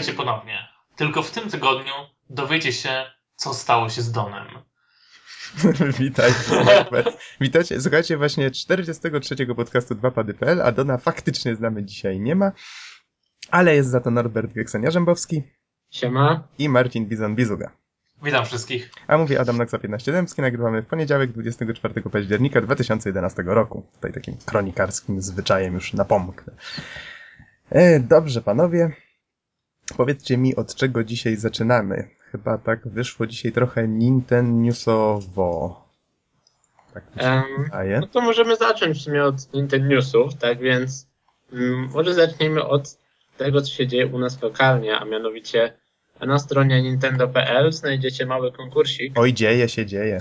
Witajcie 0.00 0.18
ponownie. 0.18 0.58
Tylko 0.96 1.22
w 1.22 1.30
tym 1.30 1.50
tygodniu 1.50 1.92
dowiecie 2.30 2.72
się, 2.72 3.04
co 3.36 3.54
stało 3.54 3.88
się 3.88 4.02
z 4.02 4.12
Donem. 4.12 4.46
Witajcie. 6.00 6.36
Witajcie. 7.40 7.80
Słuchajcie 7.80 8.16
właśnie 8.16 8.50
43 8.50 9.46
podcastu 9.46 9.94
2pady.pl, 9.94 10.62
a 10.62 10.72
Dona 10.72 10.98
faktycznie 10.98 11.54
znamy 11.54 11.84
dzisiaj 11.84 12.20
nie 12.20 12.34
ma, 12.34 12.52
ale 13.50 13.74
jest 13.74 13.90
za 13.90 14.00
to 14.00 14.10
Norbert 14.10 14.52
Geksenia-Rzębowski. 14.52 15.42
Siema. 15.90 16.48
I 16.58 16.68
Marcin 16.68 17.08
Bizon-Bizuga. 17.08 17.68
Witam 18.22 18.44
wszystkich. 18.44 18.90
A 19.06 19.18
mówi 19.18 19.38
Adam 19.38 19.56
Noxa 19.56 19.78
15 19.78 20.12
Dębski. 20.12 20.42
Nagrywamy 20.42 20.82
w 20.82 20.86
poniedziałek 20.86 21.32
24 21.32 22.02
października 22.02 22.60
2011 22.60 23.42
roku. 23.46 23.86
Tutaj 23.94 24.12
takim 24.12 24.36
kronikarskim 24.46 25.22
zwyczajem 25.22 25.74
już 25.74 25.92
napomknę. 25.92 26.52
E, 27.70 28.00
dobrze, 28.00 28.42
panowie. 28.42 28.92
Powiedzcie 29.96 30.38
mi, 30.38 30.56
od 30.56 30.74
czego 30.74 31.04
dzisiaj 31.04 31.36
zaczynamy. 31.36 32.08
Chyba 32.18 32.58
tak 32.58 32.88
wyszło 32.88 33.26
dzisiaj 33.26 33.52
trochę 33.52 33.88
Nintendnewsowo. 33.88 35.84
Tak 36.94 37.04
um, 37.20 38.00
no 38.00 38.06
to 38.06 38.20
możemy 38.20 38.56
zacząć 38.56 38.98
w 38.98 39.02
sumie 39.02 39.24
od 39.24 39.52
Nintendo 39.54 39.88
Newsów, 39.88 40.34
tak 40.34 40.58
więc 40.58 41.06
um, 41.52 41.88
może 41.94 42.14
zacznijmy 42.14 42.64
od 42.64 42.98
tego, 43.36 43.62
co 43.62 43.70
się 43.70 43.86
dzieje 43.86 44.06
u 44.06 44.18
nas 44.18 44.42
lokalnie, 44.42 44.98
a 44.98 45.04
mianowicie 45.04 45.72
na 46.20 46.38
stronie 46.38 46.82
nintendo.pl 46.82 47.72
znajdziecie 47.72 48.26
mały 48.26 48.52
konkursik. 48.52 49.12
Oj, 49.18 49.32
dzieje 49.32 49.68
się, 49.68 49.86
dzieje. 49.86 50.20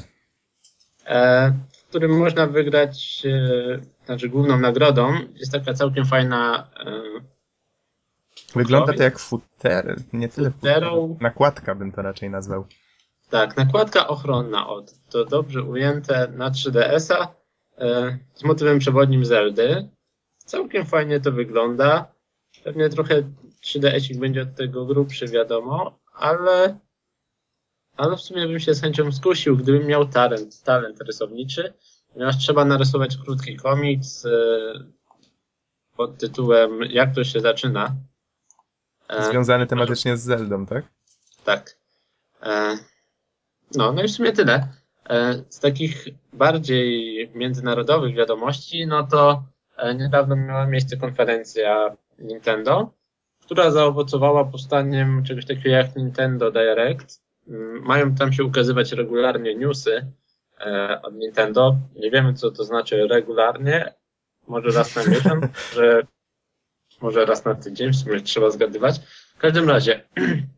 E, 1.05 1.51
w 1.71 1.89
którym 1.89 2.17
można 2.17 2.47
wygrać, 2.47 3.23
e, 3.25 3.79
znaczy 4.05 4.29
główną 4.29 4.59
nagrodą 4.59 5.13
jest 5.35 5.51
taka 5.51 5.73
całkiem 5.73 6.05
fajna 6.05 6.69
e, 6.85 6.91
Wygląda 8.55 8.93
to 8.93 9.03
jak 9.03 9.19
futer, 9.19 10.01
nie 10.13 10.29
tyle 10.29 10.51
futer, 10.51 10.83
nakładka 11.21 11.75
bym 11.75 11.91
to 11.91 12.01
raczej 12.01 12.29
nazwał. 12.29 12.65
Tak, 13.29 13.57
nakładka 13.57 14.07
ochronna 14.07 14.67
od, 14.67 14.93
to 15.09 15.25
dobrze 15.25 15.63
ujęte 15.63 16.27
na 16.35 16.51
3DS-a 16.51 17.35
e, 17.77 18.17
z 18.33 18.43
motywem 18.43 18.79
przewodnim 18.79 19.25
Zeldy. 19.25 19.89
Całkiem 20.37 20.85
fajnie 20.85 21.19
to 21.19 21.31
wygląda. 21.31 22.11
Pewnie 22.63 22.89
trochę 22.89 23.23
3DS-ik 23.65 24.19
będzie 24.19 24.41
od 24.41 24.55
tego 24.55 24.85
grubszy, 24.85 25.27
wiadomo, 25.27 25.99
ale, 26.13 26.79
ale 27.97 28.17
w 28.17 28.21
sumie 28.21 28.47
bym 28.47 28.59
się 28.59 28.73
z 28.73 28.81
chęcią 28.81 29.11
skusił, 29.11 29.57
gdybym 29.57 29.87
miał 29.87 30.05
talent, 30.05 30.63
talent 30.63 31.01
rysowniczy, 31.01 31.73
ponieważ 32.13 32.37
trzeba 32.37 32.65
narysować 32.65 33.17
krótki 33.17 33.55
komiks 33.55 34.25
e, 34.25 34.29
pod 35.97 36.17
tytułem 36.17 36.81
Jak 36.81 37.15
to 37.15 37.23
się 37.23 37.39
zaczyna. 37.39 37.95
E, 39.09 39.23
Związany 39.23 39.67
tematycznie 39.67 40.17
z 40.17 40.23
Zeldą, 40.23 40.65
tak? 40.65 40.83
Tak. 41.43 41.75
E, 42.43 42.77
no, 43.75 43.93
no 43.93 44.03
i 44.03 44.07
w 44.07 44.11
sumie 44.11 44.31
tyle. 44.31 44.67
E, 45.09 45.43
z 45.49 45.59
takich 45.59 46.05
bardziej 46.33 47.31
międzynarodowych 47.33 48.15
wiadomości, 48.15 48.87
no 48.87 49.07
to 49.07 49.43
niedawno 49.95 50.35
miała 50.35 50.67
miejsce 50.67 50.97
konferencja 50.97 51.95
Nintendo, 52.19 52.91
która 53.41 53.71
zaowocowała 53.71 54.45
powstaniem 54.45 55.23
czegoś 55.23 55.45
takiego 55.45 55.69
jak 55.69 55.95
Nintendo 55.95 56.51
Direct. 56.51 57.23
Mm, 57.47 57.83
mają 57.83 58.15
tam 58.15 58.33
się 58.33 58.43
ukazywać 58.43 58.91
regularnie 58.91 59.55
newsy 59.55 60.05
od 61.03 61.13
Nintendo. 61.13 61.75
Nie 61.95 62.11
wiemy, 62.11 62.33
co 62.33 62.51
to 62.51 62.63
znaczy 62.63 63.07
regularnie. 63.07 63.93
Może 64.47 64.77
raz 64.77 64.95
na 64.95 65.03
miesiąc, 65.03 65.45
że 65.75 66.03
może 67.01 67.25
raz 67.25 67.45
na 67.45 67.55
tydzień, 67.55 67.91
w 67.91 67.95
sumie 67.95 68.21
trzeba 68.21 68.49
zgadywać. 68.49 68.99
W 69.35 69.37
każdym 69.37 69.69
razie, 69.69 70.03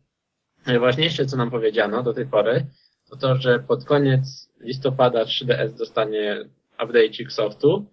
najważniejsze, 0.66 1.26
co 1.26 1.36
nam 1.36 1.50
powiedziano 1.50 2.02
do 2.02 2.14
tej 2.14 2.26
pory, 2.26 2.66
to 3.10 3.16
to, 3.16 3.36
że 3.36 3.58
pod 3.58 3.84
koniec 3.84 4.50
listopada 4.60 5.24
3DS 5.24 5.78
dostanie 5.78 6.44
update'ik 6.78 7.30
softu. 7.30 7.86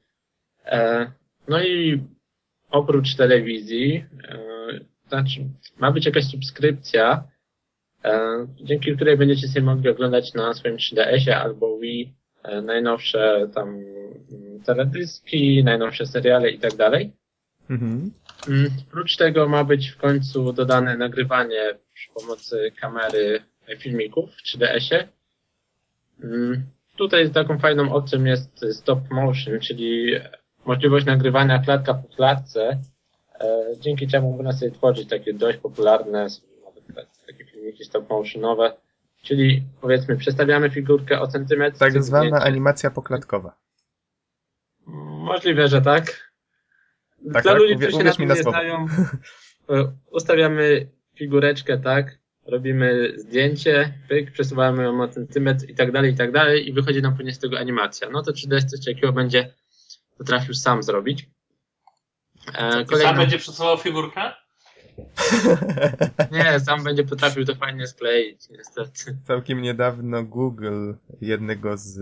E, 0.66 1.12
no 1.48 1.64
i 1.64 2.04
oprócz 2.70 3.16
telewizji, 3.16 4.06
e, 4.24 4.40
znaczy 5.08 5.40
ma 5.78 5.92
być 5.92 6.06
jakaś 6.06 6.26
subskrypcja, 6.26 7.24
e, 8.04 8.48
dzięki 8.64 8.96
której 8.96 9.18
będziecie 9.18 9.48
sobie 9.48 9.62
mogli 9.62 9.90
oglądać 9.90 10.34
na 10.34 10.54
swoim 10.54 10.78
3DS-ie 10.78 11.38
albo 11.38 11.80
Wii 11.80 12.14
najnowsze 12.64 13.50
tam 13.54 13.70
mm, 13.70 14.64
teledyski, 14.66 15.64
najnowsze 15.64 16.06
seriale 16.06 16.50
i 16.50 16.60
tak 16.60 16.76
dalej. 16.76 17.12
Mhm. 17.70 18.12
Mm, 18.48 18.72
oprócz 18.88 19.18
tego 19.18 19.50
ma 19.50 19.64
być 19.64 19.90
w 19.90 19.98
końcu 19.98 20.54
dodane 20.54 20.98
nagrywanie 20.98 21.76
przy 21.94 22.12
pomocy 22.14 22.72
kamery 22.82 23.44
filmików 23.78 24.30
w 24.36 24.44
3DS-ie. 24.44 25.08
Mm, 26.24 26.64
tutaj 26.98 27.30
taką 27.30 27.60
fajną 27.60 27.94
opcją 27.94 28.24
jest 28.24 28.66
stop 28.72 29.10
motion, 29.12 29.60
czyli 29.60 30.16
możliwość 30.66 31.06
nagrywania 31.06 31.60
klatka 31.60 31.94
po 31.94 32.16
klatce, 32.16 32.80
e, 33.40 33.66
dzięki 33.80 34.08
czemu 34.08 34.32
można 34.32 34.52
sobie 34.52 34.72
tworzyć 34.72 35.10
takie 35.10 35.34
dość 35.34 35.58
popularne, 35.58 36.28
takie 37.28 37.46
filmiki 37.46 37.86
stop 37.86 38.10
motionowe, 38.10 38.74
czyli 39.22 39.64
powiedzmy 39.82 40.18
przestawiamy 40.18 40.70
figurkę 40.70 41.22
o 41.22 41.28
centymetr. 41.28 41.78
Tak 41.78 42.04
zwana 42.04 42.40
animacja 42.40 42.92
poklatkowa. 42.92 43.56
Możliwe, 45.26 45.68
że 45.68 45.82
tak. 45.82 46.29
Tak, 47.34 47.44
Dla 47.44 47.52
tak? 47.52 47.62
ludzi, 47.62 47.76
którzy 47.76 47.92
się 47.92 48.04
na 48.04 48.14
tym 48.14 48.30
nie 48.30 48.44
znają, 48.44 48.86
e, 49.70 49.92
ustawiamy 50.12 50.88
figureczkę, 51.16 51.78
tak, 51.78 52.20
robimy 52.46 53.14
zdjęcie, 53.18 53.94
pyk, 54.10 54.32
przesuwamy 54.32 54.84
ją 54.84 55.02
o 55.02 55.08
centymetr 55.08 55.70
i 55.70 55.76
tak 55.76 55.92
dalej, 55.92 56.14
i 56.14 56.16
tak 56.16 56.32
dalej 56.32 56.70
i 56.70 56.74
wychodzi 56.74 57.02
nam 57.02 57.16
później 57.16 57.34
z 57.34 57.40
tego 57.40 57.60
animacja. 57.60 58.10
No 58.10 58.24
to 58.24 58.32
3D 58.32 58.66
coś 58.66 58.86
takiego 58.86 59.14
będzie 59.14 59.54
potrafił 60.18 60.54
sam 60.54 60.84
zrobić. 60.84 61.30
E, 62.54 62.86
kolejną... 62.86 63.10
Sam 63.10 63.18
będzie 63.18 63.38
przesuwał 63.38 63.78
figurkę? 63.78 64.22
Nie, 66.32 66.60
sam 66.60 66.84
będzie 66.84 67.04
potrafił 67.04 67.46
to 67.46 67.56
fajnie 67.56 67.88
skleić, 67.88 68.50
niestety. 68.50 69.18
Całkiem 69.28 69.62
niedawno 69.62 70.24
Google, 70.24 70.94
jednego 71.22 71.78
z 71.78 72.00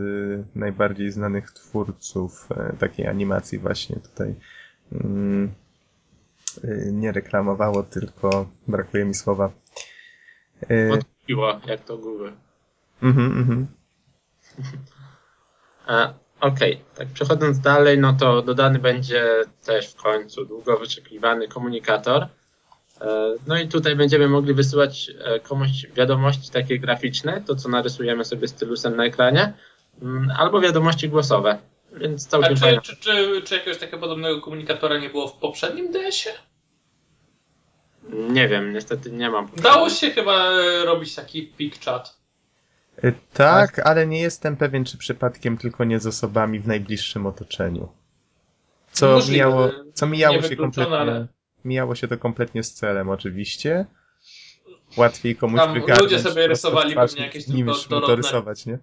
najbardziej 0.55 1.11
znanych 1.11 1.51
twórców 1.51 2.47
e, 2.51 2.73
takiej 2.79 3.07
animacji 3.07 3.59
właśnie 3.59 3.95
tutaj, 3.95 4.35
nie 6.92 7.12
reklamowało, 7.12 7.84
tylko 7.84 8.50
brakuje 8.68 9.06
mi 9.06 9.14
słowa. 9.14 9.52
Y, 10.72 10.90
Odpiła, 10.94 11.62
jak 11.68 11.84
to 11.84 11.98
Google. 11.98 12.30
Mhm, 13.02 13.38
mhm. 13.38 13.68
E, 15.88 16.14
okej, 16.42 16.74
okay. 16.74 16.86
tak 16.96 17.08
przechodząc 17.08 17.59
dalej, 17.59 18.00
no 18.00 18.14
to 18.14 18.42
dodany 18.42 18.80
będzie 18.80 19.26
też 19.66 19.94
w 19.94 19.96
końcu 19.96 20.46
długo 20.46 20.78
wyczekiwany 20.78 21.47
komunikator. 21.47 22.28
E, 23.02 23.36
no 23.47 23.59
i 23.59 23.68
tutaj 23.68 23.96
będziemy 23.96 24.28
mogli 24.28 24.53
wysyłać 24.53 25.12
e, 25.20 25.40
komuś 25.40 25.70
wiadomości 25.96 26.52
takie 26.52 26.80
graficzne, 26.80 27.42
to 27.42 27.56
co 27.56 27.70
narysujemy 27.70 28.26
sobie 28.26 28.47
stylusem 28.47 28.96
na 28.96 29.06
ekranie, 29.06 29.53
mm, 30.02 30.31
albo 30.38 30.62
wiadomości 30.62 31.09
głosowe. 31.09 31.58
Więc 31.92 32.28
całkiem 32.28 32.53
A 32.53 32.81
czy, 32.81 32.81
czy, 32.81 32.96
czy, 32.96 33.42
czy 33.42 33.56
jakiegoś 33.56 33.80
takiego 33.80 33.98
podobnego 33.98 34.42
komunikatora 34.42 34.98
nie 34.98 35.09
było 35.09 35.28
w 35.28 35.38
poprzednim 35.38 35.92
DS-ie? 35.92 36.36
Nie 38.09 38.48
wiem, 38.48 38.74
niestety 38.74 39.12
nie 39.12 39.30
mam. 39.30 39.50
Dało 39.58 39.90
się 39.90 40.12
chyba 40.12 40.52
e, 40.52 40.86
robić 40.86 41.16
taki 41.16 41.47
pick 41.47 41.86
chat. 41.86 42.18
E, 43.03 43.12
tak, 43.34 43.80
ale 43.80 44.08
nie 44.08 44.22
jestem 44.22 44.58
pewien, 44.58 44.86
czy 44.86 44.97
przypadkiem 44.97 45.58
tylko 45.58 45.84
nie 45.84 46.00
z 46.00 46.08
osobami 46.08 46.59
w 46.59 46.67
najbliższym 46.67 47.26
otoczeniu. 47.26 47.90
Co 48.91 49.11
Możliwe, 49.11 49.34
mijało, 49.34 49.70
co 49.94 50.08
mijało 50.08 50.41
się 50.41 50.56
kompletnie. 50.56 50.97
Ale... 50.97 51.28
Mijało 51.66 51.96
się 51.96 52.08
to 52.08 52.17
kompletnie 52.17 52.64
z 52.64 52.73
celem, 52.73 53.09
oczywiście. 53.09 53.85
Łatwiej 54.97 55.35
komuś 55.35 55.59
Tam 55.59 55.73
wygarnąć. 55.73 56.02
Ludzie 56.02 56.20
sobie 56.20 56.47
rysowali 56.47 56.96
pewnie 56.96 57.22
jakieś 57.22 57.47
niż 57.47 57.88
to 57.88 58.16
rysować, 58.16 58.66
nie? 58.66 58.79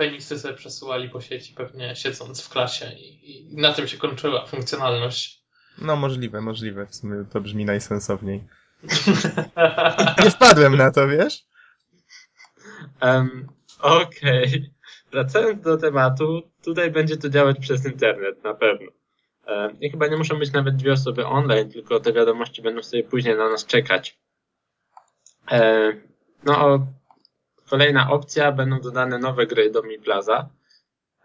Penisy 0.00 0.38
sobie 0.38 0.54
przesyłali 0.54 1.08
po 1.08 1.20
sieci, 1.20 1.54
pewnie 1.54 1.96
siedząc 1.96 2.42
w 2.42 2.48
klasie 2.48 2.92
i, 2.92 3.52
i 3.52 3.56
na 3.56 3.72
tym 3.72 3.88
się 3.88 3.98
kończyła 3.98 4.46
funkcjonalność. 4.46 5.42
No 5.78 5.96
możliwe, 5.96 6.40
możliwe. 6.40 6.86
W 6.86 6.94
sumie 6.94 7.24
to 7.32 7.40
brzmi 7.40 7.64
najsensowniej. 7.64 8.44
Nie 10.24 10.30
wpadłem 10.30 10.76
na 10.76 10.90
to, 10.90 11.08
wiesz? 11.08 11.44
Um, 13.02 13.46
Okej. 13.80 14.46
Okay. 14.46 14.70
Wracając 15.12 15.62
do 15.62 15.76
tematu, 15.76 16.42
tutaj 16.64 16.90
będzie 16.90 17.16
to 17.16 17.28
działać 17.28 17.58
przez 17.58 17.86
internet, 17.86 18.44
na 18.44 18.54
pewno. 18.54 18.90
Um, 19.46 19.80
I 19.80 19.90
chyba 19.90 20.06
nie 20.06 20.16
muszą 20.16 20.38
być 20.38 20.52
nawet 20.52 20.76
dwie 20.76 20.92
osoby 20.92 21.26
online, 21.26 21.70
tylko 21.70 22.00
te 22.00 22.12
wiadomości 22.12 22.62
będą 22.62 22.82
sobie 22.82 23.04
później 23.04 23.36
na 23.36 23.48
nas 23.50 23.66
czekać. 23.66 24.18
Um, 25.50 26.00
no, 26.44 26.86
Kolejna 27.70 28.10
opcja, 28.10 28.52
będą 28.52 28.80
dodane 28.80 29.18
nowe 29.18 29.46
gry 29.46 29.70
do 29.70 29.82
Mi 29.82 29.98
Plaza. 29.98 30.48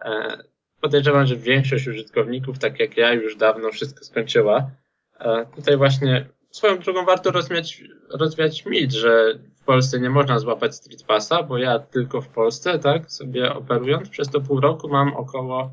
E, 0.02 0.38
podejrzewam, 0.82 1.26
że 1.26 1.36
większość 1.36 1.88
użytkowników, 1.88 2.60
tak 2.60 2.80
jak 2.80 2.98
ja, 2.98 3.14
już 3.14 3.36
dawno 3.36 3.72
wszystko 3.72 4.06
skończyła. 4.06 4.72
E, 5.20 5.46
tutaj 5.56 5.78
właśnie 5.78 6.30
swoją 6.52 6.80
drogą 6.80 7.06
warto 7.06 7.32
rozwiać, 7.32 7.84
rozwiać 8.10 8.66
mit, 8.66 8.92
że 8.94 9.40
w 9.56 9.64
Polsce 9.64 10.00
nie 10.00 10.10
można 10.10 10.40
złapać 10.40 10.76
Street 10.76 11.04
Passa, 11.04 11.44
bo 11.44 11.58
ja 11.58 11.80
tylko 11.80 12.22
w 12.22 12.28
Polsce, 12.28 12.80
tak, 12.80 13.12
sobie 13.12 13.54
operując 13.54 14.10
przez 14.10 14.30
to 14.30 14.42
pół 14.42 14.60
roku 14.60 14.90
mam 14.90 15.14
około 15.14 15.72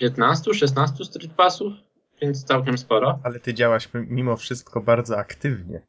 15-16 0.00 1.04
Street 1.04 1.32
Passów, 1.32 1.72
więc 2.22 2.44
całkiem 2.44 2.78
sporo. 2.78 3.20
Ale 3.24 3.40
ty 3.40 3.54
działasz 3.54 3.88
mimo 3.94 4.36
wszystko 4.36 4.80
bardzo 4.80 5.18
aktywnie. 5.18 5.82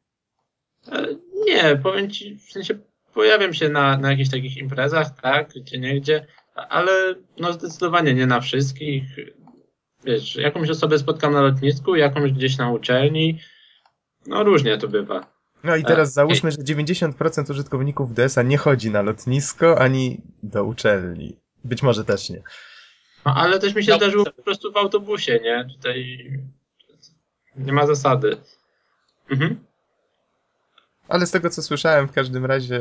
E, 0.91 1.07
Nie, 1.45 1.77
powiem 1.83 2.09
ci, 2.09 2.35
w 2.35 2.51
sensie 2.51 2.79
pojawiam 3.13 3.53
się 3.53 3.69
na, 3.69 3.97
na 3.97 4.11
jakichś 4.11 4.29
takich 4.29 4.57
imprezach, 4.57 5.21
tak, 5.21 5.49
gdzie 5.49 5.79
nie 5.79 6.01
gdzie, 6.01 6.27
ale 6.55 6.91
no 7.39 7.53
zdecydowanie 7.53 8.13
nie 8.13 8.27
na 8.27 8.41
wszystkich. 8.41 9.03
Wiesz, 10.05 10.35
jakąś 10.35 10.69
osobę 10.69 10.99
spotkam 10.99 11.33
na 11.33 11.41
lotnisku, 11.41 11.95
jakąś 11.95 12.31
gdzieś 12.31 12.57
na 12.57 12.71
uczelni. 12.71 13.39
No 14.27 14.43
różnie 14.43 14.77
to 14.77 14.87
bywa. 14.87 15.33
No 15.63 15.75
i 15.75 15.83
teraz 15.83 16.09
E, 16.09 16.11
załóżmy, 16.11 16.51
że 16.51 16.57
90% 16.57 17.51
użytkowników 17.51 18.13
DS-a 18.13 18.43
nie 18.43 18.57
chodzi 18.57 18.91
na 18.91 19.01
lotnisko 19.01 19.81
ani 19.81 20.21
do 20.43 20.63
uczelni. 20.63 21.35
Być 21.63 21.83
może 21.83 22.05
też 22.05 22.29
nie. 22.29 22.41
No 23.25 23.35
ale 23.35 23.59
też 23.59 23.75
mi 23.75 23.83
się 23.83 23.91
No, 23.91 23.97
zdarzyło 23.97 24.25
po 24.25 24.43
prostu 24.43 24.71
w 24.71 24.77
autobusie, 24.77 25.39
nie? 25.43 25.67
Tutaj 25.75 26.29
nie 27.55 27.73
ma 27.73 27.87
zasady. 27.87 28.37
Mhm. 29.29 29.59
Ale 31.07 31.25
z 31.25 31.31
tego 31.31 31.49
co 31.49 31.61
słyszałem, 31.61 32.07
w 32.07 32.11
każdym 32.11 32.45
razie 32.45 32.79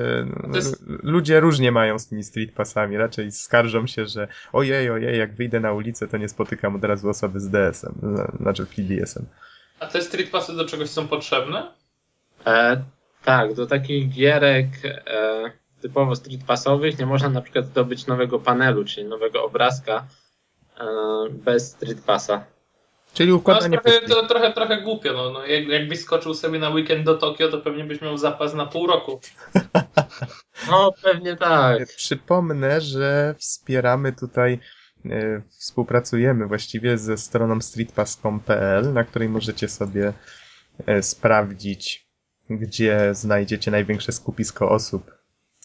no, 0.48 0.56
jest- 0.56 0.84
ludzie 0.86 1.40
różnie 1.40 1.72
mają 1.72 1.98
z 1.98 2.06
tymi 2.06 2.24
street 2.24 2.52
passami. 2.52 2.96
Raczej 2.96 3.32
skarżą 3.32 3.86
się, 3.86 4.06
że 4.06 4.28
ojej, 4.52 4.90
ojej, 4.90 5.18
jak 5.18 5.34
wyjdę 5.34 5.60
na 5.60 5.72
ulicę, 5.72 6.08
to 6.08 6.16
nie 6.16 6.28
spotykam 6.28 6.76
od 6.76 6.84
razu 6.84 7.08
osoby 7.08 7.40
z 7.40 7.48
DS-em, 7.48 7.94
zna- 8.02 8.32
znaczy 8.40 8.66
FreeDS-em. 8.66 9.26
A 9.80 9.86
te 9.86 10.02
street 10.02 10.30
passy 10.30 10.52
do 10.56 10.64
czegoś 10.64 10.90
są 10.90 11.08
potrzebne? 11.08 11.72
E, 12.46 12.82
tak, 13.24 13.54
do 13.54 13.66
takich 13.66 14.08
gierek 14.08 14.66
e, 14.84 15.42
typowo 15.80 16.16
street 16.16 16.44
passowych 16.44 16.98
nie 16.98 17.06
można 17.06 17.28
na 17.28 17.40
przykład 17.42 17.66
zdobyć 17.66 18.06
nowego 18.06 18.38
panelu, 18.38 18.84
czyli 18.84 19.06
nowego 19.08 19.44
obrazka 19.44 20.06
e, 20.80 20.84
bez 21.30 21.70
street 21.70 22.00
passa. 22.04 22.44
Czyli 23.14 23.30
No, 23.30 23.36
układanie 23.36 23.78
trochę, 23.78 24.00
puzli. 24.00 24.14
to, 24.14 24.26
trochę, 24.26 24.52
trochę 24.52 24.82
głupio. 24.82 25.12
No, 25.12 25.30
no, 25.30 25.46
jak, 25.46 25.68
jakbyś 25.68 26.00
skoczył 26.00 26.34
sobie 26.34 26.58
na 26.58 26.70
weekend 26.70 27.04
do 27.04 27.14
Tokio, 27.18 27.48
to 27.48 27.58
pewnie 27.58 27.84
byś 27.84 28.00
miał 28.00 28.18
zapas 28.18 28.54
na 28.54 28.66
pół 28.66 28.86
roku. 28.86 29.20
No 30.70 30.92
pewnie 31.02 31.36
tak. 31.36 31.86
Przypomnę, 31.96 32.80
że 32.80 33.34
wspieramy 33.38 34.12
tutaj, 34.12 34.58
e, 35.06 35.42
współpracujemy 35.48 36.46
właściwie 36.46 36.98
ze 36.98 37.16
stroną 37.18 37.60
streetpass.pl, 37.60 38.92
na 38.92 39.04
której 39.04 39.28
możecie 39.28 39.68
sobie 39.68 40.12
e, 40.86 41.02
sprawdzić, 41.02 42.06
gdzie 42.50 43.08
znajdziecie 43.14 43.70
największe 43.70 44.12
skupisko 44.12 44.68
osób 44.70 45.10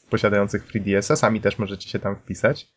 posiadających 0.09 0.65
FreeDS-a. 0.67 1.15
Sami 1.15 1.41
też 1.41 1.57
możecie 1.59 1.89
się 1.89 1.99
tam 1.99 2.15
wpisać. 2.15 2.67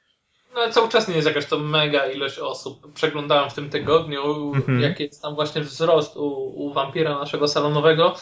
No 0.55 0.61
ale 0.61 0.73
cały 0.73 0.88
czas 0.88 1.08
nie 1.08 1.14
jest 1.14 1.29
jakaś 1.29 1.47
to 1.47 1.58
mega 1.58 2.06
ilość 2.06 2.38
osób. 2.38 2.93
Przeglądałem 2.94 3.50
w 3.50 3.55
tym 3.55 3.70
tygodniu, 3.70 4.52
Mhm. 4.55 4.81
jaki 4.81 5.02
jest 5.02 5.23
tam 5.23 5.35
właśnie 5.35 5.61
wzrost 5.62 6.17
u, 6.17 6.26
u 6.67 6.73
wampira 6.73 7.19
naszego 7.19 7.49
salonowego, 7.49 8.17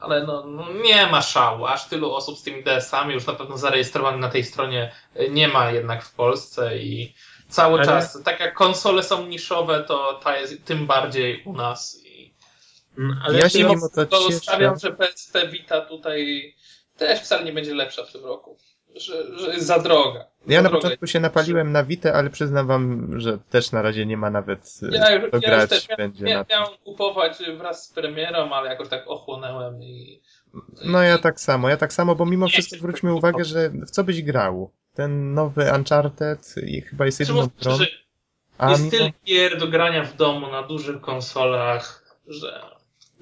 ale 0.00 0.26
no, 0.26 0.46
no 0.46 0.66
nie 0.84 1.06
ma 1.06 1.22
szału. 1.22 1.66
Aż 1.66 1.88
tylu 1.88 2.12
osób 2.14 2.38
z 2.38 2.42
tymi 2.42 2.62
DS-ami 2.64 3.14
już 3.14 3.26
na 3.26 3.32
pewno 3.32 3.58
zarejestrowanych 3.58 4.20
na 4.20 4.28
tej 4.28 4.44
stronie 4.44 4.92
y, 5.20 5.30
nie 5.30 5.48
ma 5.48 5.70
jednak 5.70 6.04
w 6.04 6.14
Polsce 6.14 6.78
i 6.78 7.14
cały 7.48 7.74
Ale- 7.78 7.84
czas, 7.86 8.22
tak 8.24 8.40
jak 8.40 8.54
konsole 8.54 9.02
są 9.02 9.26
niszowe, 9.26 9.84
to 9.88 10.20
ta 10.22 10.36
jest 10.38 10.64
tym 10.64 10.86
bardziej 10.86 11.42
u 11.44 11.52
nas. 11.52 12.00
I 12.04 12.10
Mm, 12.98 13.20
Ale 13.24 13.38
Ja 13.38 13.48
się 13.48 13.68
to 13.94 14.06
to 14.06 14.32
stawiam, 14.32 14.78
że 14.78 14.92
PSP 14.92 15.48
Vita 15.48 15.80
tutaj 15.80 16.54
też 16.96 17.20
wcale 17.20 17.44
nie 17.44 17.52
będzie 17.52 17.74
lepsza 17.74 18.04
w 18.04 18.12
tym 18.12 18.24
roku. 18.24 18.58
Że, 18.96 19.38
że 19.38 19.54
jest 19.54 19.66
za 19.66 19.78
droga. 19.78 20.24
Ja 20.46 20.56
Za 20.58 20.62
na 20.62 20.68
droga 20.68 20.82
początku 20.82 21.06
się 21.06 21.20
napaliłem 21.20 21.72
na 21.72 21.84
Witę, 21.84 22.14
ale 22.14 22.30
przyznam 22.30 22.66
wam, 22.66 23.14
że 23.20 23.38
też 23.50 23.72
na 23.72 23.82
razie 23.82 24.06
nie 24.06 24.16
ma 24.16 24.30
nawet 24.30 24.74
e, 24.82 24.96
Ja, 24.96 25.10
już- 25.14 25.32
ja 25.32 25.38
grać 25.38 25.70
też 25.70 25.88
będzie 25.96 26.24
Mia, 26.24 26.38
na 26.38 26.44
tym. 26.44 26.56
miałem 26.58 26.78
kupować 26.84 27.38
wraz 27.58 27.84
z 27.88 27.92
premierą, 27.92 28.50
ale 28.52 28.70
jakoś 28.70 28.88
tak 28.88 29.04
ochłonęłem 29.08 29.82
i. 29.82 30.20
No 30.84 31.02
ja 31.02 31.18
tak 31.18 31.40
samo, 31.40 31.68
ja 31.68 31.76
tak 31.76 31.92
samo, 31.92 32.14
bo 32.14 32.26
mimo 32.26 32.46
Nie 32.46 32.52
wszystko 32.52 32.76
zwróćmy 32.76 33.14
uwagę, 33.14 33.44
że 33.44 33.70
w 33.70 33.90
co 33.90 34.04
byś 34.04 34.22
grał? 34.22 34.70
Ten 34.94 35.34
nowy 35.34 35.70
Uncharted 35.76 36.54
i 36.66 36.80
chyba 36.80 37.06
jest 37.06 37.20
jedyną 37.20 37.42
Znaczy, 37.42 37.56
grą, 37.62 37.76
że 37.76 37.86
a 38.58 38.70
jest 38.70 38.90
tyle 38.90 39.12
gier 39.24 39.58
do 39.58 39.68
grania 39.68 40.04
w 40.04 40.16
domu 40.16 40.46
na 40.50 40.62
dużych 40.62 41.00
konsolach, 41.00 42.16
że 42.26 42.60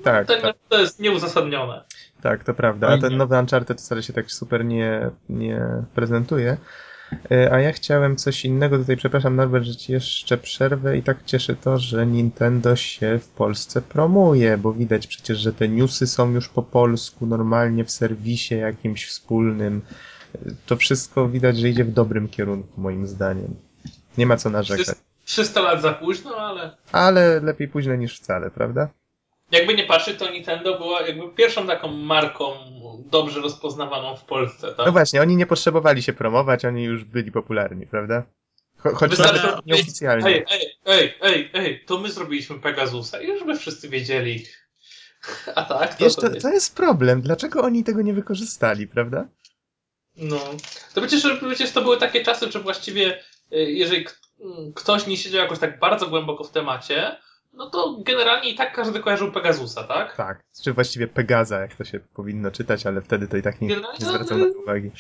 Tak, 0.05 0.27
tak, 0.27 0.57
to 0.69 0.79
jest 0.81 1.01
nieuzasadnione. 1.01 1.85
Tak, 2.23 2.45
to 2.45 2.55
prawda, 2.55 2.89
a 2.89 2.99
ten 2.99 3.17
nowy 3.17 3.39
Uncharted 3.39 3.81
wcale 3.81 4.03
się 4.03 4.13
tak 4.13 4.31
super 4.33 4.65
nie, 4.65 5.11
nie 5.29 5.61
prezentuje. 5.95 6.57
E, 7.31 7.53
A 7.53 7.61
ja 7.61 7.73
chciałem 7.73 8.17
coś 8.17 8.45
innego 8.45 8.79
tutaj, 8.79 8.97
przepraszam 8.97 9.37
Norbert, 9.37 9.65
że 9.65 9.77
ci 9.77 9.93
jeszcze 9.93 10.39
przerwę 10.39 10.99
i 10.99 11.03
tak 11.03 11.25
cieszy 11.25 11.57
to, 11.57 11.79
że 11.79 12.07
Nintendo 12.07 12.77
się 12.77 13.19
w 13.19 13.29
Polsce 13.29 13.83
promuje, 13.83 14.59
bo 14.59 14.73
widać 14.73 15.07
przecież, 15.07 15.39
że 15.39 15.53
te 15.53 15.69
newsy 15.69 16.07
są 16.07 16.31
już 16.31 16.49
po 16.49 16.63
polsku, 16.63 17.27
normalnie 17.27 17.85
w 17.85 17.91
serwisie 17.91 18.55
jakimś 18.55 19.07
wspólnym. 19.07 19.83
E, 20.35 20.39
To 20.67 20.77
wszystko 20.77 21.29
widać, 21.29 21.59
że 21.59 21.69
idzie 21.69 21.85
w 21.85 21.93
dobrym 21.93 22.29
kierunku, 22.29 22.81
moim 22.81 23.07
zdaniem. 23.07 23.55
Nie 24.19 24.27
ma 24.27 24.37
co 24.37 24.51
narzekać. 24.51 24.97
300 25.25 25.61
lat 25.61 25.83
za 25.83 25.93
późno, 25.93 26.37
ale 26.37 26.77
Ale 26.93 27.41
lepiej 27.41 27.69
późno 27.69 27.95
niż 27.95 28.21
wcale, 28.21 28.51
prawda? 28.51 28.89
Jakby 29.51 29.75
nie 29.75 29.85
patrzeć, 29.85 30.19
to 30.19 30.31
Nintendo 30.31 30.79
była 30.79 31.03
jakby 31.03 31.29
pierwszą 31.29 31.67
taką 31.67 31.89
marką 31.89 32.53
dobrze 33.11 33.41
rozpoznawaną 33.41 34.17
w 34.17 34.25
Polsce, 34.25 34.75
tak? 34.75 34.87
No 34.87 34.93
właśnie, 34.93 35.21
oni 35.23 35.37
nie 35.37 35.47
potrzebowali 35.47 36.03
się 36.03 36.13
promować, 36.13 36.65
oni 36.65 36.85
już 36.85 37.05
byli 37.05 37.33
popularni, 37.33 37.87
prawda? 37.87 38.23
Cho 38.79 38.95
choć 38.95 39.11
Wystarczy 39.11 39.47
nawet 39.47 39.67
nieoficjalnie. 39.67 40.27
Ej, 40.27 40.45
ej, 40.51 40.79
ej, 40.87 41.19
ej, 41.23 41.51
ej, 41.55 41.85
to 41.85 41.99
my 41.99 42.11
zrobiliśmy 42.11 42.61
Pegasusa 42.61 43.23
i 43.23 43.27
już 43.27 43.45
by 43.45 43.57
wszyscy 43.57 43.89
wiedzieli. 43.89 44.45
A 45.55 45.63
tak, 45.63 45.95
to, 45.95 46.05
Wiesz, 46.05 46.15
to, 46.15 46.21
to, 46.21 46.29
jest- 46.29 46.43
to 46.43 46.49
jest 46.49 46.77
problem. 46.77 47.21
Dlaczego 47.21 47.63
oni 47.63 47.85
tego 47.85 48.03
nie 48.03 48.15
wykorzystali, 48.15 48.87
prawda? 48.87 49.29
No. 50.17 50.41
To 50.95 51.01
przecież, 51.01 51.23
przecież 51.49 51.73
to 51.73 51.83
były 51.83 51.97
takie 51.97 52.25
czasy, 52.25 52.53
że 52.53 52.61
właściwie 52.61 53.19
y, 53.53 53.57
jeżeli 53.57 54.07
ktoś 54.75 55.07
nie 55.07 55.17
siedział 55.17 55.43
jakoś 55.43 55.59
tak 55.59 55.79
bardzo 55.79 56.07
głęboko 56.07 56.45
w 56.45 56.51
temacie, 56.51 57.17
no 57.59 57.71
to 57.71 57.97
generalnie 58.01 58.51
i 58.51 58.55
tak 58.55 58.75
każdy 58.75 59.01
kojarzył 59.01 59.33
Pegasusa, 59.33 59.85
tak? 59.85 60.17
Tak. 60.17 60.43
Czy 60.65 60.73
właściwie 60.73 61.07
Pegaza, 61.07 61.61
jak 61.61 61.75
to 61.75 61.85
się 61.85 62.01
powinno 62.01 62.51
czytać, 62.51 62.87
ale 62.87 63.01
wtedy 63.01 63.29
to 63.29 63.37
i 63.37 63.43
tak 63.43 63.61
nie, 63.61 63.69
Generalnie 63.69 63.99
nie 64.01 64.07
zwracam 64.07 64.41
na 64.41 64.47
to 64.47 64.59
uwagi. 64.59 64.91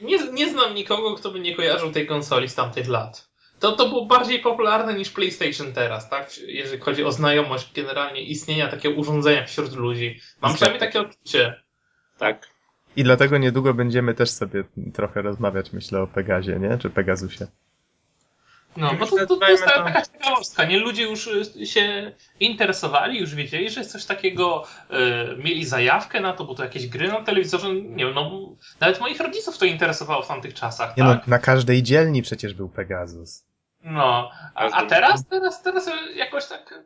Nie, 0.00 0.18
nie 0.32 0.50
znam 0.50 0.74
nikogo, 0.74 1.14
kto 1.14 1.30
by 1.30 1.40
nie 1.40 1.54
kojarzył 1.54 1.92
tej 1.92 2.06
konsoli 2.06 2.48
z 2.48 2.54
tamtych 2.54 2.88
lat. 2.88 3.28
To, 3.60 3.72
to 3.72 3.88
było 3.88 4.06
bardziej 4.06 4.40
popularne 4.40 4.94
niż 4.94 5.10
PlayStation 5.10 5.72
teraz, 5.72 6.10
tak? 6.10 6.38
Jeżeli 6.38 6.80
chodzi 6.80 7.04
o 7.04 7.12
znajomość 7.12 7.72
generalnie 7.72 8.22
istnienia 8.22 8.68
takiego 8.68 9.00
urządzenia 9.00 9.46
wśród 9.46 9.76
ludzi. 9.76 10.20
Mam 10.42 10.54
przynajmniej 10.54 10.80
takie 10.80 11.00
odczucie. 11.00 11.62
Tak. 12.18 12.48
I 12.96 13.04
dlatego 13.04 13.38
niedługo 13.38 13.74
będziemy 13.74 14.14
też 14.14 14.30
sobie 14.30 14.64
trochę 14.94 15.22
rozmawiać, 15.22 15.72
myślę, 15.72 16.02
o 16.02 16.06
Pegazie, 16.06 16.58
nie? 16.58 16.78
Czy 16.78 16.90
Pegasusie. 16.90 17.46
No, 18.76 18.94
bo 18.94 19.06
to, 19.06 19.26
to, 19.26 19.36
to 19.36 19.48
jest 19.48 19.64
taka 19.64 19.84
taka 19.84 20.02
ciekawostka, 20.02 20.64
nie? 20.64 20.78
Ludzie 20.78 21.02
już 21.02 21.26
y, 21.26 21.66
się 21.66 22.12
interesowali, 22.40 23.20
już 23.20 23.34
wiedzieli, 23.34 23.70
że 23.70 23.80
jest 23.80 23.92
coś 23.92 24.04
takiego, 24.04 24.64
y, 24.90 25.42
mieli 25.42 25.64
zajawkę 25.64 26.20
na 26.20 26.32
to, 26.32 26.44
bo 26.44 26.54
to 26.54 26.64
jakieś 26.64 26.86
gry 26.86 27.08
na 27.08 27.22
telewizorze, 27.22 27.74
nie 27.74 28.04
wiem, 28.04 28.14
no, 28.14 28.30
nawet 28.80 29.00
moich 29.00 29.20
rodziców 29.20 29.58
to 29.58 29.64
interesowało 29.64 30.22
w 30.22 30.28
tamtych 30.28 30.54
czasach, 30.54 30.96
Nie 30.96 31.02
tak? 31.02 31.26
no, 31.26 31.30
na 31.30 31.38
każdej 31.38 31.82
dzielni 31.82 32.22
przecież 32.22 32.54
był 32.54 32.68
Pegasus. 32.68 33.44
No, 33.84 34.30
a, 34.54 34.70
a 34.70 34.86
teraz, 34.86 35.26
teraz, 35.26 35.62
teraz 35.62 35.90
jakoś 36.16 36.46
tak, 36.46 36.84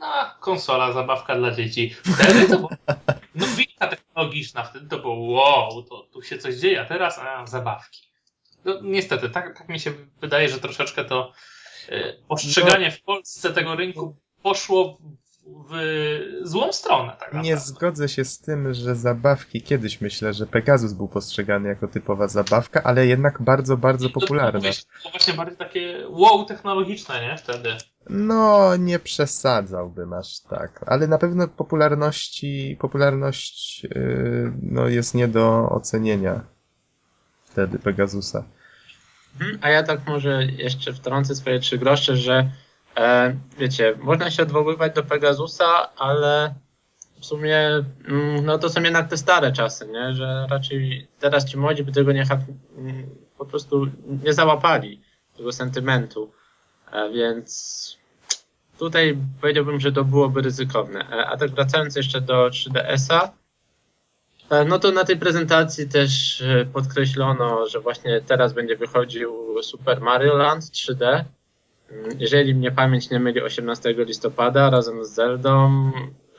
no, 0.00 0.06
konsola, 0.40 0.92
zabawka 0.92 1.36
dla 1.36 1.50
dzieci. 1.50 1.94
Wtedy 2.14 2.48
to 2.48 2.56
było 2.56 2.70
nowinka 3.34 3.86
technologiczna, 3.86 4.64
wtedy 4.64 4.88
to 4.88 4.98
było 4.98 5.14
wow, 5.14 5.82
to 5.82 6.06
tu 6.12 6.22
się 6.22 6.38
coś 6.38 6.54
dzieje, 6.54 6.80
a 6.80 6.84
teraz, 6.84 7.18
a, 7.18 7.46
zabawki. 7.46 8.13
No, 8.64 8.80
niestety, 8.82 9.30
tak, 9.30 9.58
tak 9.58 9.68
mi 9.68 9.80
się 9.80 9.92
wydaje, 10.20 10.48
że 10.48 10.58
troszeczkę 10.60 11.04
to 11.04 11.32
y, 11.88 12.18
postrzeganie 12.28 12.90
w 12.90 13.02
Polsce 13.02 13.52
tego 13.52 13.76
rynku 13.76 14.16
poszło 14.42 14.98
w, 15.46 15.74
złą 16.42 16.72
stronę, 16.72 17.16
tak. 17.20 17.34
Nie 17.34 17.56
zgodzę 17.56 18.08
się 18.08 18.24
z 18.24 18.40
tym, 18.40 18.74
że 18.74 18.94
zabawki, 18.96 19.62
kiedyś 19.62 20.00
myślę, 20.00 20.32
że 20.32 20.46
Pegasus 20.46 20.92
był 20.92 21.08
postrzegany 21.08 21.68
jako 21.68 21.88
typowa 21.88 22.28
zabawka, 22.28 22.82
ale 22.82 23.06
jednak 23.06 23.42
bardzo, 23.42 23.76
bardzo 23.76 24.08
To- 24.08 24.14
to 24.14 24.20
popularna. 24.20 24.60
To 24.60 24.60
było 24.60 25.10
właśnie 25.10 25.34
bardziej 25.34 25.56
takie 25.56 26.06
wow 26.08 26.44
technologiczne, 26.44 27.20
nie? 27.22 27.36
Wtedy. 27.38 27.76
No, 28.10 28.76
nie 28.76 28.98
przesadzałbym 28.98 30.12
aż 30.12 30.40
tak, 30.40 30.84
ale 30.86 31.06
na 31.06 31.18
pewno 31.18 31.48
popularności, 31.48 32.76
popularność 32.80 33.84
yy, 33.84 34.52
no, 34.62 34.88
jest 34.88 35.14
nie 35.14 35.28
do 35.28 35.68
ocenienia 35.68 36.53
wtedy 37.54 37.78
Pegasusa. 37.78 38.44
Mhm, 39.40 39.58
A 39.62 39.70
ja 39.70 39.82
tak 39.82 40.06
może 40.06 40.44
jeszcze 40.44 40.92
wtrącę 40.92 41.34
swoje 41.34 41.60
trzy 41.60 41.78
grosze, 41.78 42.16
że 42.16 42.50
e, 42.96 43.34
wiecie, 43.58 43.94
można 43.98 44.30
się 44.30 44.42
odwoływać 44.42 44.94
do 44.94 45.02
Pegasusa, 45.02 45.96
ale 45.96 46.54
w 47.20 47.26
sumie 47.26 47.58
mm, 48.08 48.44
no 48.44 48.58
to 48.58 48.68
są 48.70 48.82
jednak 48.82 49.08
te 49.08 49.16
stare 49.16 49.52
czasy, 49.52 49.86
nie? 49.86 50.14
że 50.14 50.46
raczej 50.50 51.08
teraz 51.20 51.44
ci 51.44 51.56
młodzi 51.56 51.84
by 51.84 51.92
tego 51.92 52.12
nie 52.12 52.24
mm, 52.78 53.10
po 53.38 53.46
prostu 53.46 53.86
nie 54.24 54.32
załapali 54.32 55.00
tego 55.36 55.52
sentymentu, 55.52 56.32
e, 56.92 57.10
więc 57.10 57.98
tutaj 58.78 59.18
powiedziałbym, 59.40 59.80
że 59.80 59.92
to 59.92 60.04
byłoby 60.04 60.42
ryzykowne. 60.42 61.00
E, 61.00 61.26
a 61.26 61.36
tak 61.36 61.50
wracając 61.50 61.96
jeszcze 61.96 62.20
do 62.20 62.48
3DS-a, 62.48 63.24
e, 63.24 63.43
no 64.66 64.78
to 64.78 64.92
na 64.92 65.04
tej 65.04 65.16
prezentacji 65.16 65.88
też 65.88 66.42
podkreślono, 66.72 67.68
że 67.68 67.80
właśnie 67.80 68.20
teraz 68.20 68.52
będzie 68.52 68.76
wychodził 68.76 69.62
Super 69.62 70.00
Mario 70.00 70.36
Land 70.36 70.64
3D. 70.64 71.24
Mm, 71.90 72.10
jeżeli 72.18 72.54
mnie 72.54 72.70
pamięć 72.70 73.10
nie 73.10 73.20
myli, 73.20 73.42
18 73.42 73.94
listopada 73.98 74.70
razem 74.70 75.04
z 75.04 75.10
Zeldą 75.10 75.90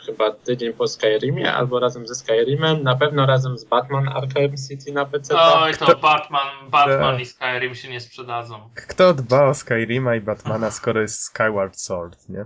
chyba 0.06 0.32
tydzień 0.32 0.74
po 0.74 0.88
Skyrimie, 0.88 1.54
albo 1.54 1.80
razem 1.80 2.08
ze 2.08 2.16
Skyrimem, 2.16 2.84
na 2.84 2.96
pewno 2.96 3.26
razem 3.26 3.58
z 3.58 3.66
Batman 3.66 4.08
Arkham 4.08 4.58
City 4.70 4.92
na 4.92 5.06
PC. 5.06 5.34
Oj, 5.38 5.74
to 5.74 5.86
Kto... 5.86 5.96
Batman, 5.96 6.70
Batman 6.70 7.22
i 7.22 7.26
Skyrim 7.26 7.76
się 7.76 7.90
nie 7.90 8.02
sprzedadzą. 8.02 8.70
Kto 8.76 9.14
dba 9.14 9.48
o 9.48 9.54
Skyrima 9.54 10.16
i 10.16 10.22
Batmana, 10.22 10.72
skoro 10.72 11.02
jest 11.02 11.22
Skyward 11.22 11.80
Sword, 11.80 12.30
nie? 12.30 12.46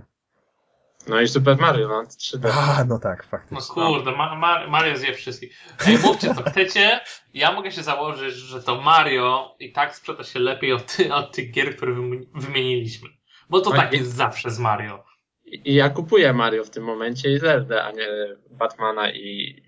No 1.10 1.20
i 1.20 1.28
Super 1.28 1.56
Mario 1.58 1.88
Land 1.88 2.10
3D. 2.10 2.50
A, 2.52 2.84
no 2.84 2.98
tak, 2.98 3.24
faktycznie. 3.24 3.58
No 3.58 3.90
kurde, 3.90 4.12
Ma 4.12 4.34
Ma 4.34 4.66
Mario 4.66 4.96
zje 4.96 5.14
wszystkich. 5.14 5.58
Ej, 5.86 5.98
mówcie 6.04 6.34
co 6.34 6.42
chcecie, 6.42 7.00
ja 7.34 7.52
mogę 7.52 7.72
się 7.72 7.82
założyć, 7.82 8.34
że 8.34 8.62
to 8.62 8.80
Mario 8.80 9.56
i 9.60 9.72
tak 9.72 9.96
sprzeda 9.96 10.24
się 10.24 10.38
lepiej 10.38 10.72
od, 10.72 10.96
ty 10.96 11.14
od 11.14 11.32
tych 11.32 11.50
gier, 11.50 11.76
które 11.76 11.94
wymieniliśmy. 12.34 13.08
Bo 13.48 13.60
to 13.60 13.70
no 13.70 13.76
tak 13.76 13.92
jest 13.92 14.14
zawsze 14.14 14.50
z 14.50 14.58
Mario. 14.58 15.04
I 15.44 15.74
ja 15.74 15.90
kupuję 15.90 16.32
Mario 16.32 16.64
w 16.64 16.70
tym 16.70 16.84
momencie 16.84 17.32
i 17.32 17.38
Zelda, 17.38 17.84
a 17.84 17.92
nie 17.92 18.08
Batmana 18.50 19.10
i, 19.10 19.62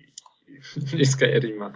i 0.99 1.05
Skyrima. 1.05 1.71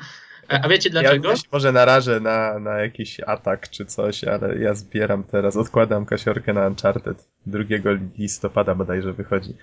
A 0.47 0.69
wiecie 0.69 0.89
dlaczego? 0.89 1.29
Ja 1.29 1.35
może 1.51 1.71
narażę 1.71 2.19
na, 2.19 2.59
na 2.59 2.79
jakiś 2.79 3.19
atak 3.19 3.69
czy 3.69 3.85
coś, 3.85 4.23
ale 4.23 4.57
ja 4.57 4.73
zbieram 4.73 5.23
teraz, 5.23 5.55
odkładam 5.55 6.05
kasiorkę 6.05 6.53
na 6.53 6.67
Uncharted. 6.67 7.29
2 7.45 7.63
listopada 8.17 8.75
bodajże 8.75 9.13
wychodzi. 9.13 9.53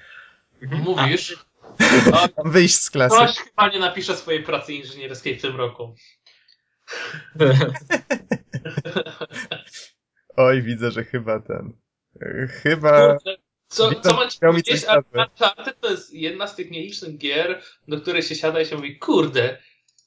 Mhm. 0.62 0.82
Mówisz? 0.82 1.44
Mam 2.12 2.28
wyjść 2.52 2.74
z 2.74 2.90
klasy. 2.90 3.16
Ktoś 3.16 3.36
chyba 3.36 3.68
nie 3.68 3.78
napisze 3.78 4.16
swojej 4.16 4.42
pracy 4.42 4.74
inżynierskiej 4.74 5.38
w 5.38 5.42
tym 5.42 5.56
roku. 5.56 5.94
Oj, 10.36 10.62
widzę, 10.62 10.90
że 10.90 11.04
chyba 11.04 11.40
ten. 11.40 11.72
Chyba. 12.62 13.18
Co, 13.68 13.94
co 14.00 14.14
mam 14.14 14.30
ci 14.30 14.38
powiedzieć, 14.38 14.84
Uncharted 15.14 15.80
to 15.80 15.90
jest 15.90 16.14
jedna 16.14 16.46
z 16.46 16.56
tych 16.56 16.70
nielicznych 16.70 17.18
gier, 17.18 17.62
do 17.88 18.00
której 18.00 18.22
się 18.22 18.34
siada 18.34 18.60
i 18.60 18.66
się 18.66 18.76
mówi, 18.76 18.98
kurde, 18.98 19.58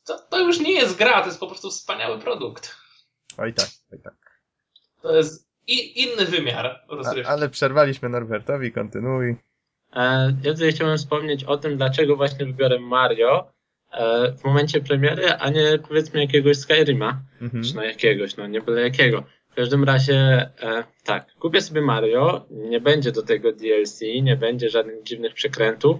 to, 0.08 0.20
to 0.30 0.40
już 0.40 0.60
nie 0.60 0.72
jest 0.72 0.98
gra, 0.98 1.22
to 1.22 1.28
jest 1.28 1.40
po 1.40 1.48
prostu 1.48 1.70
wspaniały 1.70 2.20
produkt. 2.20 2.76
Oj 3.38 3.54
tak, 3.54 3.68
oj 3.94 4.00
tak. 4.04 4.14
To 5.02 5.16
jest 5.16 5.48
i, 5.68 6.04
inny 6.04 6.26
wymiar 6.26 6.86
rozrywki. 6.90 7.30
A, 7.30 7.34
ale 7.34 7.50
przerwaliśmy 7.50 8.10
Norbertowi, 8.10 8.72
kontynuuj. 8.72 9.36
E, 9.96 10.34
ja 10.44 10.54
tutaj 10.54 10.72
chciałbym 10.72 10.98
wspomnieć 10.98 11.44
o 11.44 11.58
tym, 11.58 11.78
dlaczego 11.78 12.16
właśnie 12.16 12.46
wybiorę 12.46 12.80
Mario 12.80 13.52
e, 13.92 14.32
w 14.32 14.44
momencie 14.44 14.82
premiery, 14.82 15.32
a 15.32 15.50
nie 15.50 15.80
powiedzmy 15.88 16.22
jakiegoś 16.22 16.58
Skyrima. 16.58 17.22
Mhm. 17.42 17.64
Czy 17.64 17.76
no 17.76 17.84
jakiegoś, 17.84 18.38
no 18.38 18.48
nie 18.48 18.62
byle 18.62 18.82
jakiego. 18.82 19.24
W 19.50 19.56
każdym 19.56 19.84
razie, 19.84 20.16
e, 20.62 20.84
tak, 21.04 21.34
kupię 21.40 21.62
sobie 21.62 21.82
Mario, 21.82 22.46
nie 22.50 22.82
będzie 22.82 23.12
do 23.12 23.24
tego 23.24 23.52
DLC, 23.52 24.02
nie 24.22 24.36
będzie 24.36 24.70
żadnych 24.70 25.04
dziwnych 25.04 25.34
przekrętów. 25.34 25.98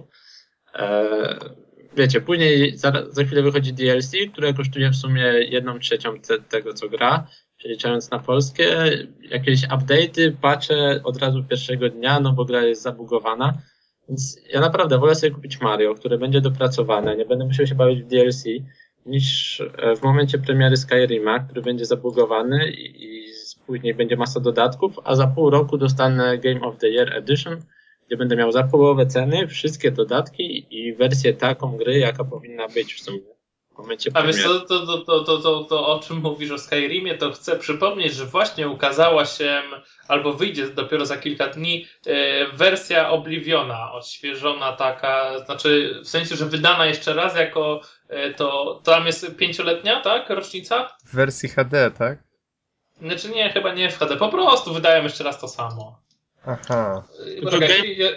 Wiecie, 1.96 2.20
później 2.20 2.76
za, 2.76 2.92
za 3.10 3.24
chwilę 3.24 3.42
wychodzi 3.42 3.72
DLC, 3.72 4.12
które 4.32 4.54
kosztuje 4.54 4.90
w 4.90 4.96
sumie 4.96 5.22
jedną 5.22 5.78
trzecią 5.78 6.20
te, 6.20 6.38
tego, 6.38 6.74
co 6.74 6.88
gra, 6.88 7.26
przeliczając 7.56 8.10
na 8.10 8.18
polskie. 8.18 8.76
Jakieś 9.30 9.68
update'y, 9.68 10.32
patche 10.40 11.00
od 11.04 11.16
razu 11.16 11.44
pierwszego 11.44 11.88
dnia, 11.88 12.20
no 12.20 12.32
bo 12.32 12.44
gra 12.44 12.62
jest 12.62 12.82
zabugowana. 12.82 13.58
Więc 14.08 14.40
ja 14.52 14.60
naprawdę 14.60 14.98
wolę 14.98 15.14
sobie 15.14 15.34
kupić 15.34 15.60
Mario, 15.60 15.94
które 15.94 16.18
będzie 16.18 16.40
dopracowane, 16.40 17.16
nie 17.16 17.24
będę 17.24 17.44
musiał 17.44 17.66
się 17.66 17.74
bawić 17.74 18.02
w 18.02 18.06
DLC, 18.06 18.44
niż 19.06 19.60
e, 19.60 19.96
w 19.96 20.02
momencie 20.02 20.38
premiery 20.38 20.76
Skyrima, 20.76 21.38
który 21.38 21.62
będzie 21.62 21.86
zabugowany 21.86 22.70
i, 22.70 23.04
i 23.04 23.28
później 23.66 23.94
będzie 23.94 24.16
masa 24.16 24.40
dodatków, 24.40 24.98
a 25.04 25.14
za 25.14 25.26
pół 25.26 25.50
roku 25.50 25.78
dostanę 25.78 26.38
Game 26.38 26.60
of 26.60 26.78
the 26.78 26.88
Year 26.88 27.14
Edition, 27.14 27.56
gdzie 28.08 28.16
będę 28.16 28.36
miał 28.36 28.52
za 28.52 28.62
połowę 28.62 29.06
ceny 29.06 29.48
wszystkie 29.48 29.90
dodatki 29.90 30.66
i 30.70 30.94
wersję 30.94 31.34
taką 31.34 31.76
gry, 31.76 31.98
jaka 31.98 32.24
powinna 32.24 32.68
być 32.68 32.94
w 32.94 33.00
sumie. 33.00 33.20
W 33.74 33.78
momencie 33.78 34.10
a 34.14 34.22
wiesz 34.22 34.42
co, 34.42 34.60
to, 34.60 34.86
to, 34.86 35.04
to, 35.04 35.24
to, 35.24 35.38
to, 35.38 35.64
to 35.64 35.86
o 35.86 36.00
czym 36.00 36.16
mówisz 36.16 36.50
o 36.50 36.58
Skyrimie, 36.58 37.14
to 37.14 37.32
chcę 37.32 37.56
przypomnieć, 37.56 38.14
że 38.14 38.26
właśnie 38.26 38.68
ukazała 38.68 39.24
się, 39.24 39.62
albo 40.08 40.32
wyjdzie 40.32 40.68
dopiero 40.68 41.06
za 41.06 41.16
kilka 41.16 41.46
dni, 41.46 41.86
e, 42.06 42.46
wersja 42.52 43.10
Obliviona, 43.10 43.92
odświeżona 43.92 44.72
taka, 44.72 45.38
znaczy 45.38 46.00
w 46.04 46.08
sensie, 46.08 46.36
że 46.36 46.46
wydana 46.46 46.86
jeszcze 46.86 47.14
raz 47.14 47.36
jako, 47.36 47.80
e, 48.08 48.34
to, 48.34 48.80
to 48.84 48.92
tam 48.92 49.06
jest 49.06 49.36
pięcioletnia, 49.36 50.00
tak, 50.00 50.30
rocznica? 50.30 50.96
W 51.04 51.14
wersji 51.14 51.48
HD, 51.48 51.90
tak? 51.90 52.18
Znaczy 53.00 53.28
nie, 53.28 53.50
chyba 53.50 53.74
nie 53.74 53.90
w 53.90 53.98
HD, 53.98 54.16
po 54.16 54.28
prostu 54.28 54.74
wydają 54.74 55.02
jeszcze 55.02 55.24
raz 55.24 55.40
to 55.40 55.48
samo. 55.48 56.07
Aha. 56.46 57.04
Poczekaj, 57.42 57.96
ja, 57.96 58.08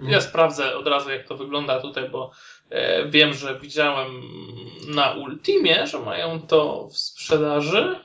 ja 0.00 0.20
sprawdzę 0.20 0.76
od 0.76 0.86
razu 0.86 1.10
jak 1.10 1.28
to 1.28 1.36
wygląda 1.36 1.80
tutaj, 1.80 2.08
bo 2.08 2.30
e, 2.70 3.08
wiem, 3.08 3.34
że 3.34 3.60
widziałem 3.60 4.08
na 4.88 5.12
Ultimie, 5.12 5.86
że 5.86 5.98
mają 5.98 6.40
to 6.40 6.88
w 6.92 6.98
sprzedaży. 6.98 7.96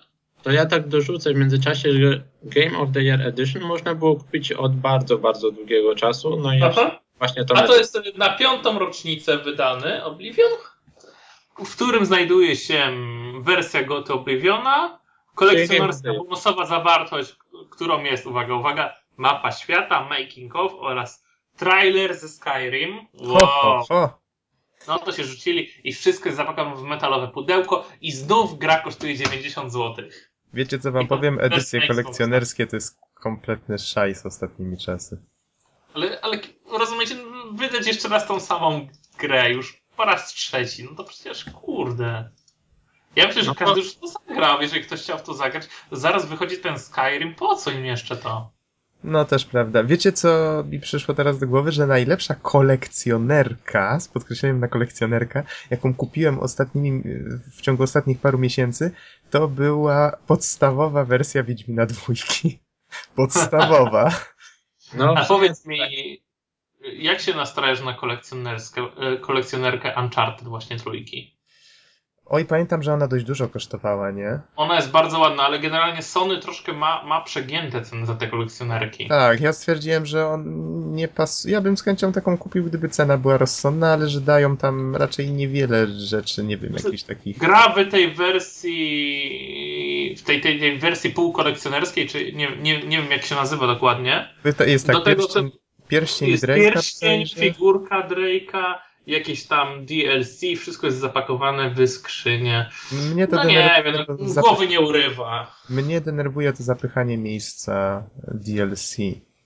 To 0.43 0.51
ja 0.51 0.65
tak 0.65 0.87
dorzucę 0.87 1.33
w 1.33 1.37
międzyczasie, 1.37 1.93
że 1.93 2.23
Game 2.43 2.77
of 2.77 2.89
the 2.93 3.01
Year 3.01 3.21
Edition 3.21 3.63
można 3.63 3.95
było 3.95 4.15
kupić 4.15 4.51
od 4.51 4.75
bardzo, 4.75 5.17
bardzo 5.17 5.51
długiego 5.51 5.95
czasu. 5.95 6.37
No 6.37 6.53
i 6.53 6.61
Aha. 6.63 6.99
właśnie 7.17 7.45
to. 7.45 7.57
A 7.57 7.67
to 7.67 7.77
jest 7.77 7.99
na 8.17 8.29
piątą 8.29 8.79
rocznicę 8.79 9.37
wydany 9.37 10.03
Oblivion? 10.03 10.51
w 11.59 11.75
którym 11.75 12.05
znajduje 12.05 12.55
się 12.55 12.91
wersja 13.39 13.83
Goty 13.83 14.13
Obliviona, 14.13 14.99
kolekcjonerska 15.35 16.13
bonusowa 16.13 16.65
zawartość, 16.65 17.35
którą 17.75 18.03
jest, 18.03 18.25
uwaga, 18.25 18.55
uwaga, 18.55 18.95
mapa 19.17 19.51
świata, 19.51 20.07
making 20.09 20.55
of 20.55 20.73
oraz 20.79 21.25
trailer 21.57 22.15
ze 22.17 22.29
Skyrim. 22.29 23.07
Wow. 23.13 23.85
No 24.87 24.99
to 24.99 25.11
się 25.11 25.23
rzucili 25.23 25.69
i 25.83 25.93
wszystko 25.93 26.29
jest 26.29 26.37
zapakowane 26.37 26.75
w 26.75 26.83
metalowe 26.83 27.27
pudełko 27.27 27.87
i 28.01 28.11
znów 28.11 28.57
gra 28.59 28.79
kosztuje 28.79 29.17
90 29.17 29.73
zł. 29.73 30.05
Wiecie 30.53 30.79
co 30.79 30.91
wam 30.91 31.07
powiem? 31.07 31.39
Edycje 31.41 31.87
kolekcjonerskie 31.87 32.67
to 32.67 32.75
jest 32.75 32.97
kompletny 33.13 33.77
szajs 33.77 34.25
ostatnimi 34.25 34.77
czasy. 34.77 35.21
Ale, 35.93 36.21
ale 36.21 36.39
rozumiecie, 36.79 37.15
wydać 37.53 37.87
jeszcze 37.87 38.07
raz 38.07 38.27
tą 38.27 38.39
samą 38.39 38.87
grę 39.19 39.49
już 39.49 39.83
po 39.97 40.05
raz 40.05 40.33
trzeci, 40.33 40.83
no 40.83 40.95
to 40.95 41.03
przecież 41.03 41.45
kurde. 41.45 42.29
Ja 43.15 43.27
myślę, 43.27 43.43
że 43.43 43.49
no 43.49 43.55
każdy 43.55 43.79
już 43.79 43.95
to 43.95 44.07
zagrał. 44.07 44.61
Jeżeli 44.61 44.83
ktoś 44.83 45.01
chciał 45.01 45.17
w 45.17 45.23
to 45.23 45.33
zagrać, 45.33 45.67
to 45.89 45.95
zaraz 45.95 46.25
wychodzi 46.25 46.57
ten 46.57 46.79
Skyrim, 46.79 47.35
po 47.35 47.55
co 47.55 47.71
im 47.71 47.85
jeszcze 47.85 48.17
to? 48.17 48.55
No 49.03 49.25
też 49.25 49.45
prawda. 49.45 49.83
Wiecie, 49.83 50.11
co 50.11 50.63
mi 50.69 50.79
przyszło 50.79 51.13
teraz 51.13 51.39
do 51.39 51.47
głowy? 51.47 51.71
Że 51.71 51.87
najlepsza 51.87 52.35
kolekcjonerka, 52.35 53.99
z 53.99 54.07
podkreśleniem 54.07 54.59
na 54.59 54.67
kolekcjonerka, 54.67 55.43
jaką 55.69 55.93
kupiłem 55.93 56.39
ostatnimi, 56.39 57.03
w 57.51 57.61
ciągu 57.61 57.83
ostatnich 57.83 58.19
paru 58.19 58.37
miesięcy, 58.37 58.91
to 59.31 59.47
była 59.47 60.17
podstawowa 60.27 61.05
wersja 61.05 61.43
Wiedźmina 61.43 61.85
dwójki. 61.85 62.59
Podstawowa. 63.15 64.11
No, 64.93 65.13
A 65.17 65.25
powiedz 65.25 65.65
mi, 65.65 65.79
jak 66.93 67.19
się 67.21 67.33
nastrajasz 67.33 67.81
na 67.81 67.91
e, 67.91 69.17
kolekcjonerkę 69.17 69.93
Uncharted 70.01 70.47
właśnie 70.47 70.77
trójki? 70.77 71.34
Oj, 72.27 72.45
pamiętam, 72.45 72.83
że 72.83 72.93
ona 72.93 73.07
dość 73.07 73.25
dużo 73.25 73.47
kosztowała, 73.47 74.11
nie? 74.11 74.39
Ona 74.55 74.75
jest 74.75 74.91
bardzo 74.91 75.19
ładna, 75.19 75.43
ale 75.43 75.59
generalnie 75.59 76.01
Sony 76.01 76.39
troszkę 76.39 76.73
ma, 76.73 77.03
ma 77.03 77.21
przegięte 77.21 77.81
ceny 77.81 78.05
za 78.05 78.15
te 78.15 78.27
kolekcjonerki. 78.27 79.07
Tak, 79.07 79.41
ja 79.41 79.53
stwierdziłem, 79.53 80.05
że 80.05 80.27
on 80.27 80.43
nie 80.95 81.07
pasuje. 81.07 81.53
Ja 81.53 81.61
bym 81.61 81.77
z 81.77 81.83
chęcią 81.83 82.11
taką 82.11 82.37
kupił, 82.37 82.63
gdyby 82.63 82.89
cena 82.89 83.17
była 83.17 83.37
rozsądna, 83.37 83.93
ale 83.93 84.09
że 84.09 84.21
dają 84.21 84.57
tam 84.57 84.95
raczej 84.95 85.31
niewiele 85.31 85.87
rzeczy, 85.87 86.43
nie 86.43 86.57
wiem, 86.57 86.73
jakichś 86.73 87.03
takich. 87.03 87.37
Gra 87.37 87.69
w 87.69 87.91
tej 87.91 88.13
wersji, 88.13 90.15
w 90.17 90.23
tej, 90.23 90.41
tej, 90.41 90.59
tej 90.59 90.79
wersji 90.79 91.09
półkolekcjonerskiej, 91.09 92.07
czy 92.07 92.33
nie, 92.33 92.57
nie, 92.57 92.83
nie 92.83 93.01
wiem 93.01 93.11
jak 93.11 93.25
się 93.25 93.35
nazywa 93.35 93.67
dokładnie. 93.67 94.29
Jest 94.67 94.87
tak, 94.87 94.95
Do 94.95 95.01
tego, 95.01 95.21
pierścień, 95.21 95.51
pierścień 95.87 96.29
jest 96.29 96.45
Drake'a. 96.45 96.73
Pierścień, 96.73 97.27
figurka 97.27 98.07
Drake'a 98.07 98.73
jakieś 99.07 99.45
tam 99.45 99.85
DLC, 99.85 100.41
wszystko 100.57 100.87
jest 100.87 100.99
zapakowane 100.99 101.69
w 101.69 101.87
skrzynię. 101.87 102.69
Mnie 103.13 103.27
to 103.27 103.35
no 103.35 103.43
nie 103.43 103.83
wiem, 103.85 103.95
no, 104.07 104.41
głowy 104.41 104.67
nie 104.67 104.81
urywa. 104.81 105.55
Mnie 105.69 106.01
denerwuje 106.01 106.53
to 106.53 106.63
zapychanie 106.63 107.17
miejsca 107.17 108.03
DLC 108.33 108.95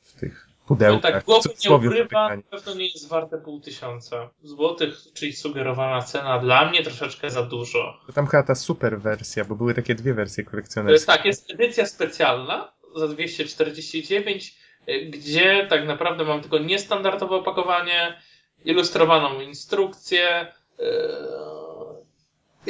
w 0.04 0.20
tych 0.20 0.50
pudełkach. 0.70 1.14
Tak, 1.14 1.26
głowy 1.26 1.50
nie 1.66 1.76
ukrywa, 1.76 2.36
na 2.36 2.42
pewno 2.42 2.74
nie 2.74 2.88
jest 2.88 3.10
warte 3.10 3.38
pół 3.38 3.60
tysiąca 3.60 4.30
złotych, 4.44 4.98
czyli 5.14 5.34
sugerowana 5.34 6.02
cena 6.02 6.40
dla 6.40 6.70
mnie 6.70 6.84
troszeczkę 6.84 7.30
za 7.30 7.44
dużo. 7.44 8.00
To 8.08 8.14
tam 8.14 8.28
chyba 8.28 8.44
ta 8.44 8.56
super 8.56 9.00
wersja, 9.00 9.46
bo 9.46 9.56
były 9.56 9.74
takie 9.74 9.96
dwie 9.96 10.14
wersje 10.14 10.44
kolekcjonerskie. 10.44 11.08
Tak, 11.08 11.26
jest 11.26 11.52
edycja 11.52 11.86
specjalna 11.86 12.72
za 12.96 13.08
249, 13.08 14.56
y, 14.90 15.06
gdzie 15.06 15.68
tak 15.70 15.88
naprawdę 15.88 16.24
mam 16.24 16.42
tylko 16.42 16.60
niestandardowe 16.60 17.36
opakowanie, 17.36 18.22
ilustrowaną 18.66 19.42
instrukcję, 19.42 20.54
yy, 20.80 20.86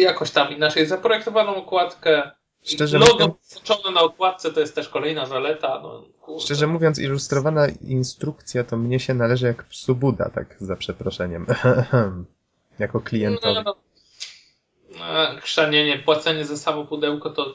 jakoś 0.04 0.32
tam 0.32 0.54
inaczej 0.54 0.86
zaprojektowaną 0.86 1.56
okładkę. 1.56 2.32
Szczerze 2.64 3.00
logo 3.00 3.14
mówiąc, 3.14 3.94
na 3.94 4.02
okładce 4.02 4.54
to 4.54 4.60
jest 4.60 4.76
też 4.76 4.90
kolejna 4.90 5.26
zaleta. 5.26 5.80
No, 5.84 6.04
szczerze 6.40 6.68
mówiąc, 6.68 7.00
ilustrowana 7.00 7.68
instrukcja 7.82 8.64
to 8.64 8.78
mnie 8.78 9.00
się 9.00 9.14
należy 9.14 9.48
jak 9.48 9.64
psu 9.64 9.96
Buda, 9.96 10.30
tak 10.30 10.56
za 10.60 10.76
przeproszeniem. 10.76 11.46
jako 12.80 13.02
klientowi. 13.02 13.56
No, 13.56 13.64
no, 13.64 13.76
no, 15.00 15.42
chrzanienie, 15.42 16.00
płacenie 16.00 16.46
za 16.46 16.58
samo 16.58 16.86
pudełko 16.86 17.30
to 17.30 17.54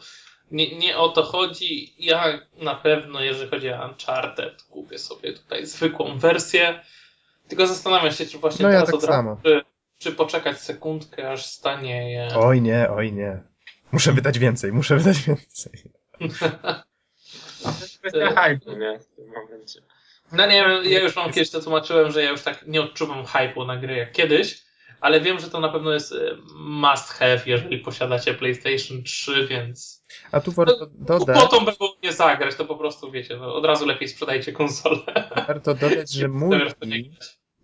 nie, 0.51 0.79
nie 0.79 0.99
o 0.99 1.09
to 1.09 1.23
chodzi. 1.23 1.95
Ja 1.99 2.39
na 2.57 2.75
pewno, 2.75 3.21
jeżeli 3.21 3.51
chodzi 3.51 3.71
o 3.71 3.89
Uncharted, 3.89 4.63
kupię 4.63 4.99
sobie 4.99 5.33
tutaj 5.33 5.67
zwykłą 5.67 6.19
wersję. 6.19 6.81
Tylko 7.49 7.67
zastanawiam 7.67 8.13
się, 8.13 8.27
czy 8.27 8.39
właśnie 8.39 8.63
no 8.63 8.69
teraz 8.69 8.83
ja 8.83 8.87
tak 8.87 8.95
od 8.95 9.05
razu, 9.05 9.37
czy, 9.43 9.63
czy 9.99 10.13
poczekać 10.13 10.61
sekundkę, 10.61 11.31
aż 11.31 11.47
stanie. 11.47 12.29
Oj 12.37 12.63
nie, 12.63 12.91
oj 12.91 13.13
nie. 13.13 13.43
Muszę 13.93 14.13
wydać 14.13 14.39
więcej, 14.39 14.73
muszę 14.73 14.97
wydać 14.97 15.23
więcej. 15.23 15.73
to 17.63 17.69
jest 17.69 17.99
kwestia 17.99 18.29
hype'u, 18.31 18.79
nie? 18.79 18.99
W 18.99 19.07
tym 19.07 19.27
momencie. 19.27 19.81
No 20.33 20.47
nie 20.47 20.65
wiem, 20.65 20.85
ja 20.85 21.01
już 21.01 21.17
mam 21.17 21.33
kiedyś 21.33 21.51
to 21.51 21.61
tłumaczyłem, 21.61 22.13
że 22.13 22.23
ja 22.23 22.31
już 22.31 22.43
tak 22.43 22.67
nie 22.67 22.83
odczuwam 22.83 23.25
hype'u 23.25 23.67
na 23.67 23.77
gry 23.77 23.97
jak 23.97 24.13
kiedyś, 24.13 24.63
ale 25.01 25.21
wiem, 25.21 25.41
że 25.41 25.51
to 25.51 25.61
na 25.61 25.69
pewno 25.69 25.93
jest 25.93 26.13
e, 26.13 26.37
must 26.57 27.09
have, 27.09 27.41
jeżeli 27.47 27.79
posiadacie 27.79 28.35
PlayStation 28.35 29.03
3, 29.03 29.47
więc... 29.47 30.04
A 30.33 30.41
tu 30.41 30.53
warto 30.53 30.77
no, 30.81 30.87
dodać... 31.19 31.41
Potą 31.41 31.65
będą 31.65 31.85
nie 32.03 32.13
zagrać, 32.13 32.55
to 32.55 32.65
po 32.65 32.77
prostu 32.77 33.11
wiecie, 33.11 33.37
no, 33.37 33.55
od 33.55 33.65
razu 33.65 33.87
lepiej 33.87 34.09
sprzedajcie 34.09 34.53
konsolę. 34.53 35.31
Warto 35.47 35.75
dodać, 35.75 36.13
że 36.13 36.29
multi, 36.45 37.11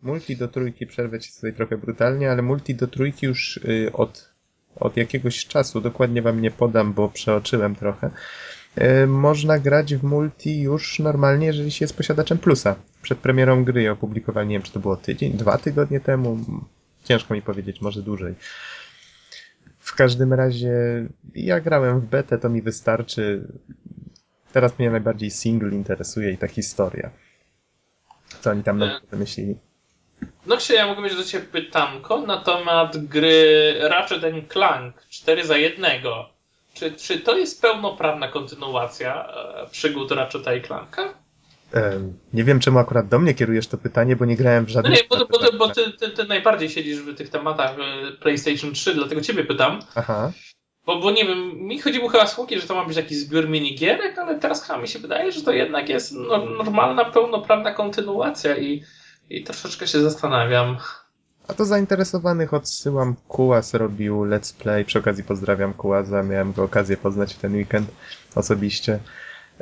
multi 0.02 0.36
do 0.36 0.48
trójki, 0.48 0.86
przerwę 0.86 1.20
ci 1.20 1.34
tutaj 1.34 1.52
trochę 1.52 1.76
brutalnie, 1.76 2.30
ale 2.30 2.42
multi 2.42 2.74
do 2.74 2.86
trójki 2.86 3.26
już 3.26 3.56
y, 3.56 3.90
od, 3.92 4.30
od 4.76 4.96
jakiegoś 4.96 5.46
czasu, 5.46 5.80
dokładnie 5.80 6.22
wam 6.22 6.42
nie 6.42 6.50
podam, 6.50 6.92
bo 6.92 7.08
przeoczyłem 7.08 7.76
trochę, 7.76 8.10
y, 8.78 9.06
można 9.06 9.58
grać 9.58 9.94
w 9.94 10.04
multi 10.04 10.60
już 10.60 10.98
normalnie, 10.98 11.46
jeżeli 11.46 11.70
się 11.70 11.84
jest 11.84 11.96
posiadaczem 11.96 12.38
plusa. 12.38 12.76
Przed 13.02 13.18
premierą 13.18 13.64
gry 13.64 13.90
opublikowali, 13.90 14.48
nie 14.48 14.54
wiem, 14.54 14.62
czy 14.62 14.72
to 14.72 14.80
było 14.80 14.96
tydzień, 14.96 15.32
dwa 15.32 15.58
tygodnie 15.58 16.00
temu, 16.00 16.38
ciężko 17.04 17.34
mi 17.34 17.42
powiedzieć, 17.42 17.80
może 17.80 18.02
dłużej. 18.02 18.34
W 19.90 19.94
każdym 19.94 20.32
razie 20.32 20.72
ja 21.34 21.60
grałem 21.60 22.00
w 22.00 22.04
betę, 22.04 22.38
to 22.38 22.48
mi 22.48 22.62
wystarczy. 22.62 23.48
Teraz 24.52 24.78
mnie 24.78 24.90
najbardziej 24.90 25.30
single 25.30 25.70
interesuje 25.70 26.30
i 26.30 26.38
ta 26.38 26.48
historia. 26.48 27.10
Co 28.40 28.50
oni 28.50 28.62
tam 28.62 28.78
na 28.78 29.00
wymyślili? 29.10 29.56
No 30.46 30.56
Krzysia, 30.56 30.74
ja 30.74 30.86
mogę 30.86 31.02
mieć 31.02 31.16
do 31.16 31.24
Ciebie 31.24 31.46
pytanko 31.46 32.20
na 32.20 32.36
temat 32.36 32.96
gry 33.06 33.74
Ratchet 33.80 34.22
Clank 34.52 35.02
4 35.08 35.46
za 35.46 35.56
jednego. 35.56 36.28
Czy, 36.74 36.92
czy 36.92 37.20
to 37.20 37.36
jest 37.38 37.62
pełnoprawna 37.62 38.28
kontynuacja 38.28 39.26
e, 39.26 39.66
przygód 39.70 40.10
Ratcheta 40.10 40.54
i 40.54 40.62
Clanka? 40.62 41.14
Nie 42.32 42.44
wiem, 42.44 42.60
czemu 42.60 42.78
akurat 42.78 43.08
do 43.08 43.18
mnie 43.18 43.34
kierujesz 43.34 43.66
to 43.66 43.78
pytanie, 43.78 44.16
bo 44.16 44.24
nie 44.24 44.36
grałem 44.36 44.64
w 44.64 44.68
żadnym... 44.68 44.92
No 44.92 44.98
nie, 44.98 45.04
bo, 45.10 45.38
bo, 45.38 45.58
bo 45.58 45.74
ty, 45.74 45.92
ty, 45.92 46.10
ty, 46.10 46.24
najbardziej 46.24 46.70
siedzisz 46.70 47.00
w 47.00 47.16
tych 47.16 47.28
tematach 47.28 47.70
e, 47.70 48.12
PlayStation 48.12 48.72
3, 48.72 48.94
dlatego 48.94 49.20
ciebie 49.20 49.44
pytam. 49.44 49.78
Aha. 49.94 50.32
Bo, 50.86 51.00
bo 51.00 51.10
nie 51.10 51.24
wiem, 51.24 51.58
mi 51.58 51.80
chodziło 51.80 52.08
chyba 52.08 52.26
słuchki, 52.26 52.60
że 52.60 52.66
to 52.66 52.74
ma 52.74 52.84
być 52.84 52.96
jakiś 52.96 53.18
zbiór 53.18 53.48
minigierek, 53.48 54.18
ale 54.18 54.38
teraz 54.38 54.66
chyba 54.66 54.78
mi 54.78 54.88
się 54.88 54.98
wydaje, 54.98 55.32
że 55.32 55.42
to 55.42 55.52
jednak 55.52 55.88
jest 55.88 56.12
no, 56.12 56.44
normalna, 56.44 57.04
pełnoprawna 57.04 57.74
kontynuacja 57.74 58.56
i, 58.56 58.82
i 59.30 59.44
troszeczkę 59.44 59.86
się 59.86 60.00
zastanawiam. 60.00 60.76
A 61.48 61.54
to 61.54 61.64
zainteresowanych 61.64 62.54
odsyłam. 62.54 63.16
Kułas 63.28 63.74
robił 63.74 64.22
let's 64.22 64.62
play. 64.62 64.84
Przy 64.84 64.98
okazji 64.98 65.24
pozdrawiam 65.24 65.74
Kułaza. 65.74 66.22
Miałem 66.22 66.52
go 66.52 66.64
okazję 66.64 66.96
poznać 66.96 67.34
w 67.34 67.38
ten 67.38 67.54
weekend 67.54 67.90
osobiście. 68.34 68.98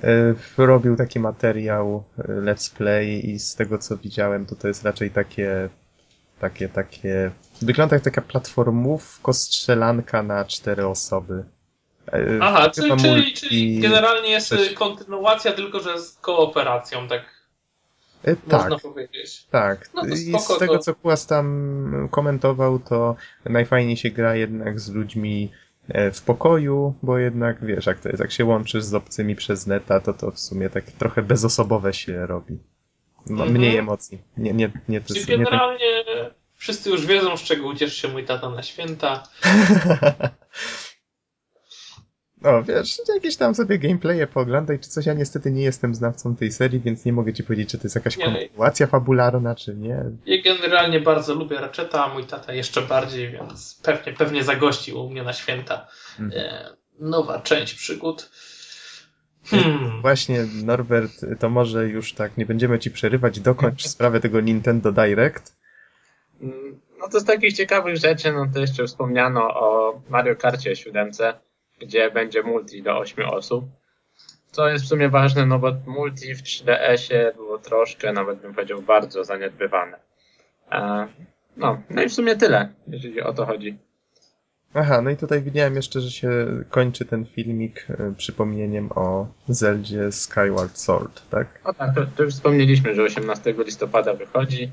E, 0.02 0.34
robił 0.58 0.96
taki 0.96 1.20
materiał 1.20 2.04
e, 2.18 2.22
let's 2.22 2.76
play 2.76 3.30
i 3.30 3.38
z 3.38 3.54
tego 3.54 3.78
co 3.78 3.96
widziałem, 3.96 4.46
to 4.46 4.54
to 4.54 4.68
jest 4.68 4.84
raczej 4.84 5.10
takie 5.10 5.68
takie, 6.40 6.68
takie 6.68 7.30
wygląda 7.62 7.96
jak 7.96 8.04
taka 8.04 8.22
platformówko 8.22 9.32
strzelanka 9.32 10.22
na 10.22 10.44
cztery 10.44 10.86
osoby. 10.86 11.44
E, 12.12 12.38
Aha, 12.40 12.70
czyli, 12.70 12.96
czyli, 12.96 13.32
czyli 13.32 13.80
generalnie 13.80 14.30
jest 14.30 14.48
coś... 14.48 14.74
kontynuacja, 14.74 15.52
tylko 15.52 15.80
że 15.80 16.00
z 16.00 16.12
kooperacją, 16.12 17.08
tak 17.08 17.38
można 18.46 18.70
tak, 18.70 18.82
powiedzieć. 18.82 19.46
Tak. 19.50 19.90
No 19.94 20.06
I 20.06 20.16
z 20.16 20.58
tego, 20.58 20.78
co 20.78 20.94
Kłas 20.94 21.26
tam 21.26 22.08
komentował, 22.10 22.78
to 22.78 23.16
najfajniej 23.44 23.96
się 23.96 24.10
gra 24.10 24.34
jednak 24.34 24.80
z 24.80 24.90
ludźmi 24.90 25.52
w 26.12 26.22
pokoju, 26.22 26.94
bo 27.02 27.18
jednak 27.18 27.64
wiesz, 27.64 27.86
jak 27.86 28.00
to 28.00 28.08
jest, 28.08 28.20
jak 28.20 28.32
się 28.32 28.44
łączysz 28.44 28.84
z 28.84 28.94
obcymi 28.94 29.36
przez 29.36 29.66
neta, 29.66 30.00
to 30.00 30.12
to 30.14 30.30
w 30.30 30.40
sumie 30.40 30.70
tak 30.70 30.84
trochę 30.84 31.22
bezosobowe 31.22 31.92
się 31.92 32.26
robi. 32.26 32.58
No, 33.26 33.44
mhm. 33.44 33.52
Mniej 33.52 33.76
emocji. 33.76 34.22
Nie, 34.36 34.52
nie, 34.52 34.70
nie, 34.88 35.00
to 35.00 35.14
jest, 35.14 35.26
generalnie 35.26 36.04
nie 36.06 36.24
tak... 36.24 36.34
wszyscy 36.54 36.90
już 36.90 37.06
wiedzą, 37.06 37.36
z 37.36 37.42
czego 37.42 37.66
ucieszy 37.66 37.96
się 37.96 38.08
mój 38.08 38.24
tata 38.24 38.50
na 38.50 38.62
święta. 38.62 39.22
No, 42.42 42.62
wiesz, 42.62 43.00
jakieś 43.14 43.36
tam 43.36 43.54
sobie 43.54 43.78
gameplaye 43.78 44.26
pooglądaj 44.26 44.78
czy 44.78 44.88
coś. 44.88 45.06
Ja 45.06 45.14
niestety 45.14 45.50
nie 45.50 45.62
jestem 45.62 45.94
znawcą 45.94 46.36
tej 46.36 46.52
serii, 46.52 46.80
więc 46.80 47.04
nie 47.04 47.12
mogę 47.12 47.32
ci 47.32 47.44
powiedzieć, 47.44 47.70
czy 47.70 47.78
to 47.78 47.84
jest 47.84 47.94
jakaś 47.94 48.16
nie, 48.16 48.24
kontynuacja 48.24 48.86
fabularna, 48.86 49.54
czy 49.54 49.74
nie. 49.74 50.04
Ja 50.26 50.42
generalnie 50.42 51.00
bardzo 51.00 51.34
lubię 51.34 51.56
Ratcheta, 51.56 52.04
a 52.04 52.14
mój 52.14 52.24
tata 52.24 52.52
jeszcze 52.52 52.82
bardziej, 52.82 53.30
więc 53.30 53.80
pewnie, 53.82 54.12
pewnie 54.12 54.44
zagości 54.44 54.92
u 54.92 55.10
mnie 55.10 55.22
na 55.22 55.32
święta 55.32 55.86
hmm. 56.16 56.38
e, 56.38 56.68
nowa 57.00 57.40
część 57.40 57.74
przygód. 57.74 58.30
Hmm. 59.44 60.00
Właśnie, 60.02 60.46
Norbert, 60.64 61.26
to 61.38 61.50
może 61.50 61.88
już 61.88 62.12
tak, 62.12 62.36
nie 62.36 62.46
będziemy 62.46 62.78
ci 62.78 62.90
przerywać, 62.90 63.40
dokończ 63.40 63.86
sprawę 63.94 64.20
tego 64.20 64.40
Nintendo 64.40 64.92
Direct. 64.92 65.56
No 67.00 67.08
to 67.12 67.20
z 67.20 67.24
takich 67.24 67.52
ciekawych 67.52 67.96
rzeczy, 67.96 68.32
no 68.32 68.46
to 68.54 68.60
jeszcze 68.60 68.86
wspomniano 68.86 69.40
o 69.40 70.00
Mario 70.08 70.36
Karcie 70.36 70.76
7 70.76 71.14
gdzie 71.80 72.10
będzie 72.10 72.42
multi 72.42 72.82
do 72.82 72.98
8 72.98 73.28
osób. 73.28 73.64
Co 74.50 74.68
jest 74.68 74.84
w 74.84 74.88
sumie 74.88 75.08
ważne, 75.08 75.46
no 75.46 75.58
bo 75.58 75.72
multi 75.86 76.34
w 76.34 76.42
3DS-ie 76.42 77.32
było 77.34 77.58
troszkę, 77.58 78.12
nawet 78.12 78.38
bym 78.38 78.54
powiedział, 78.54 78.82
bardzo 78.82 79.24
zaniedbywane. 79.24 79.98
E, 80.72 81.08
no, 81.56 81.82
no 81.90 82.02
i 82.02 82.08
w 82.08 82.12
sumie 82.12 82.36
tyle, 82.36 82.68
jeżeli 82.88 83.20
o 83.20 83.32
to 83.32 83.46
chodzi. 83.46 83.78
Aha, 84.74 85.02
no 85.02 85.10
i 85.10 85.16
tutaj 85.16 85.42
widziałem 85.42 85.76
jeszcze, 85.76 86.00
że 86.00 86.10
się 86.10 86.46
kończy 86.70 87.04
ten 87.04 87.26
filmik 87.26 87.86
y, 87.90 88.14
przypomnieniem 88.16 88.92
o 88.94 89.26
Zeldzie 89.48 90.12
Skyward 90.12 90.78
Sword, 90.78 91.30
tak? 91.30 91.60
O 91.64 91.72
tak, 91.72 91.94
to, 91.94 92.06
to 92.16 92.22
już 92.22 92.34
wspomnieliśmy, 92.34 92.94
że 92.94 93.02
18 93.02 93.54
listopada 93.66 94.14
wychodzi. 94.14 94.70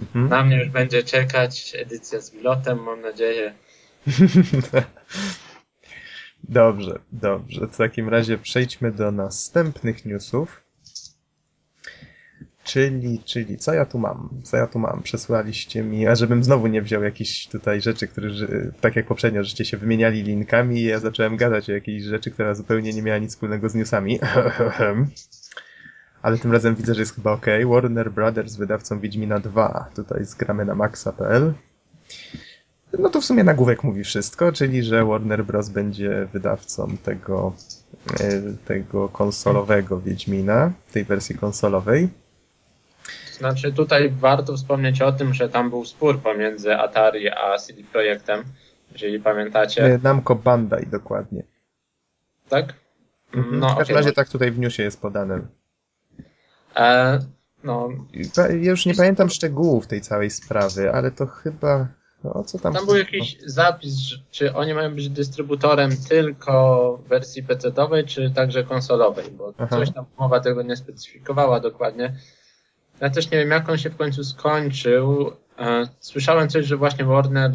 Mhm. 0.00 0.28
Na 0.28 0.44
mnie 0.44 0.58
już 0.58 0.68
będzie 0.68 1.02
czekać 1.02 1.72
edycja 1.78 2.20
z 2.20 2.30
pilotem, 2.30 2.82
mam 2.82 3.00
nadzieję. 3.00 3.54
Dobrze, 6.44 6.98
dobrze. 7.12 7.66
W 7.66 7.76
takim 7.76 8.08
razie 8.08 8.38
przejdźmy 8.38 8.92
do 8.92 9.12
następnych 9.12 10.04
newsów. 10.04 10.62
Czyli, 12.64 13.22
czyli, 13.24 13.58
co 13.58 13.74
ja 13.74 13.84
tu 13.84 13.98
mam? 13.98 14.28
Co 14.42 14.56
ja 14.56 14.66
tu 14.66 14.78
mam? 14.78 15.02
Przesłaliście 15.02 15.82
mi, 15.82 16.06
a 16.06 16.14
żebym 16.14 16.44
znowu 16.44 16.66
nie 16.66 16.82
wziął 16.82 17.02
jakichś 17.02 17.46
tutaj 17.46 17.80
rzeczy, 17.80 18.08
które, 18.08 18.30
tak 18.80 18.96
jak 18.96 19.06
poprzednio, 19.06 19.44
żeście 19.44 19.64
się 19.64 19.76
wymieniali 19.76 20.22
linkami 20.22 20.80
i 20.80 20.84
ja 20.84 20.98
zacząłem 20.98 21.36
gadać 21.36 21.70
o 21.70 21.72
jakiejś 21.72 22.02
rzeczy, 22.02 22.30
która 22.30 22.54
zupełnie 22.54 22.92
nie 22.92 23.02
miała 23.02 23.18
nic 23.18 23.30
wspólnego 23.30 23.68
z 23.68 23.74
newsami. 23.74 24.18
Ale 26.22 26.38
tym 26.38 26.52
razem 26.52 26.74
widzę, 26.74 26.94
że 26.94 27.00
jest 27.00 27.14
chyba 27.14 27.32
ok. 27.32 27.46
Warner 27.66 28.12
Brothers 28.12 28.56
wydawcą 28.56 29.00
Wiedźmina 29.00 29.40
2. 29.40 29.90
Tutaj 29.94 30.24
zgramy 30.24 30.64
na 30.64 30.74
maxa.pl. 30.74 31.54
No 32.98 33.08
to 33.08 33.20
w 33.20 33.24
sumie 33.24 33.44
nagłówek 33.44 33.84
mówi 33.84 34.04
wszystko, 34.04 34.52
czyli 34.52 34.82
że 34.82 35.04
Warner 35.04 35.44
Bros. 35.44 35.68
będzie 35.68 36.28
wydawcą 36.32 36.96
tego, 36.96 37.52
e, 38.20 38.42
tego 38.64 39.08
konsolowego 39.08 40.00
Wiedźmina, 40.00 40.72
tej 40.92 41.04
wersji 41.04 41.38
konsolowej. 41.38 42.08
Znaczy 43.32 43.72
tutaj 43.72 44.10
warto 44.10 44.56
wspomnieć 44.56 45.02
o 45.02 45.12
tym, 45.12 45.34
że 45.34 45.48
tam 45.48 45.70
był 45.70 45.84
spór 45.84 46.20
pomiędzy 46.20 46.76
Atari 46.76 47.28
a 47.30 47.58
CD 47.58 47.82
Projektem, 47.92 48.44
jeżeli 48.92 49.20
pamiętacie. 49.20 50.00
Namco 50.02 50.34
Bandai 50.34 50.86
dokładnie. 50.86 51.42
Tak? 52.48 52.74
Mhm. 53.34 53.58
No, 53.58 53.74
w 53.74 53.78
każdym 53.78 53.96
razie 53.96 54.08
no. 54.08 54.14
tak 54.14 54.28
tutaj 54.28 54.50
w 54.50 54.58
newsie 54.58 54.82
jest 54.82 55.00
podane. 55.00 55.40
E, 56.76 57.18
no... 57.64 57.88
Ja 58.36 58.70
już 58.70 58.86
nie 58.86 58.94
pamiętam 58.94 59.30
szczegółów 59.30 59.86
tej 59.86 60.00
całej 60.00 60.30
sprawy, 60.30 60.92
ale 60.92 61.10
to 61.10 61.26
chyba... 61.26 61.88
No, 62.34 62.44
co 62.44 62.58
tam... 62.58 62.72
Tam 62.72 62.86
był 62.86 62.96
jakiś 62.96 63.36
zapis, 63.44 63.94
czy 64.30 64.54
oni 64.54 64.74
mają 64.74 64.94
być 64.94 65.08
dystrybutorem 65.08 65.90
tylko 66.08 66.98
wersji 67.08 67.42
PC-owej, 67.42 68.04
czy 68.04 68.30
także 68.30 68.64
konsolowej, 68.64 69.30
bo 69.30 69.52
Aha. 69.58 69.76
coś 69.76 69.92
tam 69.92 70.04
mowa 70.18 70.40
tego 70.40 70.62
nie 70.62 70.76
specyfikowała 70.76 71.60
dokładnie. 71.60 72.14
Ja 73.00 73.10
też 73.10 73.30
nie 73.30 73.38
wiem, 73.38 73.50
jak 73.50 73.68
on 73.68 73.78
się 73.78 73.90
w 73.90 73.96
końcu 73.96 74.24
skończył. 74.24 75.32
E, 75.58 75.88
słyszałem 76.00 76.48
coś, 76.48 76.66
że 76.66 76.76
właśnie 76.76 77.04
Warner 77.04 77.52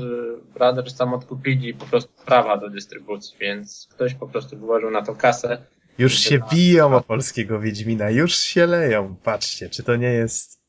Brothers 0.53 0.95
tam 0.95 1.13
odkupili 1.13 1.73
po 1.73 1.85
prostu 1.85 2.11
prawa 2.25 2.57
do 2.57 2.69
dystrybucji, 2.69 3.37
więc 3.39 3.87
ktoś 3.91 4.13
po 4.13 4.27
prostu 4.27 4.57
wyłożył 4.57 4.91
na 4.91 5.01
to 5.01 5.15
kasę. 5.15 5.57
Już 5.97 6.13
się 6.13 6.39
biją 6.53 6.95
o 6.95 7.01
polskiego 7.01 7.59
Wiedźmina, 7.59 8.09
już 8.09 8.35
się 8.35 8.65
leją. 8.65 9.15
Patrzcie, 9.23 9.69
czy 9.69 9.83
to 9.83 9.95
nie 9.95 10.07
jest 10.13 10.59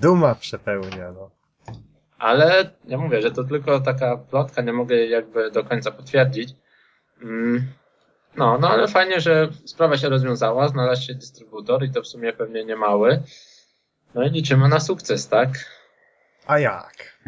duma 0.00 0.34
przepełnia, 0.34 1.12
no. 1.12 1.30
Ale 2.22 2.70
ja 2.84 2.98
mówię, 2.98 3.22
że 3.22 3.30
to 3.30 3.44
tylko 3.44 3.80
taka 3.80 4.16
plotka, 4.16 4.62
nie 4.62 4.72
mogę 4.72 4.96
jej 4.96 5.10
jakby 5.10 5.50
do 5.50 5.64
końca 5.64 5.90
potwierdzić. 5.90 6.54
Mm, 7.22 7.72
no, 8.36 8.58
no 8.58 8.70
ale 8.70 8.88
fajnie, 8.88 9.20
że 9.20 9.48
sprawa 9.64 9.96
się 9.96 10.08
rozwiązała, 10.08 10.68
znalazł 10.68 11.02
się 11.02 11.14
dystrybutor 11.14 11.84
i 11.84 11.90
to 11.90 12.02
w 12.02 12.06
sumie 12.06 12.32
pewnie 12.32 12.64
nie 12.64 12.76
mały. 12.76 13.22
No 14.14 14.22
i 14.22 14.30
liczymy 14.30 14.68
na 14.68 14.80
sukces, 14.80 15.28
tak? 15.28 15.50
A 16.46 16.58
jak? 16.58 17.18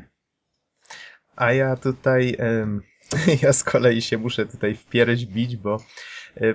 A 1.36 1.52
ja 1.52 1.76
tutaj, 1.76 2.36
ja 3.42 3.52
z 3.52 3.64
kolei 3.64 4.02
się 4.02 4.18
muszę 4.18 4.46
tutaj 4.46 4.74
wpierać 4.74 5.26
bić, 5.26 5.56
bo 5.56 5.80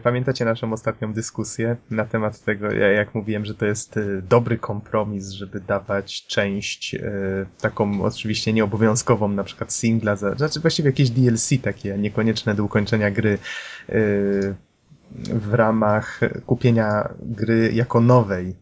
pamiętacie 0.04 0.46
naszą 0.46 0.74
ostatnią 0.74 1.14
dyskusję 1.14 1.76
na 1.92 2.06
temat 2.06 2.40
tego, 2.40 2.72
jak 2.72 3.16
mówiłem, 3.16 3.46
że 3.46 3.56
to 3.56 3.66
jest 3.66 3.98
e, 3.98 4.22
dobry 4.22 4.58
kompromis, 4.58 5.30
żeby 5.30 5.60
dawać 5.60 6.26
część 6.28 6.96
e, 6.96 7.02
taką 7.62 8.02
oczywiście 8.02 8.54
nieobowiązkową, 8.54 9.28
na 9.28 9.44
przykład 9.44 9.74
singla, 9.74 10.16
za, 10.16 10.36
znaczy 10.36 10.60
właściwie 10.60 10.90
jakieś 10.90 11.10
DLC 11.10 11.50
takie, 11.64 11.98
niekonieczne 11.98 12.56
do 12.56 12.64
ukończenia 12.64 13.12
gry 13.12 13.38
w 15.34 15.54
ramach 15.54 16.20
kupienia 16.46 17.10
gry 17.22 17.72
jako 17.74 18.02
nowej 18.02 18.56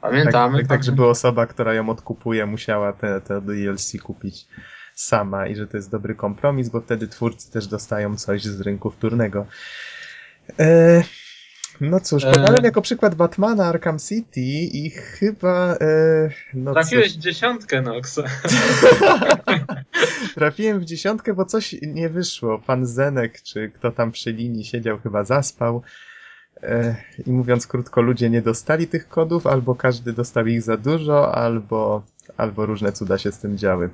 Pamiętamy. 0.00 0.58
Tak, 0.58 0.68
tak, 0.68 0.76
tak, 0.76 0.84
żeby 0.84 1.06
osoba, 1.06 1.46
która 1.46 1.74
ją 1.74 1.88
odkupuje, 1.88 2.46
musiała 2.46 2.92
te, 2.92 3.20
te 3.20 3.40
DLC 3.40 3.92
kupić 4.02 4.46
sama 4.94 5.46
i 5.46 5.56
że 5.56 5.66
to 5.66 5.76
jest 5.76 5.90
dobry 5.90 6.14
kompromis, 6.14 6.68
bo 6.68 6.80
wtedy 6.80 7.08
twórcy 7.08 7.52
też 7.52 7.66
dostają 7.66 8.16
coś 8.16 8.44
z 8.44 8.60
rynku 8.60 8.90
wtórnego. 8.90 9.46
E, 10.58 11.02
no 11.80 12.00
cóż, 12.00 12.24
e... 12.24 12.32
podałem 12.32 12.64
jako 12.64 12.82
przykład 12.82 13.14
Batmana 13.14 13.66
Arkham 13.66 13.98
City 13.98 14.40
i 14.72 14.90
chyba... 14.90 15.74
E, 15.80 16.30
no 16.54 16.72
Trafiłeś 16.72 17.16
w 17.16 17.18
dziesiątkę, 17.18 17.82
Nox. 17.82 18.20
Trafiłem 20.34 20.80
w 20.80 20.84
dziesiątkę, 20.84 21.34
bo 21.34 21.44
coś 21.44 21.74
nie 21.82 22.08
wyszło. 22.08 22.58
Pan 22.58 22.86
Zenek, 22.86 23.42
czy 23.42 23.70
kto 23.74 23.90
tam 23.90 24.12
przy 24.12 24.32
linii 24.32 24.64
siedział, 24.64 24.98
chyba 24.98 25.24
zaspał. 25.24 25.82
E, 26.62 26.96
I 27.26 27.32
mówiąc 27.32 27.66
krótko, 27.66 28.02
ludzie 28.02 28.30
nie 28.30 28.42
dostali 28.42 28.86
tych 28.86 29.08
kodów, 29.08 29.46
albo 29.46 29.74
każdy 29.74 30.12
dostał 30.12 30.46
ich 30.46 30.62
za 30.62 30.76
dużo, 30.76 31.34
albo, 31.34 32.02
albo 32.36 32.66
różne 32.66 32.92
cuda 32.92 33.18
się 33.18 33.32
z 33.32 33.38
tym 33.38 33.58
działy. 33.58 33.90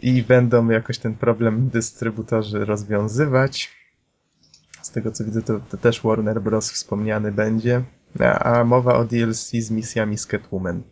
I 0.00 0.22
będą 0.22 0.68
jakoś 0.68 0.98
ten 0.98 1.14
problem 1.14 1.68
dystrybutorzy 1.68 2.64
rozwiązywać. 2.64 3.81
Z 4.92 4.94
tego 4.94 5.12
co 5.12 5.24
widzę, 5.24 5.42
to, 5.42 5.60
to 5.70 5.76
też 5.76 6.02
Warner 6.02 6.42
Bros. 6.42 6.70
wspomniany 6.70 7.32
będzie. 7.32 7.82
A, 8.20 8.38
a 8.38 8.64
mowa 8.64 8.94
o 8.94 9.04
DLC 9.04 9.50
z 9.50 9.70
misjami 9.70 10.18
z 10.18 10.26
Catwoman. 10.26 10.82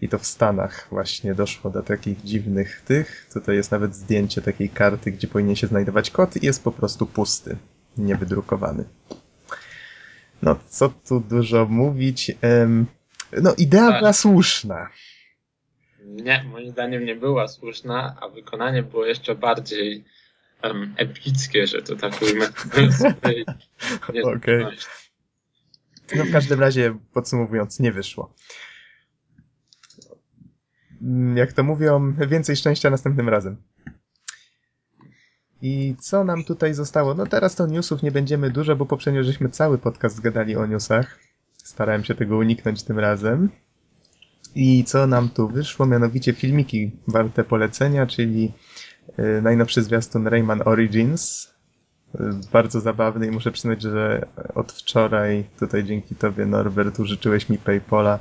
I 0.00 0.08
to 0.08 0.18
w 0.18 0.26
Stanach 0.26 0.86
właśnie 0.90 1.34
doszło 1.34 1.70
do 1.70 1.82
takich 1.82 2.22
dziwnych 2.22 2.80
tych. 2.80 3.28
Tutaj 3.32 3.56
jest 3.56 3.70
nawet 3.70 3.94
zdjęcie 3.94 4.42
takiej 4.42 4.68
karty, 4.68 5.12
gdzie 5.12 5.28
powinien 5.28 5.56
się 5.56 5.66
znajdować 5.66 6.10
kod 6.10 6.36
i 6.36 6.46
jest 6.46 6.64
po 6.64 6.72
prostu 6.72 7.06
pusty 7.06 7.56
niewydrukowany. 7.98 8.84
No, 10.42 10.56
co 10.68 10.88
tu 10.88 11.20
dużo 11.20 11.66
mówić. 11.66 12.32
No, 13.42 13.54
idea 13.58 13.88
tak. 13.88 13.98
była 13.98 14.12
słuszna. 14.12 14.88
Nie, 16.04 16.44
moim 16.50 16.70
zdaniem 16.70 17.04
nie 17.04 17.16
była 17.16 17.48
słuszna, 17.48 18.16
a 18.20 18.28
wykonanie 18.28 18.82
było 18.82 19.06
jeszcze 19.06 19.34
bardziej 19.34 20.04
um, 20.64 20.94
epickie, 20.96 21.66
że 21.66 21.82
to 21.82 21.96
tak 21.96 22.22
ujmę. 22.22 22.48
Okej. 23.18 23.44
Okay. 24.36 24.76
No 26.16 26.24
w 26.24 26.32
każdym 26.32 26.60
razie, 26.60 26.98
podsumowując, 27.12 27.80
nie 27.80 27.92
wyszło. 27.92 28.34
Jak 31.34 31.52
to 31.52 31.62
mówią, 31.62 32.14
więcej 32.28 32.56
szczęścia 32.56 32.90
następnym 32.90 33.28
razem. 33.28 33.56
I 35.62 35.96
co 36.00 36.24
nam 36.24 36.44
tutaj 36.44 36.74
zostało? 36.74 37.14
No 37.14 37.26
teraz 37.26 37.54
to 37.54 37.66
newsów 37.66 38.02
nie 38.02 38.12
będziemy 38.12 38.50
dużo, 38.50 38.76
bo 38.76 38.86
poprzednio 38.86 39.24
żeśmy 39.24 39.48
cały 39.48 39.78
podcast 39.78 40.20
gadali 40.20 40.56
o 40.56 40.66
newsach. 40.66 41.18
Starałem 41.56 42.04
się 42.04 42.14
tego 42.14 42.36
uniknąć 42.36 42.82
tym 42.82 42.98
razem. 42.98 43.50
I 44.54 44.84
co 44.84 45.06
nam 45.06 45.28
tu 45.28 45.48
wyszło? 45.48 45.86
Mianowicie 45.86 46.32
filmiki 46.32 46.92
warte 47.08 47.44
polecenia, 47.44 48.06
czyli 48.06 48.52
najnowszy 49.42 49.82
zwiastun 49.82 50.26
Rayman 50.26 50.62
Origins. 50.64 51.52
Yy, 52.20 52.30
bardzo 52.52 52.80
zabawny 52.80 53.26
i 53.26 53.30
muszę 53.30 53.52
przyznać, 53.52 53.82
że 53.82 54.26
od 54.54 54.72
wczoraj, 54.72 55.44
tutaj 55.58 55.84
dzięki 55.84 56.14
tobie 56.14 56.46
Norbert, 56.46 57.00
użyczyłeś 57.00 57.48
mi 57.48 57.58
Paypola, 57.58 58.18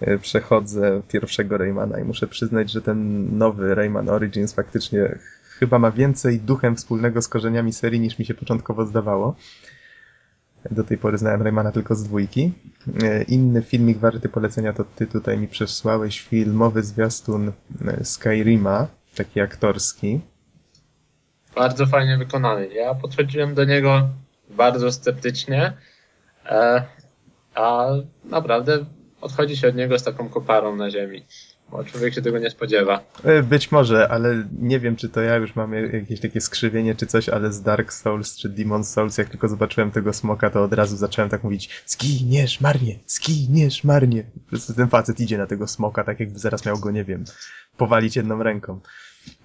yy, 0.00 0.18
przechodzę 0.18 1.02
pierwszego 1.08 1.58
Raymana 1.58 2.00
i 2.00 2.04
muszę 2.04 2.26
przyznać, 2.26 2.70
że 2.70 2.82
ten 2.82 3.28
nowy 3.38 3.74
Rayman 3.74 4.08
Origins 4.08 4.52
faktycznie 4.52 5.18
chyba 5.58 5.78
ma 5.78 5.90
więcej 5.90 6.40
duchem 6.40 6.76
wspólnego 6.76 7.22
z 7.22 7.28
korzeniami 7.28 7.72
serii 7.72 8.00
niż 8.00 8.18
mi 8.18 8.24
się 8.24 8.34
początkowo 8.34 8.86
zdawało. 8.86 9.36
Do 10.70 10.84
tej 10.84 10.98
pory 10.98 11.18
znałem 11.18 11.42
Raymana 11.42 11.72
tylko 11.72 11.94
z 11.94 12.04
dwójki. 12.04 12.52
E, 13.02 13.22
inny 13.22 13.62
filmik 13.62 13.98
warty 13.98 14.28
polecenia 14.28 14.72
to 14.72 14.84
ty 14.84 15.06
tutaj 15.06 15.38
mi 15.38 15.48
przesłałeś 15.48 16.20
filmowy 16.20 16.82
zwiastun 16.82 17.52
e, 17.86 18.04
Skyrima, 18.04 18.88
taki 19.14 19.40
aktorski. 19.40 20.20
Bardzo 21.54 21.86
fajnie 21.86 22.16
wykonany. 22.18 22.68
Ja 22.68 22.94
podchodziłem 22.94 23.54
do 23.54 23.64
niego 23.64 24.08
bardzo 24.50 24.92
sceptycznie, 24.92 25.72
e, 26.46 26.84
a 27.54 27.86
naprawdę 28.24 28.84
odchodzi 29.20 29.56
się 29.56 29.68
od 29.68 29.76
niego 29.76 29.98
z 29.98 30.02
taką 30.02 30.28
koparą 30.28 30.76
na 30.76 30.90
ziemi. 30.90 31.24
Bo 31.72 31.84
człowiek 31.84 32.14
się 32.14 32.22
tego 32.22 32.38
nie 32.38 32.50
spodziewa. 32.50 33.04
E, 33.24 33.42
być 33.42 33.72
może, 33.72 34.08
ale 34.08 34.48
nie 34.58 34.80
wiem, 34.80 34.96
czy 34.96 35.08
to 35.08 35.20
ja 35.20 35.36
już 35.36 35.56
mam 35.56 35.72
jakieś 35.72 36.20
takie 36.20 36.40
skrzywienie 36.40 36.94
czy 36.94 37.06
coś, 37.06 37.28
ale 37.28 37.52
z 37.52 37.62
Dark 37.62 37.92
Souls 37.92 38.36
czy 38.36 38.48
Demon 38.48 38.84
Souls, 38.84 39.18
jak 39.18 39.28
tylko 39.28 39.48
zobaczyłem 39.48 39.90
tego 39.90 40.12
smoka, 40.12 40.50
to 40.50 40.62
od 40.62 40.72
razu 40.72 40.96
zacząłem 40.96 41.30
tak 41.30 41.44
mówić 41.44 41.82
zginiesz 41.86 42.60
marnie, 42.60 42.98
zginiesz 43.06 43.84
marnie. 43.84 44.22
Po 44.22 44.48
prostu 44.48 44.74
ten 44.74 44.88
facet 44.88 45.20
idzie 45.20 45.38
na 45.38 45.46
tego 45.46 45.66
smoka, 45.66 46.04
tak 46.04 46.20
jakby 46.20 46.38
zaraz 46.38 46.66
miał 46.66 46.78
go, 46.78 46.90
nie 46.90 47.04
wiem, 47.04 47.24
powalić 47.76 48.16
jedną 48.16 48.42
ręką. 48.42 48.80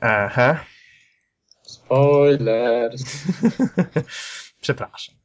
Aha. 0.02 0.60
Spoilers. 1.62 3.04
Przepraszam. 4.62 5.16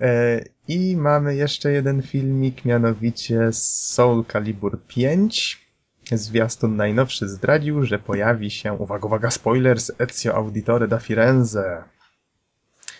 E, 0.00 0.44
I 0.68 0.96
mamy 0.96 1.36
jeszcze 1.36 1.72
jeden 1.72 2.02
filmik, 2.02 2.64
mianowicie 2.64 3.52
Soul 3.52 4.24
Calibur 4.32 4.78
5. 4.86 5.61
Zwiastun 6.18 6.76
najnowszy 6.76 7.28
zdradził, 7.28 7.84
że 7.84 7.98
pojawi 7.98 8.50
się, 8.50 8.72
uwaga, 8.72 9.06
uwaga, 9.06 9.30
spoilers, 9.30 9.92
Ezio 9.98 10.34
Auditore 10.34 10.88
da 10.88 10.98
Firenze. 10.98 11.84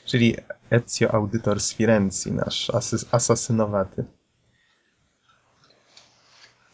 Czyli 0.04 0.36
Ezio 0.70 1.14
Auditor 1.14 1.60
z 1.60 1.74
Firencji, 1.74 2.32
nasz 2.32 2.70
asy 2.70 2.96
asasynowaty. 3.10 4.04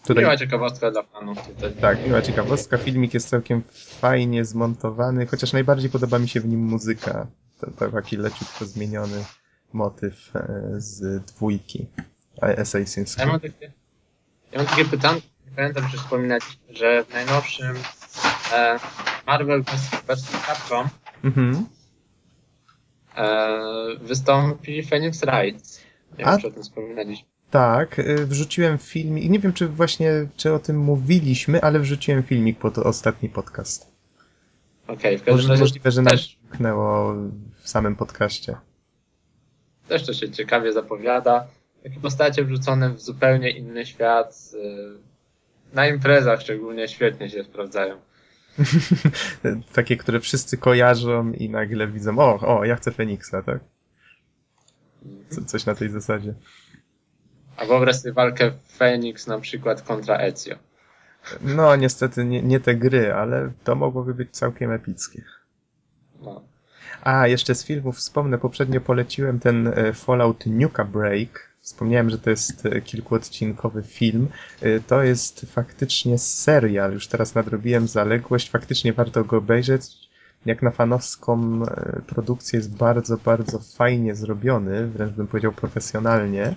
Tutaj... 0.07 0.25
Miła 0.25 0.37
ciekawostka 0.37 0.91
dla 0.91 1.03
fanów 1.03 1.47
tutaj. 1.47 1.73
Tak, 1.81 2.07
miła 2.07 2.23
ciekawostka. 2.23 2.79
Filmik 2.79 3.15
jest 3.15 3.29
całkiem 3.29 3.63
fajnie 4.01 4.45
zmontowany, 4.45 5.27
chociaż 5.27 5.53
najbardziej 5.53 5.91
podoba 5.91 6.19
mi 6.19 6.29
się 6.29 6.41
w 6.41 6.47
nim 6.47 6.61
muzyka. 6.61 7.27
To, 7.61 7.71
to 7.71 7.91
taki 7.93 8.17
leciutko 8.17 8.65
zmieniony 8.65 9.25
motyw 9.73 10.37
e, 10.37 10.75
z 10.77 11.25
dwójki 11.25 11.87
Assassin's 12.41 13.15
Creed. 13.15 13.19
Ja 13.19 13.27
mam 13.27 13.41
takie, 13.41 13.73
ja 14.53 14.59
mam 14.59 14.67
takie 14.67 14.85
pytanie, 14.85 15.21
pamiętam, 15.59 15.89
że 15.89 15.99
wspominać, 15.99 16.43
że 16.71 17.05
w 17.05 17.13
najnowszym 17.13 17.77
e, 18.55 18.79
Marvel 19.27 19.63
vs. 20.07 20.31
Capcom 20.47 20.89
mhm. 21.25 21.67
e, 23.17 23.97
wystąpi 24.01 24.83
Phoenix 24.83 25.21
Wright. 25.21 25.85
Nie 26.19 26.27
A? 26.27 26.31
wiem, 26.31 26.41
czy 26.41 26.47
o 26.47 26.51
tym 26.51 26.63
wspominaliśmy. 26.63 27.29
Tak, 27.51 27.99
e, 27.99 28.27
wrzuciłem 28.27 28.79
filmik, 28.79 29.31
nie 29.31 29.39
wiem 29.39 29.53
czy 29.53 29.69
właśnie, 29.69 30.27
czy 30.37 30.53
o 30.53 30.59
tym 30.59 30.79
mówiliśmy, 30.79 31.61
ale 31.63 31.81
wrzuciłem 31.81 32.23
filmik 32.23 32.59
po 32.59 32.71
to 32.71 32.85
ostatni 32.85 33.29
podcast. 33.29 33.91
Okej, 34.85 34.97
okay, 34.97 35.19
w 35.19 35.23
każdym 35.23 35.51
razie... 35.51 35.63
Możliwe, 35.63 35.91
że 35.91 36.03
też... 36.03 36.39
nam 36.61 37.33
w 37.63 37.69
samym 37.69 37.97
podcaście. 37.97 38.57
Też 39.89 40.07
to 40.07 40.13
się 40.13 40.31
ciekawie 40.31 40.73
zapowiada. 40.73 41.47
takie 41.83 42.01
postacie 42.01 42.45
wrzucone 42.45 42.91
w 42.91 43.01
zupełnie 43.01 43.51
inny 43.51 43.87
świat. 43.87 44.53
Na 45.73 45.89
imprezach 45.89 46.41
szczególnie 46.41 46.89
świetnie 46.89 47.31
się 47.31 47.45
sprawdzają. 47.45 47.97
Takie, 49.73 49.97
które 49.97 50.21
wszyscy 50.21 50.57
kojarzą 50.57 51.33
i 51.33 51.51
nagle 51.51 51.87
widzą, 51.87 52.19
o, 52.19 52.59
o, 52.59 52.65
ja 52.65 52.77
chcę 52.77 52.93
Feniksa, 52.93 53.43
tak? 53.43 53.59
Co, 55.29 55.45
coś 55.45 55.67
na 55.67 55.75
tej 55.75 55.91
zasadzie. 55.91 56.35
A 57.57 57.65
wyobraź 57.65 57.97
sobie 57.97 58.13
walkę 58.13 58.53
Feniks 58.77 59.27
na 59.27 59.41
przykład 59.41 59.83
kontra 59.83 60.17
Ezio. 60.17 60.55
No, 61.41 61.77
niestety 61.77 62.25
nie, 62.25 62.43
nie 62.43 62.61
te 62.61 62.75
gry, 62.75 63.13
ale 63.15 63.53
to 63.65 63.75
mogłoby 63.75 64.15
być 64.15 64.31
całkiem 64.31 64.73
epickie. 64.73 65.25
No. 66.21 66.43
A, 67.03 67.27
jeszcze 67.29 67.55
z 67.55 67.65
filmów 67.65 67.97
wspomnę, 67.97 68.39
poprzednio 68.39 68.81
poleciłem 68.81 69.41
ten 69.41 69.67
e, 69.67 69.93
Fallout 69.93 70.47
Nuka 70.47 70.85
Break. 70.85 71.48
Wspomniałem, 71.69 72.11
że 72.11 72.19
to 72.19 72.31
jest 72.31 72.67
e, 72.67 72.81
kilkuodcinkowy 72.81 73.83
film. 73.83 74.29
E, 74.61 74.81
to 74.81 75.03
jest 75.03 75.41
faktycznie 75.41 76.19
serial. 76.19 76.93
Już 76.93 77.07
teraz 77.07 77.35
nadrobiłem 77.35 77.89
zaległość. 77.89 78.51
Faktycznie 78.51 78.93
warto 78.93 79.25
go 79.25 79.37
obejrzeć. 79.37 80.09
Jak 80.47 80.63
na 80.63 80.71
fanowską 80.71 81.63
produkcję 82.07 82.57
jest 82.57 82.77
bardzo, 82.77 83.17
bardzo 83.17 83.59
fajnie 83.59 84.15
zrobiony, 84.15 84.87
wręcz 84.87 85.13
bym 85.13 85.27
powiedział 85.27 85.53
profesjonalnie. 85.53 86.55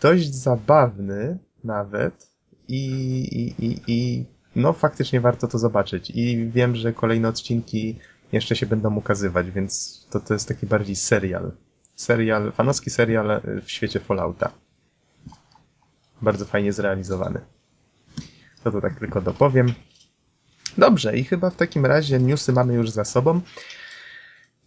Dość 0.00 0.34
zabawny 0.34 1.38
nawet 1.64 2.30
i, 2.68 2.84
i, 3.32 3.66
i, 3.66 3.80
i 3.86 4.26
no 4.56 4.72
faktycznie 4.72 5.20
warto 5.20 5.48
to 5.48 5.58
zobaczyć. 5.58 6.10
I 6.14 6.50
wiem, 6.50 6.76
że 6.76 6.92
kolejne 6.92 7.28
odcinki 7.28 7.98
jeszcze 8.32 8.56
się 8.56 8.66
będą 8.66 8.96
ukazywać, 8.96 9.50
więc 9.50 10.00
to, 10.10 10.20
to 10.20 10.34
jest 10.34 10.48
taki 10.48 10.66
bardziej 10.66 10.96
serial. 10.96 11.52
Serial, 11.96 12.52
fanowski 12.52 12.90
serial 12.90 13.40
w 13.64 13.70
świecie 13.70 14.00
Fallouta. 14.00 14.50
Bardzo 16.22 16.44
fajnie 16.44 16.72
zrealizowany. 16.72 17.40
To 18.64 18.70
to 18.70 18.80
tak 18.80 18.98
tylko 18.98 19.20
dopowiem. 19.20 19.74
Dobrze, 20.78 21.16
i 21.16 21.24
chyba 21.24 21.50
w 21.50 21.56
takim 21.56 21.86
razie 21.86 22.18
newsy 22.18 22.52
mamy 22.52 22.74
już 22.74 22.90
za 22.90 23.04
sobą. 23.04 23.40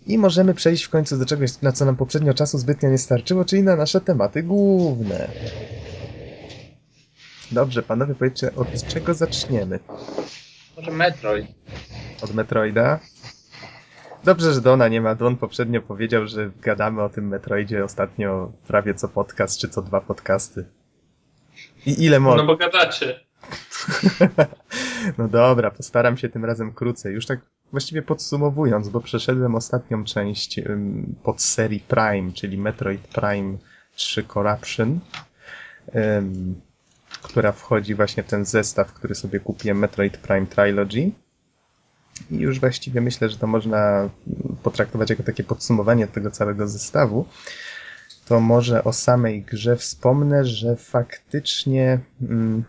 I 0.05 0.17
możemy 0.17 0.53
przejść 0.53 0.83
w 0.83 0.89
końcu 0.89 1.17
do 1.17 1.25
czegoś, 1.25 1.61
na 1.61 1.71
co 1.71 1.85
nam 1.85 1.95
poprzednio 1.95 2.33
czasu 2.33 2.57
zbytnio 2.57 2.89
nie 2.89 2.97
starczyło, 2.97 3.45
czyli 3.45 3.63
na 3.63 3.75
nasze 3.75 4.01
tematy 4.01 4.43
główne. 4.43 5.29
Dobrze, 7.51 7.83
panowie, 7.83 8.15
powiedzcie, 8.15 8.55
od 8.55 8.87
czego 8.87 9.13
zaczniemy? 9.13 9.79
Może 10.77 10.91
Metroid. 10.91 11.47
Od 12.21 12.33
Metroida? 12.33 12.99
Dobrze, 14.25 14.53
że 14.53 14.61
Dona 14.61 14.87
nie 14.87 15.01
ma. 15.01 15.15
Don 15.15 15.37
poprzednio 15.37 15.81
powiedział, 15.81 16.27
że 16.27 16.51
gadamy 16.61 17.01
o 17.01 17.09
tym 17.09 17.27
Metroidzie 17.27 17.83
ostatnio 17.83 18.51
prawie 18.67 18.93
co 18.93 19.07
podcast, 19.07 19.59
czy 19.59 19.69
co 19.69 19.81
dwa 19.81 20.01
podcasty. 20.01 20.65
I 21.85 22.03
ile 22.03 22.19
mogę? 22.19 22.37
No 22.37 22.45
bo 22.45 22.57
gadacie. 22.57 23.19
no 25.17 25.27
dobra, 25.27 25.71
postaram 25.71 26.17
się 26.17 26.29
tym 26.29 26.45
razem 26.45 26.73
krócej. 26.73 27.13
Już 27.13 27.25
tak 27.25 27.39
właściwie 27.71 28.01
podsumowując, 28.01 28.89
bo 28.89 29.01
przeszedłem 29.01 29.55
ostatnią 29.55 30.03
część 30.03 30.57
um, 30.59 31.15
pod 31.23 31.41
serii 31.41 31.79
Prime, 31.79 32.31
czyli 32.33 32.57
Metroid 32.57 33.01
Prime 33.07 33.57
3 33.95 34.23
Corruption, 34.23 34.99
um, 35.93 36.61
która 37.21 37.51
wchodzi 37.51 37.95
właśnie 37.95 38.23
w 38.23 38.27
ten 38.27 38.45
zestaw, 38.45 38.93
który 38.93 39.15
sobie 39.15 39.39
kupiłem 39.39 39.79
Metroid 39.79 40.17
Prime 40.17 40.45
Trilogy. 40.45 41.11
I 42.31 42.37
już 42.37 42.59
właściwie 42.59 43.01
myślę, 43.01 43.29
że 43.29 43.37
to 43.37 43.47
można 43.47 44.09
potraktować 44.63 45.09
jako 45.09 45.23
takie 45.23 45.43
podsumowanie 45.43 46.07
tego 46.07 46.31
całego 46.31 46.67
zestawu. 46.67 47.25
To 48.25 48.39
może 48.39 48.83
o 48.83 48.93
samej 48.93 49.41
grze 49.41 49.77
wspomnę, 49.77 50.45
że 50.45 50.75
faktycznie, 50.75 51.99
mm, 52.21 52.63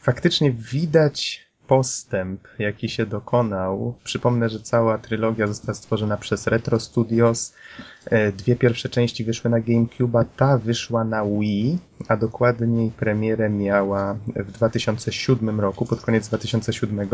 faktycznie 0.00 0.52
widać 0.52 1.46
postęp, 1.72 2.40
jaki 2.58 2.88
się 2.88 3.06
dokonał. 3.06 3.94
Przypomnę, 4.04 4.48
że 4.48 4.60
cała 4.60 4.98
trylogia 4.98 5.46
została 5.46 5.74
stworzona 5.74 6.16
przez 6.16 6.46
Retro 6.46 6.80
Studios. 6.80 7.54
E, 8.04 8.32
dwie 8.32 8.56
pierwsze 8.56 8.88
części 8.88 9.24
wyszły 9.24 9.50
na 9.50 9.60
GameCube, 9.60 10.24
ta 10.36 10.58
wyszła 10.58 11.04
na 11.04 11.24
Wii, 11.24 11.78
a 12.08 12.16
dokładniej 12.16 12.90
premierę 12.90 13.50
miała 13.50 14.16
w 14.36 14.52
2007 14.52 15.60
roku, 15.60 15.86
pod 15.86 16.00
koniec 16.00 16.28
2007. 16.28 17.08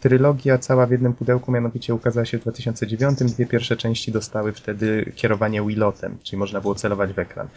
Trylogia 0.00 0.58
cała 0.58 0.86
w 0.86 0.90
jednym 0.90 1.14
pudełku 1.14 1.52
mianowicie 1.52 1.94
ukazała 1.94 2.24
się 2.26 2.38
w 2.38 2.42
2009. 2.42 3.18
Dwie 3.18 3.46
pierwsze 3.46 3.76
części 3.76 4.12
dostały 4.12 4.52
wtedy 4.52 5.12
kierowanie 5.16 5.62
Wilotem, 5.62 6.18
czyli 6.22 6.38
można 6.38 6.60
było 6.60 6.74
celować 6.74 7.12
w 7.12 7.18
ekran. 7.18 7.48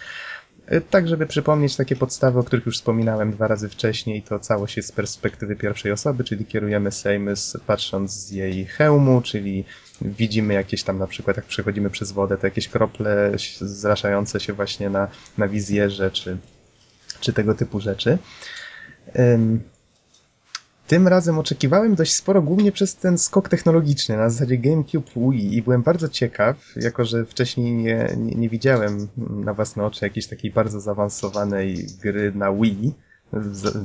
E, 0.68 0.82
tak, 0.82 1.08
żeby 1.08 1.26
przypomnieć 1.26 1.76
takie 1.76 1.96
podstawy, 1.96 2.40
o 2.40 2.44
których 2.44 2.66
już 2.66 2.78
wspominałem 2.78 3.32
dwa 3.32 3.48
razy 3.48 3.70
wcześniej, 3.70 4.22
to 4.22 4.40
całość 4.40 4.78
jest 4.78 4.90
z 4.90 4.92
perspektywy 4.92 5.56
pierwszej 5.56 5.92
osoby, 5.92 6.24
czyli 6.24 6.46
kierujemy 6.46 6.92
Sejmys 6.92 7.58
patrząc 7.68 8.12
z 8.12 8.32
jej 8.32 8.66
hełmu, 8.66 9.22
czyli 9.22 9.66
widzimy 10.02 10.54
jakieś 10.54 10.84
tam 10.84 10.98
na 10.98 11.08
przykład, 11.08 11.38
jak 11.38 11.46
przechodzimy 11.46 11.90
przez 11.90 12.12
wodę, 12.12 12.38
to 12.38 12.48
jakieś 12.48 12.68
krople 12.68 13.32
zraszające 13.60 14.40
się 14.40 14.54
właśnie 14.54 14.90
na, 14.90 15.08
na 15.38 15.48
wizjerze, 15.48 16.12
czy, 16.12 16.38
czy 17.20 17.34
tego 17.34 17.56
typu 17.56 17.80
rzeczy. 17.80 18.18
Tym 20.88 21.08
razem 21.08 21.40
oczekiwałem 21.40 21.96
dość 21.96 22.14
sporo, 22.14 22.42
głównie 22.42 22.72
przez 22.72 22.96
ten 22.96 23.18
skok 23.18 23.50
technologiczny 23.50 24.18
na 24.18 24.30
zasadzie 24.30 24.58
GameCube 24.58 25.12
Wii 25.16 25.58
i 25.58 25.62
byłem 25.62 25.84
bardzo 25.84 26.10
ciekaw, 26.10 26.56
jako 26.76 27.06
że 27.06 27.26
wcześniej 27.26 27.72
nie, 27.72 28.08
nie, 28.18 28.36
nie 28.36 28.50
widziałem 28.50 29.08
na 29.18 29.54
własne 29.54 29.86
oczy 29.86 30.06
jakiejś 30.06 30.28
takiej 30.28 30.52
bardzo 30.52 30.80
zaawansowanej 30.80 31.88
gry 32.02 32.32
na 32.36 32.54
Wii. 32.54 32.94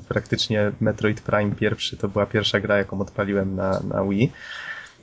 Praktycznie 0.08 0.72
Metroid 0.80 1.20
Prime 1.20 1.54
pierwszy 1.54 1.96
to 1.96 2.08
była 2.08 2.26
pierwsza 2.26 2.60
gra, 2.60 2.76
jaką 2.76 3.00
odpaliłem 3.00 3.56
na, 3.56 3.80
na 3.80 4.04
Wii. 4.04 4.32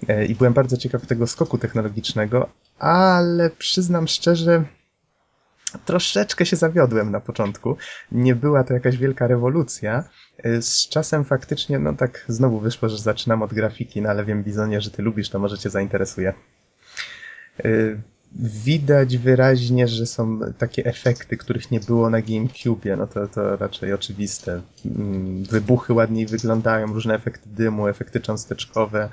E, 0.08 0.26
I 0.26 0.36
byłem 0.36 0.54
bardzo 0.54 0.78
ciekaw 0.78 1.06
tego 1.06 1.28
skoku 1.28 1.58
technologicznego, 1.58 2.50
ale 2.80 3.50
przyznam 3.50 4.08
szczerze, 4.08 4.64
troszeczkę 5.86 6.46
się 6.46 6.56
zawiodłem 6.56 7.12
na 7.12 7.20
początku. 7.20 7.78
Nie 8.12 8.36
była 8.36 8.64
to 8.64 8.74
jakaś 8.74 8.98
wielka 8.98 9.28
rewolucja. 9.28 10.04
Y, 10.46 10.62
z 10.62 10.90
czasem 10.90 11.26
faktycznie, 11.26 11.80
no 11.80 11.94
tak 11.94 12.26
znowu 12.28 12.60
wyszło, 12.60 12.90
że 12.90 12.98
zaczynam 12.98 13.42
od 13.42 13.54
grafiki, 13.54 14.02
no 14.02 14.10
ale 14.10 14.26
wiem 14.26 14.44
Bizonie, 14.44 14.82
że 14.82 14.92
ty 14.92 15.02
lubisz, 15.02 15.30
to 15.30 15.40
może 15.40 15.58
cię 15.58 15.70
zainteresuje. 15.70 16.34
Y, 17.66 18.02
widać 18.36 19.18
wyraźnie, 19.18 19.88
że 19.88 20.06
są 20.06 20.40
takie 20.58 20.86
efekty, 20.86 21.38
których 21.38 21.72
nie 21.72 21.80
było 21.80 22.10
na 22.10 22.22
GameCube, 22.22 22.98
no 22.98 23.08
to, 23.08 23.28
to 23.28 23.58
raczej 23.58 23.94
oczywiste. 23.94 24.62
Mm, 24.86 25.44
wybuchy 25.44 25.94
ładniej 25.94 26.26
wyglądają, 26.26 26.94
różne 26.94 27.16
efekty 27.16 27.50
dymu, 27.50 27.88
efekty 27.88 28.20
cząsteczkowe. 28.20 29.10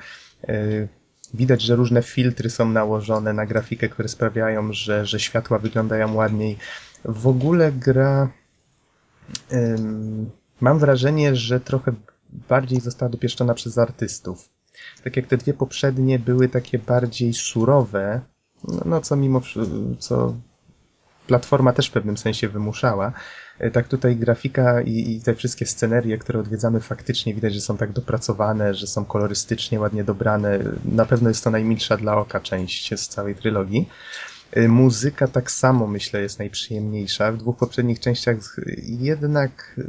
Widać, 1.37 1.63
że 1.63 1.77
różne 1.77 2.03
filtry 2.03 2.51
są 2.51 2.69
nałożone 2.69 3.33
na 3.33 3.47
grafikę, 3.47 3.89
które 3.89 4.09
sprawiają, 4.09 4.73
że, 4.73 5.07
że 5.07 5.21
światła 5.21 5.59
wyglądają 5.59 6.15
ładniej. 6.15 6.59
W 7.05 7.27
ogóle 7.27 7.73
gra 7.73 8.29
mam 10.61 10.79
wrażenie, 10.79 11.37
że 11.37 11.61
trochę 11.61 11.93
bardziej 12.49 12.81
została 12.81 13.09
dopieszczona 13.09 13.55
przez 13.55 13.79
artystów. 13.79 14.49
Tak 15.05 15.17
jak 15.17 15.27
te 15.27 15.37
dwie 15.37 15.55
poprzednie 15.55 16.19
były 16.19 16.49
takie 16.49 16.79
bardziej 16.79 17.35
surowe, 17.35 18.21
no, 18.69 18.81
no 18.85 19.01
co 19.01 19.17
mimo 19.17 19.41
co 19.99 20.35
platforma 21.27 21.73
też 21.73 21.89
w 21.89 21.93
pewnym 21.93 22.17
sensie 22.17 22.49
wymuszała. 22.49 23.13
E, 23.59 23.71
tak 23.71 23.89
tutaj 23.89 24.17
grafika 24.17 24.81
i, 24.81 25.17
i, 25.17 25.21
te 25.21 25.35
wszystkie 25.35 25.67
scenerie, 25.67 26.19
które 26.19 26.41
odwiedzamy, 26.41 26.81
faktycznie 26.81 27.35
widać, 27.35 27.55
że 27.55 27.61
są 27.61 27.77
tak 27.77 27.93
dopracowane, 27.93 28.75
że 28.75 28.87
są 28.87 29.05
kolorystycznie 29.05 29.81
ładnie 29.81 30.05
dobrane. 30.05 30.59
Na 30.85 31.07
pewno 31.07 31.29
jest 31.29 31.45
to 31.45 31.51
najmilsza 31.51 31.97
dla 31.97 32.17
oka 32.17 32.41
część 32.41 33.01
z 33.01 33.09
całej 33.09 33.35
trylogii. 33.35 33.89
E, 34.53 34.69
muzyka 34.69 35.29
tak 35.29 35.51
samo 35.51 35.87
myślę 35.87 36.21
jest 36.21 36.39
najprzyjemniejsza. 36.39 37.33
W 37.33 37.37
dwóch 37.37 37.57
poprzednich 37.57 38.01
częściach 38.01 38.37
jednak 38.83 39.81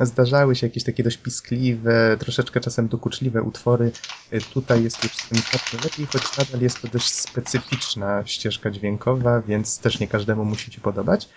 zdarzały 0.00 0.56
się 0.56 0.66
jakieś 0.66 0.84
takie 0.84 1.02
dość 1.02 1.16
piskliwe, 1.16 2.16
troszeczkę 2.18 2.60
czasem 2.60 2.88
dokuczliwe 2.88 3.42
utwory. 3.42 3.92
E, 4.30 4.40
tutaj 4.40 4.84
jest 4.84 5.04
już 5.04 5.12
z 5.12 5.28
tym 5.28 5.38
lepiej, 5.84 6.06
choć 6.06 6.38
nadal 6.38 6.60
jest 6.60 6.82
to 6.82 6.88
dość 6.88 7.14
specyficzna 7.14 8.26
ścieżka 8.26 8.70
dźwiękowa, 8.70 9.40
więc 9.40 9.78
też 9.78 10.00
nie 10.00 10.08
każdemu 10.08 10.44
musi 10.44 10.70
ci 10.70 10.80
podobać. 10.80 11.28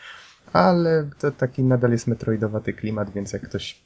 Ale 0.53 1.09
to 1.19 1.31
taki 1.31 1.63
nadal 1.63 1.91
jest 1.91 2.07
metroidowaty 2.07 2.73
klimat, 2.73 3.11
więc 3.13 3.33
jak 3.33 3.41
ktoś, 3.41 3.81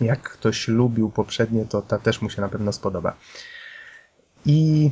jak 0.00 0.22
ktoś 0.22 0.68
lubił 0.68 1.10
poprzednie, 1.10 1.64
to 1.64 1.82
ta 1.82 1.98
też 1.98 2.22
mu 2.22 2.30
się 2.30 2.40
na 2.40 2.48
pewno 2.48 2.72
spodoba. 2.72 3.16
I 4.46 4.90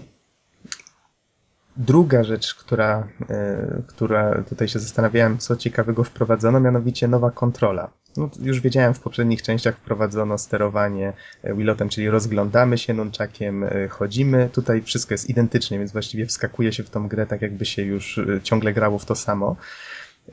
Druga 1.76 2.24
rzecz, 2.24 2.54
która, 2.54 3.08
e, 3.30 3.82
która 3.86 4.42
tutaj 4.42 4.68
się 4.68 4.78
zastanawiałem, 4.78 5.38
co 5.38 5.56
ciekawego 5.56 6.04
wprowadzono, 6.04 6.60
mianowicie 6.60 7.08
nowa 7.08 7.30
kontrola. 7.30 7.90
No, 8.16 8.30
już 8.42 8.60
wiedziałem, 8.60 8.94
w 8.94 9.00
poprzednich 9.00 9.42
częściach 9.42 9.76
wprowadzono 9.76 10.38
sterowanie 10.38 11.12
e, 11.42 11.54
Wilotem, 11.54 11.88
czyli 11.88 12.10
rozglądamy 12.10 12.78
się 12.78 12.94
nunchakiem, 12.94 13.64
e, 13.64 13.88
chodzimy. 13.88 14.48
Tutaj 14.52 14.82
wszystko 14.82 15.14
jest 15.14 15.30
identycznie, 15.30 15.78
więc 15.78 15.92
właściwie 15.92 16.26
wskakuje 16.26 16.72
się 16.72 16.82
w 16.82 16.90
tą 16.90 17.08
grę 17.08 17.26
tak, 17.26 17.42
jakby 17.42 17.64
się 17.64 17.82
już 17.82 18.20
ciągle 18.42 18.72
grało 18.72 18.98
w 18.98 19.04
to 19.04 19.14
samo. 19.14 19.56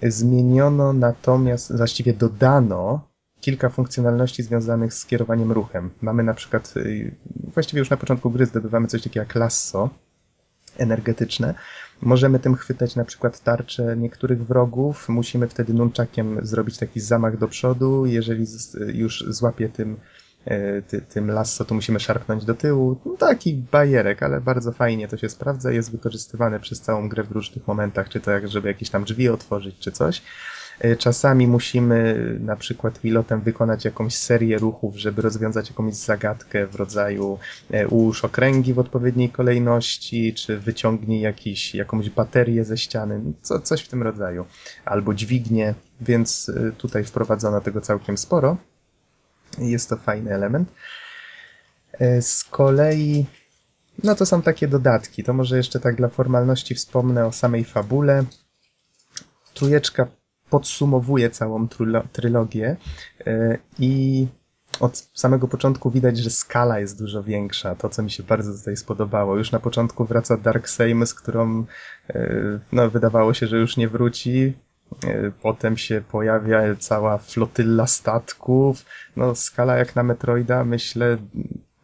Zmieniono 0.03 0.93
natomiast, 0.93 1.77
właściwie 1.77 2.13
dodano 2.13 3.07
kilka 3.41 3.69
funkcjonalności 3.69 4.43
związanych 4.43 4.93
z 4.93 5.05
kierowaniem 5.05 5.51
ruchem. 5.51 5.89
Mamy 6.01 6.23
na 6.23 6.33
przykład, 6.33 6.73
właściwie 7.53 7.79
już 7.79 7.89
na 7.89 7.97
początku 7.97 8.31
gry 8.31 8.45
zdobywamy 8.45 8.87
coś 8.87 9.03
takiego 9.03 9.23
jak 9.23 9.35
lasso 9.35 9.89
energetyczne. 10.77 11.53
Możemy 12.01 12.39
tym 12.39 12.55
chwytać 12.55 12.95
na 12.95 13.05
przykład 13.05 13.39
tarcze 13.39 13.97
niektórych 13.97 14.45
wrogów. 14.45 15.10
Musimy 15.10 15.47
wtedy 15.47 15.73
nunczakiem 15.73 16.39
zrobić 16.41 16.77
taki 16.77 16.99
zamach 16.99 17.38
do 17.38 17.47
przodu. 17.47 18.05
Jeżeli 18.05 18.45
już 18.93 19.23
złapie 19.27 19.69
tym 19.69 19.97
E, 20.47 20.81
ty, 20.81 21.01
tym 21.01 21.31
lasso, 21.31 21.65
to 21.65 21.75
musimy 21.75 21.99
szarpnąć 21.99 22.45
do 22.45 22.53
tyłu. 22.53 22.99
No, 23.05 23.17
taki 23.17 23.53
bajerek, 23.53 24.23
ale 24.23 24.41
bardzo 24.41 24.71
fajnie 24.71 25.07
to 25.07 25.17
się 25.17 25.29
sprawdza. 25.29 25.71
Jest 25.71 25.91
wykorzystywane 25.91 26.60
przez 26.60 26.81
całą 26.81 27.10
grę 27.10 27.23
w 27.23 27.31
różnych 27.31 27.67
momentach, 27.67 28.10
czy 28.10 28.19
to 28.19 28.31
jak, 28.31 28.47
żeby 28.47 28.67
jakieś 28.67 28.89
tam 28.89 29.03
drzwi 29.03 29.29
otworzyć, 29.29 29.75
czy 29.79 29.91
coś. 29.91 30.21
E, 30.79 30.95
czasami 30.95 31.47
musimy 31.47 32.15
na 32.39 32.55
przykład 32.55 32.99
pilotem 32.99 33.41
wykonać 33.41 33.85
jakąś 33.85 34.15
serię 34.15 34.57
ruchów, 34.57 34.95
żeby 34.95 35.21
rozwiązać 35.21 35.69
jakąś 35.69 35.93
zagadkę 35.93 36.67
w 36.67 36.75
rodzaju 36.75 37.39
e, 37.71 37.87
ułóż 37.87 38.25
okręgi 38.25 38.73
w 38.73 38.79
odpowiedniej 38.79 39.29
kolejności, 39.29 40.33
czy 40.33 40.59
wyciągnij 40.59 41.21
jakiś, 41.21 41.75
jakąś 41.75 42.09
baterię 42.09 42.65
ze 42.65 42.77
ściany, 42.77 43.21
co, 43.41 43.59
coś 43.59 43.81
w 43.81 43.87
tym 43.87 44.03
rodzaju. 44.03 44.45
Albo 44.85 45.13
dźwignię, 45.13 45.73
więc 46.01 46.51
tutaj 46.77 47.03
wprowadzono 47.03 47.61
tego 47.61 47.81
całkiem 47.81 48.17
sporo. 48.17 48.57
Jest 49.57 49.89
to 49.89 49.97
fajny 49.97 50.33
element. 50.33 50.71
E, 51.93 52.21
z 52.21 52.43
kolei, 52.43 53.25
no 54.03 54.15
to 54.15 54.25
są 54.25 54.41
takie 54.41 54.67
dodatki. 54.67 55.23
To 55.23 55.33
może 55.33 55.57
jeszcze 55.57 55.79
tak 55.79 55.95
dla 55.95 56.09
formalności 56.09 56.75
wspomnę 56.75 57.25
o 57.25 57.31
samej 57.31 57.65
fabule. 57.65 58.23
Trójeczka 59.53 60.07
podsumowuje 60.49 61.29
całą 61.29 61.67
trylogię 62.12 62.77
e, 63.27 63.57
i 63.79 64.27
od 64.79 65.10
samego 65.13 65.47
początku 65.47 65.91
widać, 65.91 66.17
że 66.17 66.29
skala 66.29 66.79
jest 66.79 66.99
dużo 66.99 67.23
większa. 67.23 67.75
To, 67.75 67.89
co 67.89 68.03
mi 68.03 68.12
się 68.12 68.23
bardzo 68.23 68.57
tutaj 68.57 68.77
spodobało. 68.77 69.38
Już 69.38 69.51
na 69.51 69.60
początku 69.60 70.05
wraca 70.05 70.38
Dark 70.38 70.69
z 71.05 71.13
którą 71.13 71.65
e, 72.10 72.60
no, 72.71 72.89
wydawało 72.89 73.33
się, 73.33 73.47
że 73.47 73.57
już 73.57 73.77
nie 73.77 73.88
wróci. 73.88 74.53
E, 75.03 75.31
potem 75.41 75.77
się 75.77 76.01
pojawia 76.12 76.75
cała 76.79 77.17
flotylla 77.17 77.88
statków. 77.88 78.86
No, 79.15 79.36
skala 79.36 79.77
jak 79.77 79.95
na 79.95 80.03
Metroida, 80.03 80.63
myślę, 80.63 81.17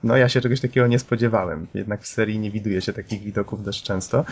no 0.04 0.18
ja 0.18 0.30
się 0.30 0.42
czegoś 0.42 0.62
takiego 0.62 0.88
nie 0.88 1.00
spodziewałem. 1.00 1.68
Jednak 1.74 2.02
w 2.02 2.08
serii 2.08 2.40
nie 2.40 2.52
widuje 2.52 2.82
się 2.82 2.94
takich 2.94 3.22
widoków 3.22 3.64
dość 3.64 3.84
często. 3.84 4.26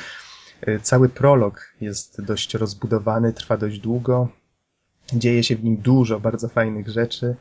E, 0.62 0.80
cały 0.80 1.10
prolog 1.10 1.74
jest 1.82 2.21
dość 2.21 2.54
rozbudowany, 2.54 3.34
trwa 3.34 3.58
dość 3.58 3.80
długo. 3.80 4.28
Dzieje 5.13 5.43
się 5.43 5.56
w 5.56 5.63
nim 5.63 5.78
dużo 5.78 6.19
bardzo 6.19 6.47
fajnych 6.47 6.89
rzeczy. 6.89 7.36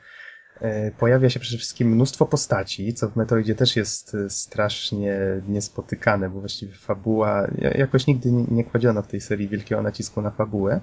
E, 0.60 0.90
pojawia 0.90 1.30
się 1.30 1.40
przede 1.40 1.58
wszystkim 1.58 1.88
mnóstwo 1.88 2.26
postaci, 2.26 2.94
co 2.94 3.08
w 3.08 3.16
Metroidzie 3.16 3.54
też 3.54 3.76
jest 3.76 4.16
strasznie 4.28 5.18
niespotykane, 5.48 6.30
bo 6.30 6.40
właściwie 6.40 6.74
fabuła, 6.74 7.46
jakoś 7.74 8.06
nigdy 8.06 8.32
nie 8.32 8.64
kładziono 8.64 9.02
w 9.02 9.06
tej 9.06 9.20
serii 9.20 9.48
wielkiego 9.48 9.82
nacisku 9.82 10.22
na 10.22 10.30
fabułę. 10.30 10.80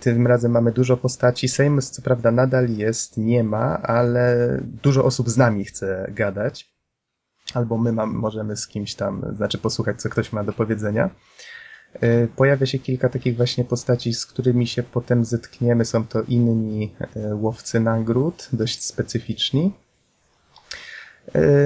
Tym 0.00 0.26
razem 0.26 0.52
mamy 0.52 0.72
dużo 0.72 0.96
postaci. 0.96 1.48
Sejmus 1.48 1.90
co 1.90 2.02
prawda 2.02 2.30
nadal 2.30 2.68
jest, 2.68 3.16
nie 3.16 3.44
ma, 3.44 3.82
ale 3.82 4.58
dużo 4.82 5.04
osób 5.04 5.30
z 5.30 5.36
nami 5.36 5.64
chce 5.64 6.06
gadać. 6.14 6.71
Albo 7.54 7.78
my 7.78 7.92
mam, 7.92 8.14
możemy 8.14 8.56
z 8.56 8.66
kimś 8.66 8.94
tam, 8.94 9.34
znaczy 9.36 9.58
posłuchać, 9.58 10.00
co 10.00 10.08
ktoś 10.08 10.32
ma 10.32 10.44
do 10.44 10.52
powiedzenia. 10.52 11.10
E, 12.00 12.26
pojawia 12.26 12.66
się 12.66 12.78
kilka 12.78 13.08
takich 13.08 13.36
właśnie 13.36 13.64
postaci, 13.64 14.14
z 14.14 14.26
którymi 14.26 14.66
się 14.66 14.82
potem 14.82 15.24
zetkniemy. 15.24 15.84
Są 15.84 16.06
to 16.06 16.22
inni 16.22 16.94
e, 17.16 17.34
łowcy 17.34 17.80
nagród, 17.80 18.48
dość 18.52 18.84
specyficzni. 18.84 19.72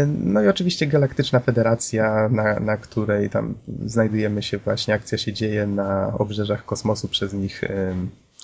No 0.09 0.43
i 0.43 0.49
oczywiście 0.49 0.87
Galaktyczna 0.87 1.41
Federacja, 1.41 2.29
na, 2.29 2.61
na 2.61 2.77
której 2.77 3.31
tam 3.31 3.55
znajdujemy 3.85 4.43
się 4.43 4.59
właśnie, 4.59 4.95
akcja 4.95 5.19
się 5.19 5.33
dzieje 5.33 5.67
na 5.67 6.19
obrzeżach 6.19 6.65
kosmosu 6.65 7.09
przez 7.09 7.33
nich 7.33 7.63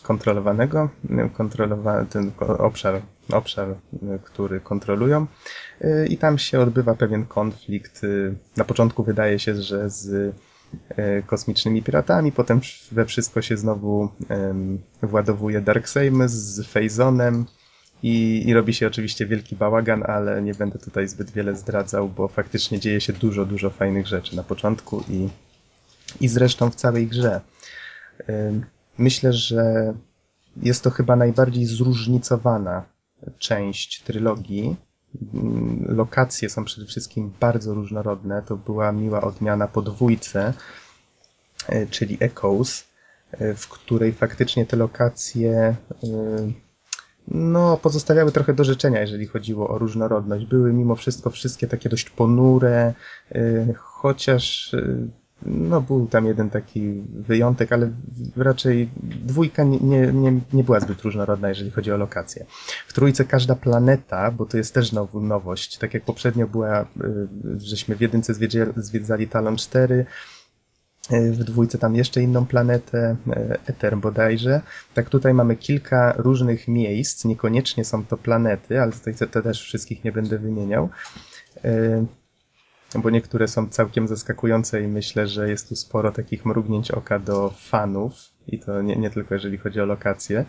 kontrolowanego, 0.03 0.89
kontrolowa 1.33 2.05
ten 2.05 2.33
obszar, 2.59 3.03
obszar, 3.33 3.75
który 4.25 4.61
kontrolują 4.61 5.27
i 6.09 6.17
tam 6.17 6.39
się 6.39 6.61
odbywa 6.61 6.95
pewien 6.95 7.27
konflikt. 7.27 8.01
Na 8.57 8.65
początku 8.65 9.05
wydaje 9.05 9.39
się, 9.39 9.55
że 9.63 9.91
z 9.91 10.35
kosmicznymi 11.27 11.83
piratami, 11.83 12.33
potem 12.33 12.61
we 12.93 13.05
wszystko 13.05 13.43
się 13.43 13.57
znowu 13.57 14.09
władowuje 15.03 15.61
Darkseid 15.61 16.15
z 16.31 16.67
Phazonem, 16.67 17.47
i, 18.03 18.43
I 18.49 18.55
robi 18.55 18.75
się 18.75 18.87
oczywiście 18.87 19.27
wielki 19.27 19.57
bałagan, 19.57 20.03
ale 20.07 20.43
nie 20.43 20.55
będę 20.55 20.79
tutaj 20.79 21.09
zbyt 21.09 21.31
wiele 21.31 21.57
zdradzał, 21.57 22.09
bo 22.09 22.29
faktycznie 22.29 22.81
dzieje 22.81 23.01
się 23.01 23.13
dużo, 23.13 23.45
dużo 23.45 23.71
fajnych 23.71 24.07
rzeczy 24.07 24.37
na 24.37 24.43
początku 24.43 25.05
i, 25.09 25.29
i 26.21 26.29
zresztą 26.29 26.71
w 26.71 26.75
całej 26.75 27.07
grze. 27.07 27.41
Myślę, 29.03 29.33
że 29.33 29.95
jest 30.57 30.85
to 30.85 30.91
chyba 30.91 31.17
najbardziej 31.17 31.67
zróżnicowana 31.67 32.85
część 33.39 34.03
trylogii. 34.03 34.77
Lokacje 35.89 36.51
są 36.51 36.65
przede 36.65 36.87
wszystkim 36.87 37.33
bardzo 37.41 37.75
różnorodne. 37.75 38.43
To 38.43 38.57
była 38.57 38.93
miła 38.93 39.21
odmiana 39.21 39.69
po 39.69 39.83
dwójce, 39.83 40.55
e, 41.69 41.87
czyli 41.87 42.17
Echoes, 42.21 42.85
e, 43.33 43.55
w 43.55 43.69
której 43.69 44.13
faktycznie 44.13 44.67
te 44.67 44.77
lokacje 44.77 45.53
e, 45.53 45.77
no, 47.29 47.77
pozostawiały 47.77 48.33
trochę 48.33 48.55
do 48.55 48.65
życzenia, 48.65 49.01
jeżeli 49.01 49.27
chodziło 49.27 49.69
o 49.69 49.79
różnorodność. 49.79 50.47
Były 50.47 50.73
mimo 50.73 50.97
wszystko 50.97 51.31
wszystkie 51.31 51.67
takie 51.67 51.89
dość 51.89 52.11
ponure, 52.11 52.95
y, 53.37 53.75
chociaż 53.79 54.75
no, 55.47 55.81
był 55.81 56.07
tam 56.07 56.27
jeden 56.27 56.51
taki 56.51 57.03
wyjątek, 57.15 57.73
ale 57.73 57.91
raczej 58.37 58.89
dwójka 59.03 59.65
nie, 59.65 59.79
nie, 60.13 60.41
nie, 60.53 60.65
była 60.65 60.81
zbyt 60.81 61.03
różnorodna, 61.03 61.49
jeżeli 61.49 61.71
chodzi 61.71 61.93
o 61.93 61.97
lokacje. 61.97 62.47
W 62.87 62.93
trójce 62.93 63.25
każda 63.25 63.55
planeta, 63.55 64.31
bo 64.31 64.47
to 64.47 64.57
jest 64.57 64.75
też 64.75 64.93
now, 64.93 65.15
nowość, 65.15 65.79
tak 65.79 65.95
jak 65.95 66.05
poprzednio 66.05 66.49
była, 66.49 66.83
y, 66.83 66.87
żeśmy 67.59 67.97
w 67.97 68.01
jedynce 68.01 68.35
zwiedzali 68.77 69.29
Talon 69.29 69.57
4, 69.57 70.07
E, 71.11 71.33
w 71.33 71.45
dwójce 71.45 71.79
tam 71.79 71.97
jeszcze 71.97 72.23
inną 72.23 72.47
planetę, 72.47 73.17
e, 73.31 73.59
Eter 73.67 73.97
bodajże. 73.97 74.61
Tak 74.95 75.09
tutaj 75.09 75.35
mamy 75.35 75.57
kilka 75.57 76.15
różnych 76.17 76.69
miejsc, 76.69 77.25
niekoniecznie 77.25 77.85
są 77.85 78.05
to 78.05 78.17
planety, 78.17 78.81
ale 78.81 78.93
tutaj 78.93 79.15
te 79.15 79.43
też 79.43 79.63
wszystkich 79.63 80.05
nie 80.05 80.13
będę 80.13 80.39
wymieniał, 80.39 80.89
bo 83.01 83.11
niektóre 83.11 83.49
są 83.49 83.69
całkiem 83.69 84.09
zaskakujące 84.09 84.83
i 84.83 84.87
myślę, 84.89 85.27
że 85.27 85.51
jest 85.51 85.69
tu 85.69 85.77
sporo 85.77 86.13
takich 86.13 86.45
mrugnięć 86.45 86.91
oka 86.91 87.19
do 87.19 87.55
fanów 87.59 88.13
i 88.47 88.59
to 88.59 88.83
nie, 88.83 88.97
nie 88.97 89.11
tylko 89.11 89.35
jeżeli 89.35 89.59
chodzi 89.59 89.81
o 89.81 89.87
lokacje, 89.87 90.45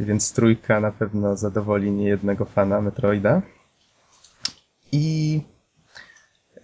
więc 0.00 0.32
trójka 0.32 0.80
na 0.80 0.92
pewno 0.92 1.36
zadowoli 1.36 1.90
niejednego 1.90 2.44
fana 2.44 2.80
Metroida. 2.80 3.42
I 4.92 5.40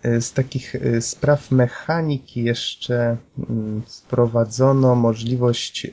E, 0.03 0.21
z 0.21 0.33
takich 0.33 0.75
e, 0.75 1.01
spraw 1.01 1.51
mechaniki 1.51 2.45
jeszcze 2.45 3.17
mm, 3.51 3.83
wprowadzono 3.83 4.95
możliwość, 4.95 5.87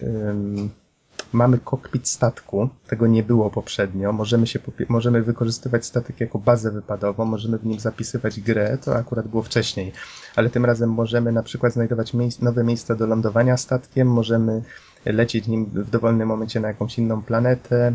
mamy 1.36 1.58
kokpit 1.58 2.08
statku, 2.08 2.70
tego 2.88 3.08
nie 3.08 3.24
było 3.24 3.50
poprzednio, 3.50 4.14
możemy, 4.14 4.48
się, 4.48 4.60
możemy 4.90 5.22
wykorzystywać 5.22 5.86
statek 5.86 6.20
jako 6.20 6.40
bazę 6.40 6.72
wypadową, 6.72 7.26
możemy 7.26 7.58
w 7.58 7.66
nim 7.66 7.80
zapisywać 7.80 8.40
grę, 8.40 8.78
to 8.86 8.96
akurat 8.96 9.28
było 9.28 9.44
wcześniej, 9.44 9.92
ale 10.36 10.50
tym 10.50 10.66
razem 10.66 10.90
możemy 10.90 11.32
na 11.32 11.44
przykład 11.44 11.74
znajdować 11.74 12.14
nowe 12.42 12.64
miejsca 12.64 12.96
do 12.96 13.08
lądowania 13.08 13.58
statkiem, 13.58 14.08
możemy 14.08 14.62
lecieć 15.06 15.48
nim 15.48 15.66
w 15.66 15.90
dowolnym 15.90 16.28
momencie 16.28 16.60
na 16.60 16.68
jakąś 16.68 16.98
inną 16.98 17.22
planetę, 17.22 17.94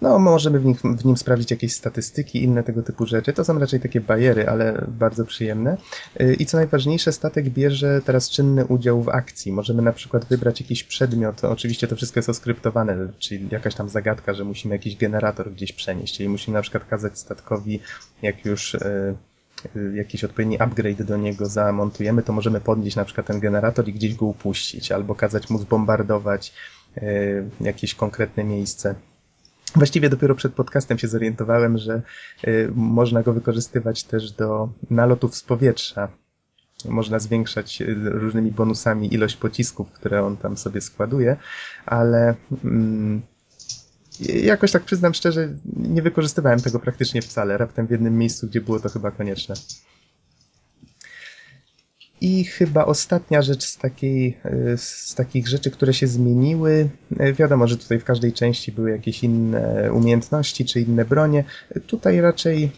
no, 0.00 0.18
możemy 0.18 0.60
w 0.60 0.64
nim, 0.64 0.74
w 0.98 1.04
nim 1.04 1.16
sprawdzić 1.16 1.50
jakieś 1.50 1.72
statystyki, 1.72 2.42
inne 2.42 2.62
tego 2.62 2.82
typu 2.82 3.06
rzeczy. 3.06 3.32
To 3.32 3.44
są 3.44 3.58
raczej 3.58 3.80
takie 3.80 4.00
bariery, 4.00 4.48
ale 4.48 4.86
bardzo 4.88 5.24
przyjemne. 5.24 5.76
I 6.38 6.46
co 6.46 6.56
najważniejsze, 6.56 7.12
statek 7.12 7.48
bierze 7.48 8.00
teraz 8.04 8.30
czynny 8.30 8.66
udział 8.66 9.02
w 9.02 9.08
akcji. 9.08 9.52
Możemy 9.52 9.82
na 9.82 9.92
przykład 9.92 10.24
wybrać 10.24 10.60
jakiś 10.60 10.84
przedmiot, 10.84 11.44
oczywiście 11.44 11.88
to 11.88 11.96
wszystko 11.96 12.18
jest 12.18 12.28
oskryptowane, 12.28 13.08
czyli 13.18 13.48
jakaś 13.50 13.74
tam 13.74 13.88
zagadka, 13.88 14.34
że 14.34 14.44
musimy 14.44 14.74
jakiś 14.74 14.96
generator 14.96 15.52
gdzieś 15.52 15.72
przenieść, 15.72 16.16
czyli 16.16 16.28
musimy 16.28 16.54
na 16.54 16.62
przykład 16.62 16.84
kazać 16.84 17.18
statkowi, 17.18 17.80
jak 18.22 18.44
już 18.44 18.74
e, 18.74 19.14
jakiś 19.94 20.24
odpowiedni 20.24 20.60
upgrade 20.60 21.02
do 21.02 21.16
niego 21.16 21.46
zamontujemy, 21.46 22.22
to 22.22 22.32
możemy 22.32 22.60
podnieść 22.60 22.96
na 22.96 23.04
przykład 23.04 23.26
ten 23.26 23.40
generator 23.40 23.88
i 23.88 23.92
gdzieś 23.92 24.14
go 24.14 24.26
upuścić, 24.26 24.92
albo 24.92 25.14
kazać 25.14 25.50
mu 25.50 25.58
zbombardować 25.58 26.52
jakieś 27.60 27.94
konkretne 27.94 28.44
miejsce. 28.44 28.94
Właściwie 29.74 30.10
dopiero 30.10 30.34
przed 30.34 30.54
podcastem 30.54 30.98
się 30.98 31.08
zorientowałem, 31.08 31.78
że 31.78 32.02
y, 32.48 32.70
można 32.74 33.22
go 33.22 33.32
wykorzystywać 33.32 34.04
też 34.04 34.32
do 34.32 34.68
nalotów 34.90 35.36
z 35.36 35.42
powietrza. 35.42 36.08
można 36.88 37.18
zwiększać 37.18 37.82
różnymi 38.04 38.50
bonusami 38.52 39.14
ilość 39.14 39.36
pocisków, 39.36 39.92
które 39.92 40.22
on 40.22 40.36
tam 40.36 40.56
sobie 40.56 40.80
składuje, 40.80 41.36
ale 41.86 42.34
mm, 42.64 43.22
jakoś 44.20 44.72
tak 44.72 44.82
przyznam 44.82 45.14
szczerze, 45.14 45.48
nie 45.76 46.02
wykorzystywałem 46.02 46.60
tego 46.60 46.80
praktycznie 46.80 47.22
wcale, 47.22 47.58
raptem 47.58 47.86
w 47.86 47.90
jednym 47.90 48.18
miejscu, 48.18 48.46
gdzie 48.46 48.60
było 48.60 48.80
to 48.80 48.88
chyba 48.88 49.10
konieczne. 49.10 49.54
I 52.26 52.44
chyba 52.44 52.84
ostatnia 52.84 53.42
rzecz 53.42 53.64
z, 53.64 53.76
takiej, 53.76 54.38
z 54.76 55.14
takich 55.14 55.48
rzeczy, 55.48 55.70
które 55.70 55.94
się 55.94 56.06
zmieniły. 56.06 56.88
Wiadomo, 57.34 57.68
że 57.68 57.76
tutaj 57.76 57.98
w 57.98 58.04
każdej 58.04 58.32
części 58.32 58.72
były 58.72 58.90
jakieś 58.90 59.24
inne 59.24 59.92
umiejętności 59.92 60.64
czy 60.64 60.80
inne 60.80 61.04
bronie. 61.04 61.44
Tutaj 61.86 62.20
raczej 62.20 62.70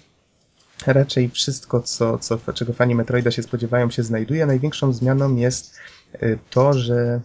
raczej 0.87 1.29
wszystko, 1.29 1.81
co, 1.81 2.19
co, 2.19 2.39
czego 2.55 2.73
fani 2.73 2.95
Metroida 2.95 3.31
się 3.31 3.43
spodziewają, 3.43 3.91
się 3.91 4.03
znajduje. 4.03 4.47
Największą 4.47 4.93
zmianą 4.93 5.37
jest 5.37 5.77
y, 6.23 6.39
to, 6.51 6.73
że 6.73 7.21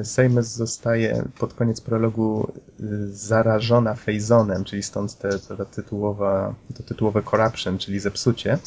y, 0.00 0.04
Seymour 0.04 0.42
zostaje 0.42 1.24
pod 1.38 1.54
koniec 1.54 1.80
prologu 1.80 2.52
y, 2.80 2.84
zarażona 3.16 3.94
Phazonem, 3.94 4.64
czyli 4.64 4.82
stąd 4.82 5.18
te, 5.18 5.38
ta 5.38 5.64
tytułowa, 5.64 6.54
to 6.76 6.82
tytułowe 6.82 7.22
corruption, 7.22 7.78
czyli 7.78 8.00
zepsucie. 8.00 8.58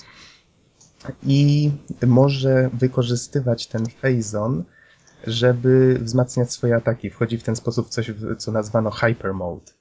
I 1.23 1.71
może 2.07 2.69
wykorzystywać 2.73 3.67
ten 3.67 3.85
Phazon, 3.85 4.63
żeby 5.27 5.99
wzmacniać 6.01 6.51
swoje 6.51 6.75
ataki. 6.75 7.09
Wchodzi 7.09 7.37
w 7.37 7.43
ten 7.43 7.55
sposób 7.55 7.87
w 7.87 7.89
coś, 7.89 8.11
co 8.37 8.51
nazwano 8.51 8.91
Hyper 8.91 9.33
Mode. 9.33 9.71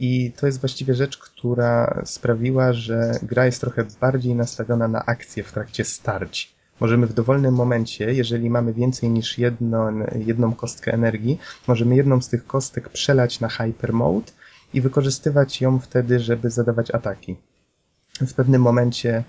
I 0.00 0.32
to 0.36 0.46
jest 0.46 0.60
właściwie 0.60 0.94
rzecz, 0.94 1.18
która 1.18 2.02
sprawiła, 2.04 2.72
że 2.72 3.18
gra 3.22 3.46
jest 3.46 3.60
trochę 3.60 3.84
bardziej 4.00 4.34
nastawiona 4.34 4.88
na 4.88 5.06
akcję 5.06 5.42
w 5.42 5.52
trakcie 5.52 5.84
starć. 5.84 6.54
Możemy 6.80 7.06
w 7.06 7.12
dowolnym 7.12 7.54
momencie, 7.54 8.12
jeżeli 8.12 8.50
mamy 8.50 8.72
więcej 8.72 9.10
niż 9.10 9.38
jedną, 9.38 10.06
jedną 10.26 10.54
kostkę 10.54 10.92
energii, 10.92 11.38
możemy 11.68 11.96
jedną 11.96 12.22
z 12.22 12.28
tych 12.28 12.46
kostek 12.46 12.88
przelać 12.88 13.40
na 13.40 13.48
Hyper 13.48 13.92
Mode 13.92 14.32
i 14.74 14.80
wykorzystywać 14.80 15.60
ją 15.60 15.78
wtedy, 15.78 16.20
żeby 16.20 16.50
zadawać 16.50 16.90
ataki. 16.90 17.36
W 18.20 18.34
pewnym 18.34 18.62
momencie 18.62 19.24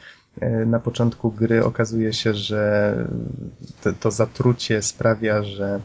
na 0.66 0.80
początku 0.80 1.32
gry 1.32 1.66
okazuje 1.66 2.14
się, 2.14 2.34
że 2.34 2.96
to, 3.82 3.94
to 3.94 4.12
zatrucie 4.12 4.82
sprawia, 4.82 5.44
że 5.44 5.82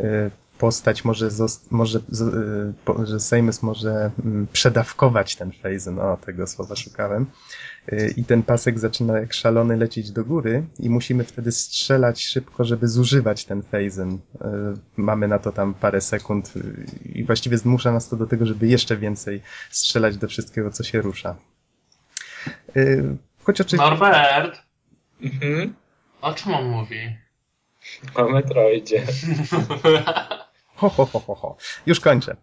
e, 0.00 0.30
postać 0.58 1.04
może, 1.04 1.28
może 1.70 1.98
y, 1.98 3.06
że 3.06 3.20
Sejmys 3.20 3.62
może 3.62 4.10
mm, 4.24 4.46
przedawkować 4.52 5.36
ten 5.36 5.52
Phazon, 5.52 5.98
o 5.98 6.16
tego 6.16 6.46
słowa 6.46 6.76
szukałem. 6.76 7.26
I 8.16 8.24
ten 8.24 8.42
pasek 8.42 8.78
zaczyna 8.78 9.18
jak 9.18 9.32
szalony 9.32 9.76
lecieć 9.76 10.10
do 10.10 10.24
góry 10.24 10.64
i 10.78 10.90
musimy 10.90 11.24
wtedy 11.24 11.52
strzelać 11.52 12.24
szybko, 12.24 12.64
żeby 12.64 12.88
zużywać 12.88 13.44
ten 13.44 13.62
Phazon. 13.62 14.18
Mamy 14.96 15.28
na 15.28 15.38
to 15.38 15.52
tam 15.52 15.74
parę 15.74 16.00
sekund 16.00 16.52
i 17.04 17.24
właściwie 17.24 17.58
zmusza 17.58 17.92
nas 17.92 18.08
to 18.08 18.16
do 18.16 18.26
tego, 18.26 18.46
żeby 18.46 18.66
jeszcze 18.66 18.96
więcej 18.96 19.42
strzelać 19.70 20.16
do 20.16 20.28
wszystkiego, 20.28 20.70
co 20.70 20.84
się 20.84 21.00
rusza. 21.00 21.36
Choć 23.44 23.60
oczywiście... 23.60 23.90
Norbert! 23.90 24.62
Mhm. 25.22 25.74
O 26.20 26.34
czym 26.34 26.54
on 26.54 26.64
mówi? 26.64 27.16
O 28.14 28.28
Metroidzie. 28.28 29.06
Ho, 30.76 30.88
ho, 30.88 31.06
ho, 31.06 31.20
ho, 31.20 31.34
ho. 31.34 31.56
Już 31.86 32.00
kończę. 32.00 32.36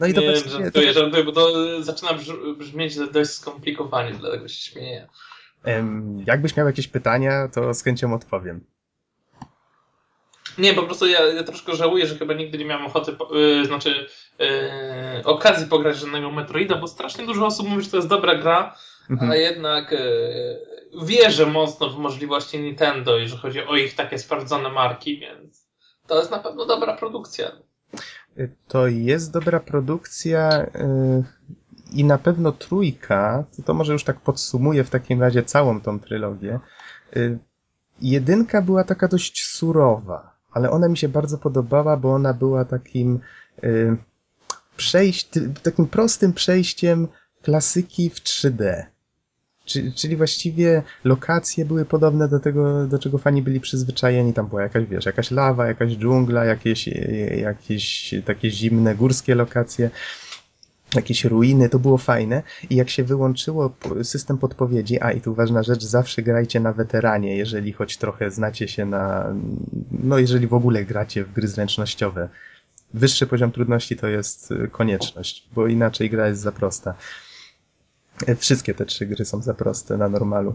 No 0.00 0.06
i 0.06 0.14
to 0.14 0.20
nie, 0.20 0.36
żartuję, 0.36 0.70
to... 0.70 1.00
żartuję, 1.00 1.24
bo 1.24 1.32
to 1.32 1.52
zaczyna 1.82 2.10
brzmieć 2.58 2.96
dość 3.12 3.30
skomplikowanie, 3.30 4.12
dlatego 4.12 4.48
się 4.48 4.70
śmieję. 4.70 5.08
jakbyś 6.26 6.56
miał 6.56 6.66
jakieś 6.66 6.88
pytania, 6.88 7.48
to 7.48 7.74
z 7.74 7.82
chęcią 7.82 8.14
odpowiem. 8.14 8.64
Nie, 10.58 10.74
po 10.74 10.82
prostu 10.82 11.06
ja, 11.06 11.20
ja 11.20 11.42
troszkę 11.42 11.76
żałuję, 11.76 12.06
że 12.06 12.18
chyba 12.18 12.34
nigdy 12.34 12.58
nie 12.58 12.64
miałem 12.64 12.86
ochoty, 12.86 13.16
yy, 13.30 13.66
znaczy 13.66 14.06
yy, 14.38 14.46
okazji 15.24 15.66
pograć 15.66 15.96
żadnego 15.96 16.30
Metroida, 16.30 16.76
bo 16.76 16.88
strasznie 16.88 17.26
dużo 17.26 17.46
osób 17.46 17.68
mówi, 17.68 17.82
że 17.84 17.90
to 17.90 17.96
jest 17.96 18.08
dobra 18.08 18.34
gra, 18.34 18.76
mhm. 19.10 19.30
a 19.30 19.36
jednak 19.36 19.92
yy, 19.92 21.06
wierzę 21.06 21.46
mocno 21.46 21.90
w 21.90 21.98
możliwości 21.98 22.58
Nintendo, 22.60 23.18
jeżeli 23.18 23.40
chodzi 23.40 23.60
o 23.64 23.76
ich 23.76 23.94
takie 23.94 24.18
sprawdzone 24.18 24.68
marki, 24.68 25.18
więc 25.18 25.66
to 26.06 26.18
jest 26.18 26.30
na 26.30 26.38
pewno 26.38 26.66
dobra 26.66 26.96
produkcja. 26.96 27.50
To 28.68 28.86
jest 28.86 29.32
dobra 29.32 29.60
produkcja 29.60 30.66
yy, 30.74 31.24
i 31.92 32.04
na 32.04 32.18
pewno 32.18 32.52
trójka, 32.52 33.44
to 33.64 33.74
może 33.74 33.92
już 33.92 34.04
tak 34.04 34.20
podsumuję 34.20 34.84
w 34.84 34.90
takim 34.90 35.20
razie 35.20 35.42
całą 35.42 35.80
tą 35.80 36.00
trylogię. 36.00 36.60
Jedynka 38.00 38.62
była 38.62 38.84
taka 38.84 39.08
dość 39.08 39.44
surowa, 39.44 40.36
ale 40.52 40.70
ona 40.70 40.88
mi 40.88 40.96
się 40.96 41.08
bardzo 41.08 41.38
podobała, 41.38 41.96
bo 41.96 42.14
ona 42.14 42.34
była 42.34 42.64
takim 42.64 43.20
przejść, 44.76 45.28
takim 45.62 45.86
prostym 45.86 46.32
przejściem 46.32 47.08
klasyki 47.42 48.10
w 48.10 48.14
3D. 48.14 48.84
Czyli 49.94 50.16
właściwie 50.16 50.82
lokacje 51.04 51.64
były 51.64 51.84
podobne 51.84 52.28
do 52.28 52.40
tego, 52.40 52.86
do 52.86 52.98
czego 52.98 53.18
fani 53.18 53.42
byli 53.42 53.60
przyzwyczajeni. 53.60 54.32
Tam 54.32 54.46
była 54.46 54.62
jakaś, 54.62 54.86
wiesz, 54.86 55.06
jakaś 55.06 55.30
lawa, 55.30 55.66
jakaś 55.66 55.96
dżungla, 55.96 56.44
jakieś, 56.44 56.88
jakieś 57.36 58.14
takie 58.24 58.50
zimne 58.50 58.94
górskie 58.94 59.34
lokacje 59.34 59.90
jakieś 60.94 61.24
ruiny, 61.24 61.68
to 61.68 61.78
było 61.78 61.98
fajne 61.98 62.42
i 62.70 62.76
jak 62.76 62.90
się 62.90 63.04
wyłączyło 63.04 63.74
system 64.02 64.38
podpowiedzi, 64.38 65.00
a 65.00 65.12
i 65.12 65.20
tu 65.20 65.34
ważna 65.34 65.62
rzecz, 65.62 65.84
zawsze 65.84 66.22
grajcie 66.22 66.60
na 66.60 66.72
weteranie, 66.72 67.36
jeżeli 67.36 67.72
choć 67.72 67.96
trochę 67.96 68.30
znacie 68.30 68.68
się 68.68 68.86
na, 68.86 69.34
no 69.90 70.18
jeżeli 70.18 70.46
w 70.46 70.54
ogóle 70.54 70.84
gracie 70.84 71.24
w 71.24 71.32
gry 71.32 71.48
zręcznościowe. 71.48 72.28
Wyższy 72.94 73.26
poziom 73.26 73.52
trudności 73.52 73.96
to 73.96 74.08
jest 74.08 74.54
konieczność, 74.72 75.48
bo 75.54 75.66
inaczej 75.66 76.10
gra 76.10 76.28
jest 76.28 76.40
za 76.40 76.52
prosta. 76.52 76.94
Wszystkie 78.38 78.74
te 78.74 78.86
trzy 78.86 79.06
gry 79.06 79.24
są 79.24 79.42
za 79.42 79.54
proste 79.54 79.96
na 79.96 80.08
normalu. 80.08 80.54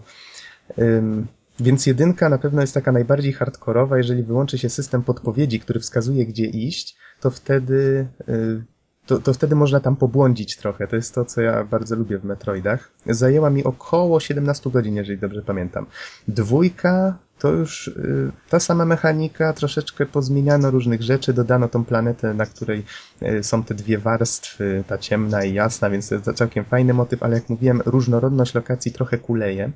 Więc 1.60 1.86
jedynka 1.86 2.30
na 2.30 2.38
pewno 2.38 2.62
jest 2.62 2.74
taka 2.74 2.92
najbardziej 2.92 3.34
hardkorowa. 3.34 3.98
Jeżeli 3.98 4.24
wyłączy 4.24 4.58
się 4.58 4.70
system 4.70 5.04
podpowiedzi, 5.04 5.60
który 5.60 5.80
wskazuje, 5.80 6.26
gdzie 6.26 6.46
iść, 6.46 6.98
to 7.20 7.32
wtedy 7.32 8.08
y, 8.30 8.64
to, 9.06 9.20
to 9.20 9.34
wtedy 9.34 9.56
można 9.56 9.80
tam 9.80 9.96
pobłądzić 9.96 10.58
trochę. 10.58 10.88
To 10.88 10.96
jest 10.96 11.16
to, 11.16 11.26
co 11.26 11.42
ja 11.42 11.64
bardzo 11.64 11.96
lubię 11.96 12.18
w 12.18 12.26
Metroidach. 12.26 12.92
Zajęła 13.06 13.50
mi 13.50 13.64
około 13.64 14.20
17 14.20 14.70
godzin, 14.70 14.96
jeżeli 14.96 15.18
dobrze 15.18 15.42
pamiętam. 15.42 15.86
Dwójka 16.28 17.18
to 17.40 17.52
już 17.52 17.88
y, 17.88 18.32
ta 18.50 18.60
sama 18.60 18.86
mechanika, 18.86 19.54
troszeczkę 19.54 20.06
pozmieniano 20.06 20.72
różnych 20.72 21.02
rzeczy, 21.02 21.34
dodano 21.34 21.68
tą 21.68 21.86
planetę, 21.86 22.34
na 22.34 22.46
której 22.46 22.86
y, 23.24 23.44
są 23.44 23.64
te 23.64 23.76
dwie 23.76 23.98
warstwy, 23.98 24.84
ta 24.88 24.98
ciemna 24.98 25.44
i 25.44 25.54
jasna, 25.54 25.90
więc 25.90 26.10
to 26.10 26.16
jest 26.16 26.34
całkiem 26.36 26.66
fajny 26.66 26.94
motyw, 26.94 27.24
ale 27.24 27.36
jak 27.36 27.50
mówiłem, 27.50 27.82
różnorodność 27.86 28.54
lokacji 28.54 28.92
trochę 28.92 29.18
kuleje. 29.18 29.72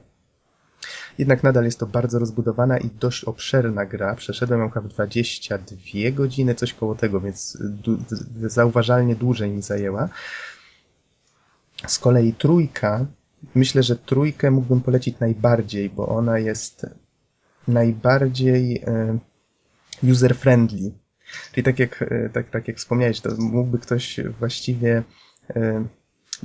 Jednak 1.20 1.44
nadal 1.44 1.64
jest 1.64 1.80
to 1.80 1.86
bardzo 1.86 2.20
rozbudowana 2.20 2.78
i 2.78 2.90
dość 3.00 3.24
obszerna 3.24 3.86
gra. 3.86 4.16
Przeszedłem 4.16 4.60
ją 4.60 4.70
w 4.70 4.88
22 4.88 5.78
godziny, 6.12 6.56
coś 6.56 6.74
koło 6.74 6.96
tego, 6.96 7.22
więc 7.22 7.58
zauważalnie 8.42 9.16
dłużej 9.16 9.52
mi 9.52 9.62
zajęła. 9.62 10.10
Z 11.88 12.00
kolei 12.00 12.34
trójka, 12.34 13.06
myślę, 13.56 13.84
że 13.84 13.96
trójkę 13.96 14.52
mógłbym 14.52 14.82
polecić 14.82 15.20
najbardziej, 15.20 15.90
bo 15.90 16.08
ona 16.08 16.40
jest 16.40 16.86
najbardziej 17.68 18.84
e, 18.88 19.20
user-friendly. 20.04 20.92
Czyli 21.52 21.64
tak 21.64 21.80
jak, 21.80 22.02
e, 22.02 22.30
tak, 22.30 22.50
tak 22.50 22.68
jak 22.68 22.78
wspomniałeś, 22.78 23.22
to 23.22 23.30
mógłby 23.38 23.80
ktoś 23.80 24.20
właściwie 24.40 25.04
e, 25.50 25.86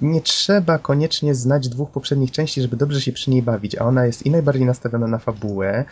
nie 0.03 0.20
trzeba 0.20 0.78
koniecznie 0.78 1.34
znać 1.34 1.68
dwóch 1.68 1.90
poprzednich 1.90 2.30
części, 2.30 2.62
żeby 2.62 2.76
dobrze 2.76 3.01
się 3.01 3.12
przy 3.12 3.30
niej 3.30 3.42
bawić, 3.42 3.78
a 3.78 3.84
ona 3.84 4.07
jest 4.07 4.26
i 4.26 4.30
najbardziej 4.30 4.66
nastawiona 4.66 5.07
na 5.07 5.18
fabułę, 5.18 5.84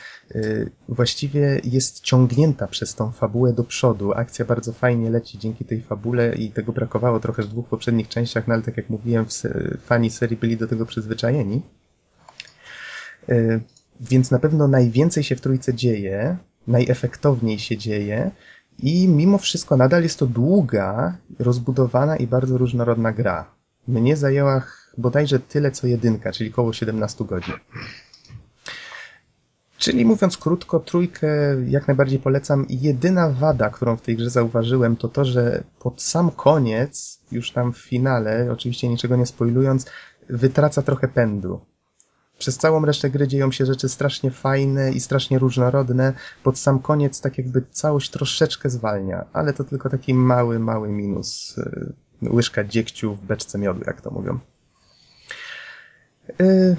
właściwie 0.88 1.60
jest 1.64 2.00
ciągnięta 2.00 2.66
przez 2.66 2.94
tą 2.94 3.12
fabułę 3.12 3.52
do 3.52 3.64
przodu. 3.64 4.12
Akcja 4.12 4.44
bardzo 4.44 4.72
fajnie 4.72 5.10
leci 5.10 5.38
dzięki 5.38 5.64
tej 5.64 5.82
fabule 5.82 6.34
i 6.34 6.50
tego 6.50 6.72
brakowało 6.72 7.20
trochę 7.20 7.42
w 7.42 7.48
dwóch 7.48 7.68
poprzednich 7.68 8.08
częściach, 8.08 8.48
no 8.48 8.54
ale 8.54 8.62
tak 8.62 8.76
jak 8.76 8.90
mówiłem, 8.90 9.26
fani 9.84 10.10
serii 10.10 10.36
byli 10.36 10.56
do 10.56 10.68
tego 10.68 10.86
przyzwyczajeni. 10.86 11.62
Więc 14.00 14.30
na 14.30 14.38
pewno 14.38 14.68
najwięcej 14.68 15.24
się 15.24 15.36
w 15.36 15.40
trójce 15.40 15.74
dzieje, 15.74 16.36
najefektowniej 16.66 17.58
się 17.58 17.76
dzieje 17.76 18.30
i 18.78 19.08
mimo 19.08 19.38
wszystko 19.38 19.76
nadal 19.76 20.02
jest 20.02 20.18
to 20.18 20.26
długa, 20.26 21.16
rozbudowana 21.38 22.16
i 22.16 22.26
bardzo 22.26 22.58
różnorodna 22.58 23.12
gra. 23.12 23.61
Mnie 23.88 24.16
zajęła 24.16 24.62
bodajże 24.98 25.40
tyle 25.40 25.70
co 25.70 25.86
jedynka, 25.86 26.32
czyli 26.32 26.50
około 26.50 26.72
17 26.72 27.24
godzin. 27.24 27.54
Czyli 29.78 30.04
mówiąc 30.04 30.36
krótko, 30.38 30.80
trójkę 30.80 31.28
jak 31.66 31.88
najbardziej 31.88 32.18
polecam. 32.18 32.66
Jedyna 32.68 33.30
wada, 33.30 33.70
którą 33.70 33.96
w 33.96 34.02
tej 34.02 34.16
grze 34.16 34.30
zauważyłem, 34.30 34.96
to 34.96 35.08
to, 35.08 35.24
że 35.24 35.64
pod 35.78 36.02
sam 36.02 36.30
koniec, 36.30 37.20
już 37.32 37.50
tam 37.50 37.72
w 37.72 37.78
finale, 37.78 38.48
oczywiście 38.52 38.88
niczego 38.88 39.16
nie 39.16 39.26
spoilując, 39.26 39.86
wytraca 40.28 40.82
trochę 40.82 41.08
pędu 41.08 41.60
przez 42.42 42.58
całą 42.58 42.84
resztę 42.84 43.10
gry 43.10 43.28
dzieją 43.28 43.52
się 43.52 43.66
rzeczy 43.66 43.88
strasznie 43.88 44.30
fajne 44.30 44.92
i 44.92 45.00
strasznie 45.00 45.38
różnorodne. 45.38 46.12
Pod 46.42 46.58
sam 46.58 46.78
koniec 46.78 47.20
tak 47.20 47.38
jakby 47.38 47.62
całość 47.70 48.10
troszeczkę 48.10 48.70
zwalnia, 48.70 49.24
ale 49.32 49.52
to 49.52 49.64
tylko 49.64 49.90
taki 49.90 50.14
mały, 50.14 50.58
mały 50.58 50.88
minus. 50.88 51.56
Łyżka 52.30 52.64
dziegciu 52.64 53.14
w 53.14 53.26
beczce 53.26 53.58
miodu, 53.58 53.80
jak 53.86 54.00
to 54.00 54.10
mówią. 54.10 54.38
Y, 56.40 56.76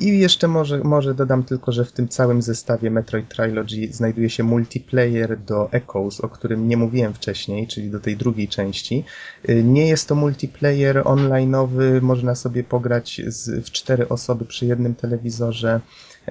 I 0.00 0.18
jeszcze 0.18 0.48
może, 0.48 0.78
może 0.78 1.14
dodam 1.14 1.42
tylko, 1.42 1.72
że 1.72 1.84
w 1.84 1.92
tym 1.92 2.08
całym 2.08 2.42
zestawie 2.42 2.90
Metroid 2.90 3.28
Trilogy 3.28 3.92
znajduje 3.92 4.30
się 4.30 4.42
multiplayer 4.42 5.38
do 5.38 5.72
Echoes, 5.72 6.20
o 6.20 6.28
którym 6.28 6.68
nie 6.68 6.76
mówiłem 6.76 7.14
wcześniej, 7.14 7.66
czyli 7.66 7.90
do 7.90 8.00
tej 8.00 8.16
drugiej 8.16 8.48
części. 8.48 9.04
Y, 9.48 9.64
nie 9.64 9.88
jest 9.88 10.08
to 10.08 10.14
multiplayer 10.14 10.96
online'owy, 10.96 12.02
można 12.02 12.34
sobie 12.34 12.64
pograć 12.64 13.20
z, 13.26 13.66
w 13.66 13.70
cztery 13.70 14.08
osoby 14.08 14.44
przy 14.44 14.66
jednym 14.66 14.94
telewizorze. 14.94 15.80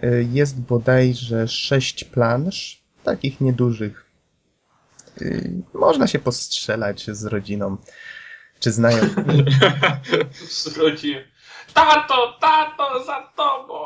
Y, 0.03 0.27
jest 0.31 0.61
bodajże 0.61 1.47
sześć 1.47 2.03
plansz, 2.03 2.81
takich 3.03 3.41
niedużych. 3.41 4.06
Można 5.73 6.07
się 6.07 6.19
postrzelać 6.19 7.05
z 7.11 7.25
rodziną, 7.25 7.77
czy 8.59 8.71
znajomymi. 8.71 9.45
z 10.49 10.77
rodziną. 10.77 11.19
Tato, 11.73 12.37
tato, 12.41 13.03
za 13.05 13.33
tobą! 13.35 13.83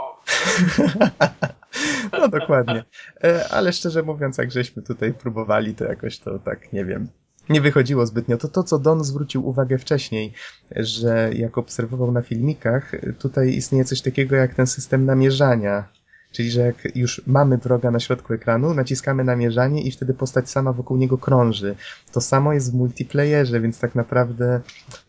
no 2.19 2.27
dokładnie. 2.27 2.83
E, 3.23 3.49
ale 3.49 3.73
szczerze 3.73 4.03
mówiąc, 4.03 4.37
jak 4.37 4.51
żeśmy 4.51 4.83
tutaj 4.83 5.13
próbowali, 5.13 5.75
to 5.75 5.85
jakoś 5.85 6.19
to 6.19 6.39
tak, 6.39 6.73
nie 6.73 6.85
wiem, 6.85 7.07
nie 7.49 7.61
wychodziło 7.61 8.05
zbytnio. 8.05 8.37
To 8.37 8.47
to, 8.47 8.63
co 8.63 8.79
Don 8.79 9.03
zwrócił 9.03 9.47
uwagę 9.47 9.77
wcześniej, 9.77 10.33
że 10.75 11.29
jak 11.33 11.57
obserwował 11.57 12.11
na 12.11 12.21
filmikach, 12.21 12.91
tutaj 13.19 13.49
istnieje 13.49 13.85
coś 13.85 14.01
takiego 14.01 14.35
jak 14.35 14.53
ten 14.53 14.67
system 14.67 15.05
namierzania 15.05 16.00
Czyli, 16.31 16.51
że 16.51 16.61
jak 16.61 16.95
już 16.95 17.21
mamy 17.27 17.57
wroga 17.57 17.91
na 17.91 17.99
środku 17.99 18.33
ekranu, 18.33 18.73
naciskamy 18.73 19.23
namierzanie 19.23 19.81
i 19.81 19.91
wtedy 19.91 20.13
postać 20.13 20.49
sama 20.49 20.73
wokół 20.73 20.97
niego 20.97 21.17
krąży. 21.17 21.75
To 22.11 22.21
samo 22.21 22.53
jest 22.53 22.71
w 22.71 22.75
multiplayerze, 22.75 23.61
więc 23.61 23.79
tak 23.79 23.95
naprawdę 23.95 24.61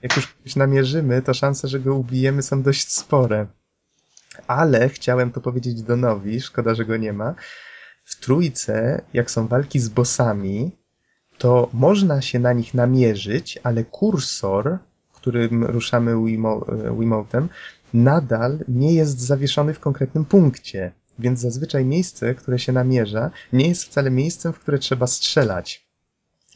jak 0.03 0.17
już 0.17 0.27
kogoś 0.27 0.57
namierzymy, 0.57 1.23
to 1.23 1.35
szanse, 1.35 1.69
że 1.69 1.81
go 1.81 1.95
ubijemy 1.95 2.43
są 2.43 2.63
dość 2.63 2.93
spore. 2.93 3.47
Ale 4.47 4.89
chciałem 4.89 5.33
to 5.33 5.41
powiedzieć 5.41 5.83
Donowi, 5.83 6.41
szkoda, 6.41 6.75
że 6.75 6.85
go 6.85 6.97
nie 6.97 7.13
ma. 7.13 7.35
W 8.05 8.21
trójce, 8.21 9.03
jak 9.15 9.31
są 9.31 9.47
walki 9.47 9.81
z 9.81 9.89
bossami, 9.89 10.71
to 11.39 11.69
można 11.73 12.23
się 12.23 12.39
na 12.39 12.53
nich 12.53 12.75
namierzyć, 12.75 13.59
ale 13.63 13.85
kursor, 13.85 14.79
którym 15.13 15.65
ruszamy 15.65 16.15
Wiimotem, 16.99 17.49
nadal 17.95 18.59
nie 18.69 18.95
jest 18.95 19.21
zawieszony 19.21 19.75
w 19.75 19.81
konkretnym 19.81 20.25
punkcie. 20.25 20.93
Więc 21.23 21.41
zazwyczaj 21.41 21.85
miejsce, 21.85 22.35
które 22.35 22.59
się 22.59 22.73
namierza, 22.73 23.31
nie 23.53 23.69
jest 23.69 23.85
wcale 23.85 24.11
miejscem, 24.11 24.53
w 24.53 24.59
które 24.59 24.79
trzeba 24.79 25.07
strzelać. 25.07 25.87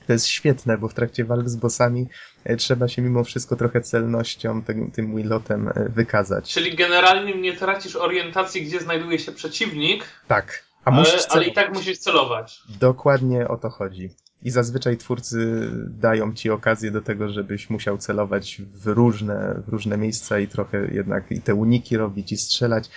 To 0.06 0.12
jest 0.12 0.26
świetne, 0.26 0.78
bo 0.78 0.88
w 0.88 0.94
trakcie 0.94 1.24
walk 1.24 1.48
z 1.48 1.56
bossami 1.56 2.06
e, 2.44 2.56
trzeba 2.56 2.88
się 2.88 3.02
mimo 3.02 3.24
wszystko 3.24 3.56
trochę 3.56 3.80
celnością, 3.80 4.62
tym, 4.62 4.90
tym 4.90 5.16
wilotem 5.16 5.68
e, 5.68 5.88
wykazać. 5.88 6.52
Czyli 6.52 6.76
generalnie 6.76 7.40
nie 7.40 7.56
tracisz 7.56 7.96
orientacji, 7.96 8.62
gdzie 8.62 8.80
znajduje 8.80 9.18
się 9.18 9.32
przeciwnik. 9.32 10.04
Tak. 10.28 10.64
A 10.84 10.90
ale, 10.90 11.08
ale 11.28 11.44
i 11.44 11.52
tak 11.52 11.74
musisz 11.74 11.98
celować. 11.98 12.62
Dokładnie 12.80 13.48
o 13.48 13.56
to 13.56 13.70
chodzi. 13.70 14.10
I 14.42 14.50
zazwyczaj 14.50 14.96
twórcy 14.96 15.70
dają 15.88 16.34
ci 16.34 16.50
okazję 16.50 16.90
do 16.90 17.02
tego, 17.02 17.28
żebyś 17.28 17.70
musiał 17.70 17.98
celować 17.98 18.62
w 18.74 18.86
różne, 18.86 19.62
w 19.66 19.68
różne 19.68 19.96
miejsca 19.96 20.38
i 20.38 20.48
trochę 20.48 20.88
jednak 20.92 21.32
i 21.32 21.40
te 21.40 21.54
uniki 21.54 21.96
robić 21.96 22.32
i 22.32 22.36
strzelać. 22.36 22.90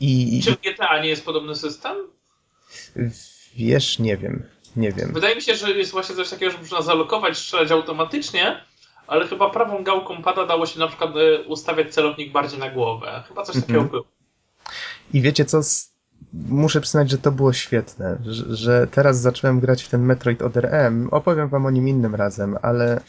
I, 0.00 0.40
Czy 0.44 0.52
w 0.52 0.60
GTA 0.60 1.02
nie 1.02 1.08
jest 1.08 1.24
podobny 1.24 1.54
system? 1.54 1.96
Wiesz, 3.56 3.98
nie 3.98 4.16
wiem. 4.16 4.42
Nie 4.76 4.92
wiem. 4.92 5.12
Wydaje 5.12 5.36
mi 5.36 5.42
się, 5.42 5.54
że 5.54 5.70
jest 5.70 5.90
właśnie 5.90 6.14
coś 6.14 6.30
takiego, 6.30 6.52
że 6.52 6.58
można 6.58 6.82
zalokować, 6.82 7.38
strzelać 7.38 7.70
automatycznie, 7.70 8.60
ale 9.06 9.28
chyba 9.28 9.50
prawą 9.50 9.84
gałką 9.84 10.22
pada 10.22 10.46
dało 10.46 10.66
się 10.66 10.78
na 10.78 10.88
przykład 10.88 11.10
e, 11.16 11.42
ustawiać 11.42 11.94
celownik 11.94 12.32
bardziej 12.32 12.58
na 12.58 12.70
głowę. 12.70 13.22
Chyba 13.28 13.42
coś 13.42 13.56
takiego 13.56 13.78
mm 13.78 13.88
-hmm. 13.88 13.90
było. 13.90 14.04
I 15.12 15.20
wiecie 15.20 15.44
co? 15.44 15.60
Muszę 16.32 16.80
przyznać, 16.80 17.10
że 17.10 17.18
to 17.18 17.32
było 17.32 17.52
świetne, 17.52 18.18
że, 18.26 18.56
że 18.56 18.86
teraz 18.86 19.20
zacząłem 19.20 19.60
grać 19.60 19.82
w 19.82 19.88
ten 19.88 20.02
Metroid 20.02 20.42
Other 20.42 20.74
M. 20.74 21.08
Opowiem 21.10 21.48
wam 21.48 21.66
o 21.66 21.70
nim 21.70 21.88
innym 21.88 22.14
razem, 22.14 22.58
ale 22.62 23.00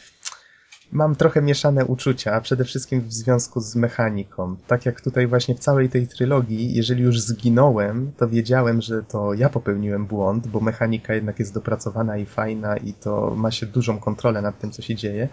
mam 0.92 1.16
trochę 1.16 1.42
mieszane 1.42 1.84
uczucia, 1.84 2.40
przede 2.40 2.64
wszystkim 2.64 3.00
w 3.00 3.12
związku 3.12 3.60
z 3.60 3.76
mechaniką. 3.76 4.56
Tak 4.66 4.86
jak 4.86 5.00
tutaj 5.00 5.26
właśnie 5.26 5.54
w 5.54 5.58
całej 5.58 5.88
tej 5.88 6.08
trylogii, 6.08 6.74
jeżeli 6.74 7.02
już 7.02 7.20
zginąłem, 7.20 8.12
to 8.16 8.28
wiedziałem, 8.28 8.80
że 8.80 9.02
to 9.02 9.34
ja 9.34 9.48
popełniłem 9.48 10.06
błąd, 10.06 10.46
bo 10.46 10.60
mechanika 10.60 11.14
jednak 11.14 11.38
jest 11.38 11.54
dopracowana 11.54 12.16
i 12.16 12.26
fajna 12.26 12.76
i 12.76 12.92
to 12.92 13.34
ma 13.36 13.50
się 13.50 13.66
dużą 13.66 13.98
kontrolę 13.98 14.42
nad 14.42 14.58
tym, 14.58 14.70
co 14.70 14.82
się 14.82 14.94
dzieje. 14.94 15.28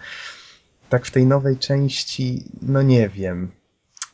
Tak 0.88 1.06
w 1.06 1.10
tej 1.10 1.26
nowej 1.26 1.56
części, 1.56 2.44
no 2.62 2.82
nie 2.82 3.08
wiem. 3.08 3.50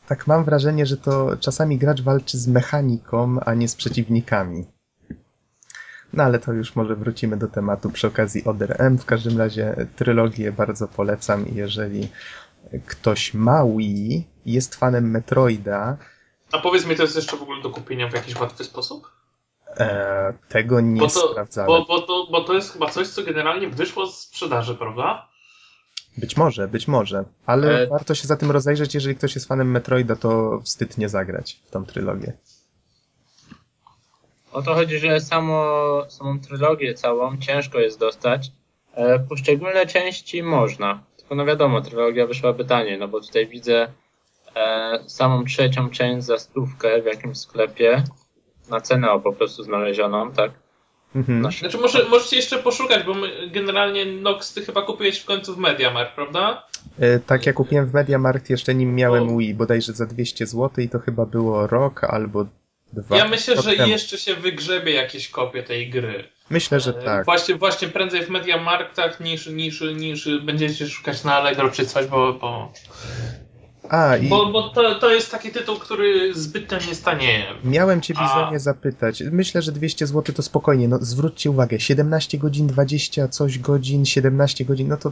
Tak 0.07 0.27
mam 0.27 0.43
wrażenie, 0.43 0.85
że 0.85 0.97
to 0.97 1.37
czasami 1.37 1.77
gracz 1.77 2.01
walczy 2.01 2.37
z 2.37 2.47
mechaniką, 2.47 3.39
a 3.39 3.53
nie 3.53 3.67
z 3.67 3.75
przeciwnikami. 3.75 4.65
No 6.15 6.23
ale 6.23 6.39
to 6.39 6.53
już 6.53 6.75
może 6.75 6.95
wrócimy 6.95 7.37
do 7.37 7.47
tematu 7.47 7.89
przy 7.89 8.07
okazji 8.07 8.43
Other 8.43 8.75
M. 8.79 8.97
W 8.97 9.05
każdym 9.05 9.37
razie 9.37 9.87
trylogię 9.95 10.51
bardzo 10.51 10.87
polecam 10.87 11.47
i 11.49 11.55
jeżeli 11.55 12.09
ktoś 12.85 13.33
ma 13.33 13.65
Wii 13.77 14.27
jest 14.45 14.75
fanem 14.75 15.11
Metroida... 15.11 15.97
A 16.51 16.59
powiedz 16.59 16.85
mi, 16.85 16.95
to 16.95 17.03
jest 17.03 17.15
jeszcze 17.15 17.37
w 17.37 17.41
ogóle 17.41 17.61
do 17.61 17.69
kupienia 17.69 18.09
w 18.09 18.13
jakiś 18.13 18.39
łatwy 18.39 18.63
sposób? 18.63 19.11
E, 19.77 20.33
tego 20.49 20.81
nie 20.81 20.99
bo 20.99 21.07
to, 21.07 21.31
sprawdzałem. 21.31 21.67
Bo, 21.67 21.85
bo, 21.85 22.01
to, 22.01 22.27
bo 22.31 22.43
to 22.43 22.53
jest 22.53 22.73
chyba 22.73 22.89
coś, 22.89 23.07
co 23.07 23.23
generalnie 23.23 23.69
wyszło 23.69 24.07
z 24.07 24.19
sprzedaży, 24.19 24.75
prawda? 24.75 25.27
Być 26.17 26.37
może, 26.37 26.67
być 26.67 26.87
może. 26.87 27.23
Ale 27.45 27.81
e... 27.81 27.87
warto 27.87 28.15
się 28.15 28.27
za 28.27 28.37
tym 28.37 28.51
rozejrzeć, 28.51 28.95
jeżeli 28.95 29.15
ktoś 29.15 29.35
jest 29.35 29.47
fanem 29.47 29.71
Metroida, 29.71 30.15
to 30.15 30.61
wstyd 30.63 30.97
nie 30.97 31.09
zagrać 31.09 31.61
w 31.65 31.71
tą 31.71 31.85
trylogię. 31.85 32.33
O 34.55 34.61
to 34.61 34.73
chodzi, 34.73 34.99
że 34.99 35.19
samo, 35.19 35.65
samą 36.09 36.39
trylogię 36.39 36.93
całą 36.93 37.37
ciężko 37.37 37.79
jest 37.79 37.99
dostać. 37.99 38.51
E, 38.93 39.19
poszczególne 39.19 39.85
części 39.85 40.43
można. 40.43 41.03
Tylko 41.17 41.35
no 41.35 41.45
wiadomo, 41.45 41.81
trylogia 41.81 42.27
wyszłaby 42.27 42.65
taniej, 42.65 42.99
no 42.99 43.07
bo 43.07 43.21
tutaj 43.21 43.47
widzę 43.47 43.87
e, 44.55 44.99
samą 45.07 45.45
trzecią 45.45 45.89
część 45.89 46.25
za 46.25 46.37
stówkę 46.37 47.01
w 47.01 47.05
jakimś 47.05 47.37
sklepie 47.37 48.03
na 48.69 48.81
cenę 48.81 49.07
po 49.23 49.33
prostu 49.33 49.63
znalezioną, 49.63 50.31
tak? 50.31 50.51
Mhm. 51.15 51.41
No, 51.41 51.51
znaczy 51.51 51.77
może, 51.77 52.09
możecie 52.09 52.35
jeszcze 52.35 52.57
poszukać, 52.57 53.03
bo 53.03 53.13
my, 53.13 53.49
generalnie 53.49 54.05
Nox 54.05 54.53
ty 54.53 54.65
chyba 54.65 54.81
kupiłeś 54.81 55.19
w 55.19 55.25
końcu 55.25 55.55
w 55.55 55.57
Mediamarkt, 55.57 56.15
prawda? 56.15 56.67
E, 56.99 57.19
tak, 57.19 57.45
ja 57.45 57.53
kupiłem 57.53 57.85
w 57.85 57.93
Mediamarkt, 57.93 58.49
jeszcze 58.49 58.75
nim 58.75 58.95
miałem 58.95 59.37
Wii, 59.37 59.53
bodajże 59.53 59.93
za 59.93 60.05
200 60.05 60.45
zł 60.45 60.83
i 60.83 60.89
to 60.89 60.99
chyba 60.99 61.25
było 61.25 61.67
rok 61.67 62.03
albo 62.03 62.45
Dwa 62.95 63.17
ja 63.17 63.27
myślę, 63.27 63.61
że 63.61 63.75
jeszcze 63.75 64.17
się 64.17 64.35
wygrzebie 64.35 64.91
jakieś 64.93 65.29
kopie 65.29 65.63
tej 65.63 65.89
gry. 65.89 66.23
Myślę, 66.49 66.79
że 66.79 66.91
e, 66.91 67.03
tak. 67.03 67.25
Właśnie, 67.25 67.55
właśnie 67.55 67.87
prędzej 67.87 68.25
w 68.25 68.29
Mediamarktach 68.29 69.19
niż, 69.19 69.47
niż, 69.47 69.81
niż 69.95 70.29
będziecie 70.43 70.87
szukać 70.87 71.23
na 71.23 71.35
Allegro 71.35 71.71
czy 71.71 71.85
coś, 71.85 72.05
bo, 72.05 72.33
bo... 72.33 72.71
A, 73.89 74.17
i... 74.17 74.27
Bo, 74.27 74.45
bo 74.45 74.69
to, 74.69 74.95
to 74.95 75.13
jest 75.13 75.31
taki 75.31 75.51
tytuł, 75.51 75.75
który 75.75 76.33
zbytnio 76.33 76.77
nie 76.87 76.95
stanieje. 76.95 77.45
Miałem 77.63 78.01
cię 78.01 78.13
Bizonie 78.13 78.55
A... 78.55 78.59
zapytać. 78.59 79.23
Myślę, 79.31 79.61
że 79.61 79.71
200 79.71 80.07
zł 80.07 80.35
to 80.35 80.43
spokojnie. 80.43 80.87
No 80.87 80.97
zwróćcie 81.01 81.51
uwagę, 81.51 81.79
17 81.79 82.37
godzin, 82.37 82.67
20 82.67 83.27
coś 83.27 83.59
godzin, 83.59 84.05
17 84.05 84.65
godzin, 84.65 84.87
no 84.87 84.97
to 84.97 85.11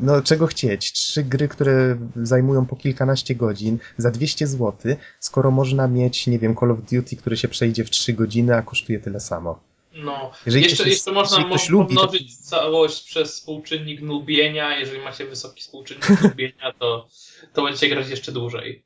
no 0.00 0.22
czego 0.22 0.46
chcieć? 0.46 0.92
Trzy 0.92 1.22
gry, 1.22 1.48
które 1.48 1.98
zajmują 2.16 2.66
po 2.66 2.76
kilkanaście 2.76 3.34
godzin 3.34 3.78
za 3.98 4.10
200 4.10 4.46
zł, 4.46 4.96
skoro 5.20 5.50
można 5.50 5.88
mieć, 5.88 6.26
nie 6.26 6.38
wiem, 6.38 6.56
Call 6.56 6.70
of 6.70 6.78
Duty, 6.80 7.16
które 7.16 7.36
się 7.36 7.48
przejdzie 7.48 7.84
w 7.84 7.90
3 7.90 8.12
godziny, 8.12 8.56
a 8.56 8.62
kosztuje 8.62 9.00
tyle 9.00 9.20
samo. 9.20 9.60
No, 9.94 10.30
jeżeli 10.46 10.64
jeszcze, 10.64 10.82
jest, 10.82 10.96
jeszcze 10.96 11.12
można 11.12 11.38
pomnożyć 11.38 11.68
lubi, 11.68 11.96
to... 11.96 12.08
całość 12.42 13.02
przez 13.02 13.32
współczynnik 13.32 14.00
nubienia. 14.00 14.78
Jeżeli 14.78 15.02
macie 15.02 15.26
wysoki 15.26 15.60
współczynnik 15.60 16.22
nubienia, 16.22 16.72
to, 16.78 17.08
to 17.52 17.62
będziecie 17.62 17.88
grać 17.88 18.08
jeszcze 18.08 18.32
dłużej. 18.32 18.84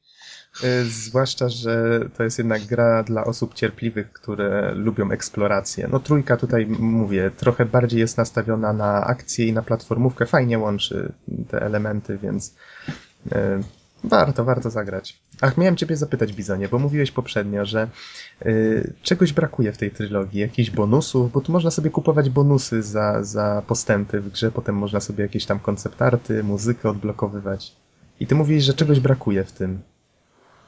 E, 0.64 0.84
zwłaszcza, 0.84 1.48
że 1.48 2.00
to 2.16 2.22
jest 2.22 2.38
jednak 2.38 2.62
gra 2.66 3.02
dla 3.02 3.24
osób 3.24 3.54
cierpliwych, 3.54 4.12
które 4.12 4.74
lubią 4.74 5.10
eksplorację. 5.10 5.88
No 5.92 6.00
trójka 6.00 6.36
tutaj, 6.36 6.66
mówię, 6.66 7.30
trochę 7.36 7.64
bardziej 7.64 8.00
jest 8.00 8.16
nastawiona 8.16 8.72
na 8.72 9.04
akcję 9.06 9.46
i 9.46 9.52
na 9.52 9.62
platformówkę. 9.62 10.26
Fajnie 10.26 10.58
łączy 10.58 11.12
te 11.48 11.62
elementy, 11.62 12.18
więc 12.18 12.54
e, 13.32 13.60
warto, 14.04 14.44
warto 14.44 14.70
zagrać. 14.70 15.22
Ach, 15.40 15.58
miałem 15.58 15.76
ciebie 15.76 15.96
zapytać, 15.96 16.32
Bizonie, 16.32 16.68
bo 16.68 16.78
mówiłeś 16.78 17.10
poprzednio, 17.10 17.64
że 17.64 17.88
e, 18.42 18.52
czegoś 19.02 19.32
brakuje 19.32 19.72
w 19.72 19.78
tej 19.78 19.90
trylogii, 19.90 20.40
jakichś 20.40 20.70
bonusów, 20.70 21.32
bo 21.32 21.40
tu 21.40 21.52
można 21.52 21.70
sobie 21.70 21.90
kupować 21.90 22.30
bonusy 22.30 22.82
za, 22.82 23.24
za 23.24 23.62
postępy 23.66 24.20
w 24.20 24.30
grze, 24.32 24.52
potem 24.52 24.74
można 24.74 25.00
sobie 25.00 25.22
jakieś 25.22 25.46
tam 25.46 25.60
konceptarty, 25.60 26.42
muzykę 26.42 26.90
odblokowywać. 26.90 27.76
I 28.20 28.26
ty 28.26 28.34
mówisz, 28.34 28.64
że 28.64 28.74
czegoś 28.74 29.00
brakuje 29.00 29.44
w 29.44 29.52
tym. 29.52 29.80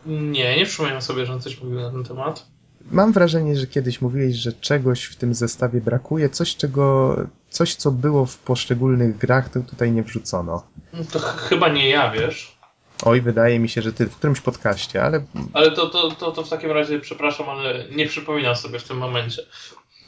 Nie, 0.07 0.57
nie 0.57 0.67
przypominam 0.67 1.03
sobie, 1.03 1.27
że 1.27 1.41
coś 1.41 1.61
mówił 1.61 1.81
na 1.81 1.91
ten 1.91 2.05
temat. 2.05 2.47
Mam 2.91 3.13
wrażenie, 3.13 3.57
że 3.57 3.67
kiedyś 3.67 4.01
mówiłeś, 4.01 4.37
że 4.37 4.53
czegoś 4.53 5.05
w 5.05 5.17
tym 5.17 5.35
zestawie 5.35 5.81
brakuje, 5.81 6.29
coś 6.29 6.57
czego, 6.57 7.17
coś 7.51 7.75
co 7.75 7.91
było 7.91 8.27
w 8.27 8.39
poszczególnych 8.39 9.19
grach, 9.19 9.49
to 9.49 9.61
tutaj 9.61 9.93
nie 9.93 10.03
wrzucono. 10.03 10.63
No 10.93 11.05
to 11.13 11.19
ch 11.19 11.49
chyba 11.49 11.69
nie 11.69 11.89
ja, 11.89 12.11
wiesz. 12.11 12.59
Oj, 13.05 13.21
wydaje 13.21 13.59
mi 13.59 13.69
się, 13.69 13.83
że 13.83 13.93
ty 13.93 14.07
w 14.07 14.17
którymś 14.17 14.41
podcaście, 14.41 15.03
ale... 15.03 15.25
Ale 15.53 15.71
to, 15.71 15.87
to, 15.87 16.11
to, 16.11 16.33
to 16.33 16.45
w 16.45 16.49
takim 16.49 16.71
razie 16.71 17.01
przepraszam, 17.01 17.49
ale 17.49 17.85
nie 17.97 18.07
przypominam 18.07 18.57
sobie 18.57 18.79
w 18.79 18.89
tym 18.89 18.99
momencie. 18.99 19.43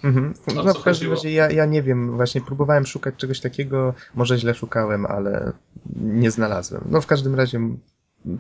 Mhm. 0.04 0.34
No 0.54 0.62
w 0.62 0.82
każdym 0.82 0.84
chodziło? 0.84 1.14
razie 1.14 1.32
ja, 1.32 1.50
ja 1.50 1.66
nie 1.66 1.82
wiem, 1.82 2.16
właśnie 2.16 2.40
próbowałem 2.40 2.86
szukać 2.86 3.14
czegoś 3.16 3.40
takiego, 3.40 3.94
może 4.14 4.38
źle 4.38 4.54
szukałem, 4.54 5.06
ale 5.06 5.52
nie 5.96 6.30
znalazłem. 6.30 6.84
No 6.90 7.00
w 7.00 7.06
każdym 7.06 7.34
razie 7.34 7.60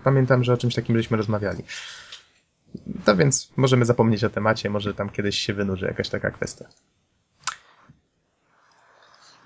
pamiętam, 0.04 0.44
że 0.44 0.52
o 0.52 0.56
czymś 0.56 0.74
takim 0.74 0.96
żeśmy 0.96 1.16
rozmawiali. 1.16 1.64
No 3.06 3.16
więc 3.16 3.52
możemy 3.56 3.84
zapomnieć 3.84 4.24
o 4.24 4.30
temacie, 4.30 4.70
może 4.70 4.94
tam 4.94 5.10
kiedyś 5.10 5.38
się 5.38 5.54
wynurzy 5.54 5.86
jakaś 5.86 6.08
taka 6.08 6.30
kwestia. 6.30 6.68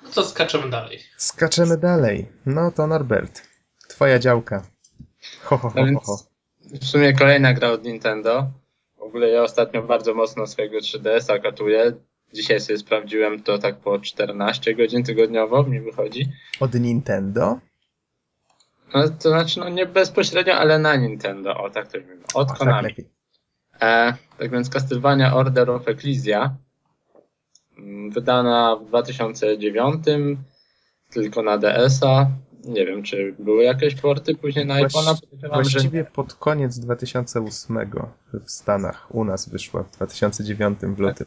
No 0.03 0.11
to 0.15 0.25
skaczemy 0.25 0.71
dalej. 0.71 1.01
Skaczemy 1.17 1.77
dalej. 1.77 2.27
No 2.47 2.71
to 2.71 2.87
Norbert, 2.87 3.43
twoja 3.89 4.19
działka. 4.19 4.63
Ho, 5.43 5.59
ho, 5.59 5.71
ho, 5.71 5.87
ho, 5.95 6.01
ho. 6.01 6.19
W 6.81 6.85
sumie 6.85 7.13
kolejna 7.13 7.55
gra 7.55 7.71
od 7.71 7.85
Nintendo. 7.85 8.51
W 8.99 9.03
ogóle 9.03 9.29
ja 9.29 9.43
ostatnio 9.43 9.83
bardzo 9.83 10.15
mocno 10.15 10.47
swojego 10.47 10.79
3DS-a 10.79 11.39
katuję. 11.39 11.93
Dzisiaj 12.33 12.61
sobie 12.61 12.79
sprawdziłem 12.79 13.43
to 13.43 13.59
tak 13.59 13.77
po 13.77 13.99
14 13.99 14.75
godzin 14.75 15.05
tygodniowo 15.05 15.63
mi 15.63 15.81
wychodzi. 15.81 16.29
Od 16.61 16.75
Nintendo? 16.75 17.59
No, 18.95 19.09
to 19.09 19.29
znaczy, 19.29 19.61
no 19.61 19.69
nie 19.69 19.87
bezpośrednio, 19.87 20.55
ale 20.55 20.79
na 20.79 20.97
Nintendo. 20.97 21.57
O, 21.57 21.71
tak 21.71 21.93
to 21.93 21.99
mówimy. 21.99 22.23
Od 22.35 22.35
O, 22.35 22.45
tak 22.45 22.59
Konami. 22.59 22.89
lepiej. 22.89 23.09
E, 23.81 24.15
tak 24.39 24.51
więc 24.51 24.71
Castlevania 24.71 25.35
Order 25.35 25.71
of 25.71 25.89
Ecclesia, 25.89 26.55
mm, 27.79 28.11
wydana 28.11 28.77
w 28.77 28.85
2009, 28.85 30.05
tylko 31.11 31.43
na 31.43 31.59
DS-a. 31.59 32.27
Nie 32.65 32.87
wiem, 32.87 33.03
czy 33.03 33.35
były 33.39 33.63
jakieś 33.65 33.95
porty 33.95 34.35
później 34.35 34.67
na 34.67 34.75
iPhone'a. 34.75 35.21
Podejrzewam, 35.21 35.65
że 35.65 35.71
Właściwie 35.71 36.05
pod 36.05 36.35
koniec 36.35 36.79
2008 36.79 37.79
w 38.47 38.51
Stanach, 38.51 39.15
u 39.15 39.25
nas 39.25 39.49
wyszła 39.49 39.83
w 39.83 39.91
2009 39.91 40.79
w 40.81 40.99
lutym. 40.99 41.27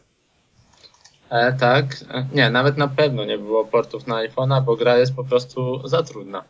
E, 1.30 1.53
tak. 1.53 1.86
E, 2.14 2.26
Nie, 2.34 2.49
nawet 2.49 2.78
na 2.78 2.88
pewno 2.88 3.26
nie 3.26 3.38
było 3.38 3.66
portów 3.66 4.07
na 4.07 4.16
iPhone'a, 4.16 4.64
bo 4.64 4.76
gra 4.76 4.97
jest 4.97 5.16
po 5.16 5.24
prostu 5.24 5.88
za 5.88 6.03
trudna. 6.03 6.43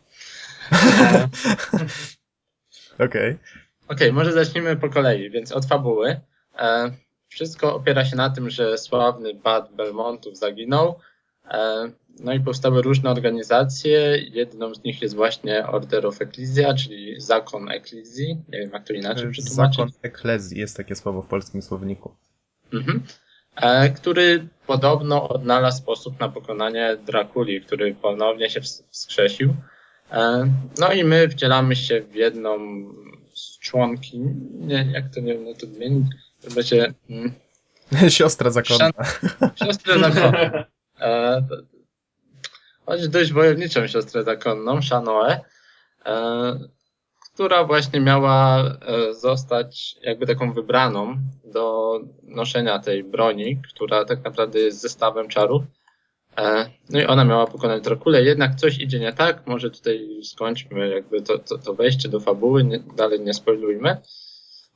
E, 0.72 1.28
Okej. 3.04 3.38
Okej, 3.88 4.12
może 4.12 4.32
zacznijmy 4.32 4.76
po 4.76 4.88
kolei, 4.88 5.30
więc 5.30 5.52
od 5.52 5.66
fabuły. 5.66 6.20
E, 6.58 6.90
wszystko 7.28 7.74
opiera 7.74 8.04
się 8.04 8.16
na 8.16 8.30
tym, 8.30 8.50
że 8.50 8.78
sławny 8.78 9.34
Bad 9.34 9.74
Belmontów 9.74 10.38
zaginął. 10.38 10.98
E, 11.50 11.90
no 12.20 12.32
i 12.32 12.40
powstały 12.40 12.82
różne 12.82 13.10
organizacje. 13.10 14.18
Jedną 14.18 14.74
z 14.74 14.84
nich 14.84 15.02
jest 15.02 15.14
właśnie 15.14 15.66
Order 15.66 16.06
of 16.06 16.20
Ecclesia, 16.22 16.74
czyli 16.74 17.20
zakon 17.20 17.70
Eklizji. 17.70 18.36
Nie 18.48 18.58
wiem, 18.58 18.70
jak 18.72 18.86
to 18.86 18.92
inaczej 18.92 19.30
przetłumaczyć. 19.30 19.76
Zakon 19.76 19.92
eklezji 20.02 20.58
jest 20.60 20.76
takie 20.76 20.94
słowo 20.94 21.22
w 21.22 21.26
polskim 21.26 21.62
słowniku. 21.62 22.14
Mhm. 22.72 23.02
E, 23.56 23.90
który 23.90 24.48
podobno 24.66 25.28
odnalazł 25.28 25.78
sposób 25.78 26.20
na 26.20 26.28
pokonanie 26.28 26.96
Drakuli, 27.06 27.60
który 27.60 27.94
ponownie 27.94 28.50
się 28.50 28.60
ws- 28.60 28.82
wskrzesił. 28.90 29.54
E, 30.12 30.48
no 30.78 30.92
i 30.92 31.04
my 31.04 31.28
wcielamy 31.28 31.76
się 31.76 32.00
w 32.00 32.14
jedną 32.14 32.58
z 33.34 33.58
członki, 33.58 34.18
nie, 34.54 34.88
jak 34.92 35.14
to 35.14 35.20
nie 35.20 35.34
wiem, 35.34 35.44
no 35.44 35.54
to 35.54 35.66
odmienić, 35.66 36.06
to 36.42 36.50
będzie 36.54 36.94
mm, 37.10 37.32
Siostra 38.08 38.50
zakonna. 38.50 38.90
siostrę 39.64 39.98
zakonną. 39.98 40.64
E, 41.00 41.42
choć 42.86 43.08
dość 43.08 43.32
wojowniczą 43.32 43.86
siostrę 43.86 44.24
zakonną, 44.24 44.82
Shanoe, 44.82 45.40
e, 46.06 46.58
która 47.34 47.64
właśnie 47.64 48.00
miała 48.00 48.64
e, 48.64 49.14
zostać 49.14 49.96
jakby 50.02 50.26
taką 50.26 50.52
wybraną 50.52 51.16
do 51.44 51.98
noszenia 52.22 52.78
tej 52.78 53.04
broni, 53.04 53.62
która 53.62 54.04
tak 54.04 54.24
naprawdę 54.24 54.58
jest 54.58 54.80
zestawem 54.80 55.28
czarów. 55.28 55.62
E, 56.38 56.70
no 56.90 57.00
i 57.00 57.06
ona 57.06 57.24
miała 57.24 57.46
pokonać 57.46 57.82
Drakulę, 57.82 58.22
jednak 58.22 58.54
coś 58.54 58.78
idzie 58.78 59.00
nie 59.00 59.12
tak, 59.12 59.46
może 59.46 59.70
tutaj 59.70 60.20
skończmy 60.22 60.88
jakby 60.88 61.22
to, 61.22 61.38
to, 61.38 61.58
to 61.58 61.74
wejście 61.74 62.08
do 62.08 62.20
fabuły, 62.20 62.64
nie, 62.64 62.78
dalej 62.78 63.20
nie 63.20 63.34
spoilujmy. 63.34 63.96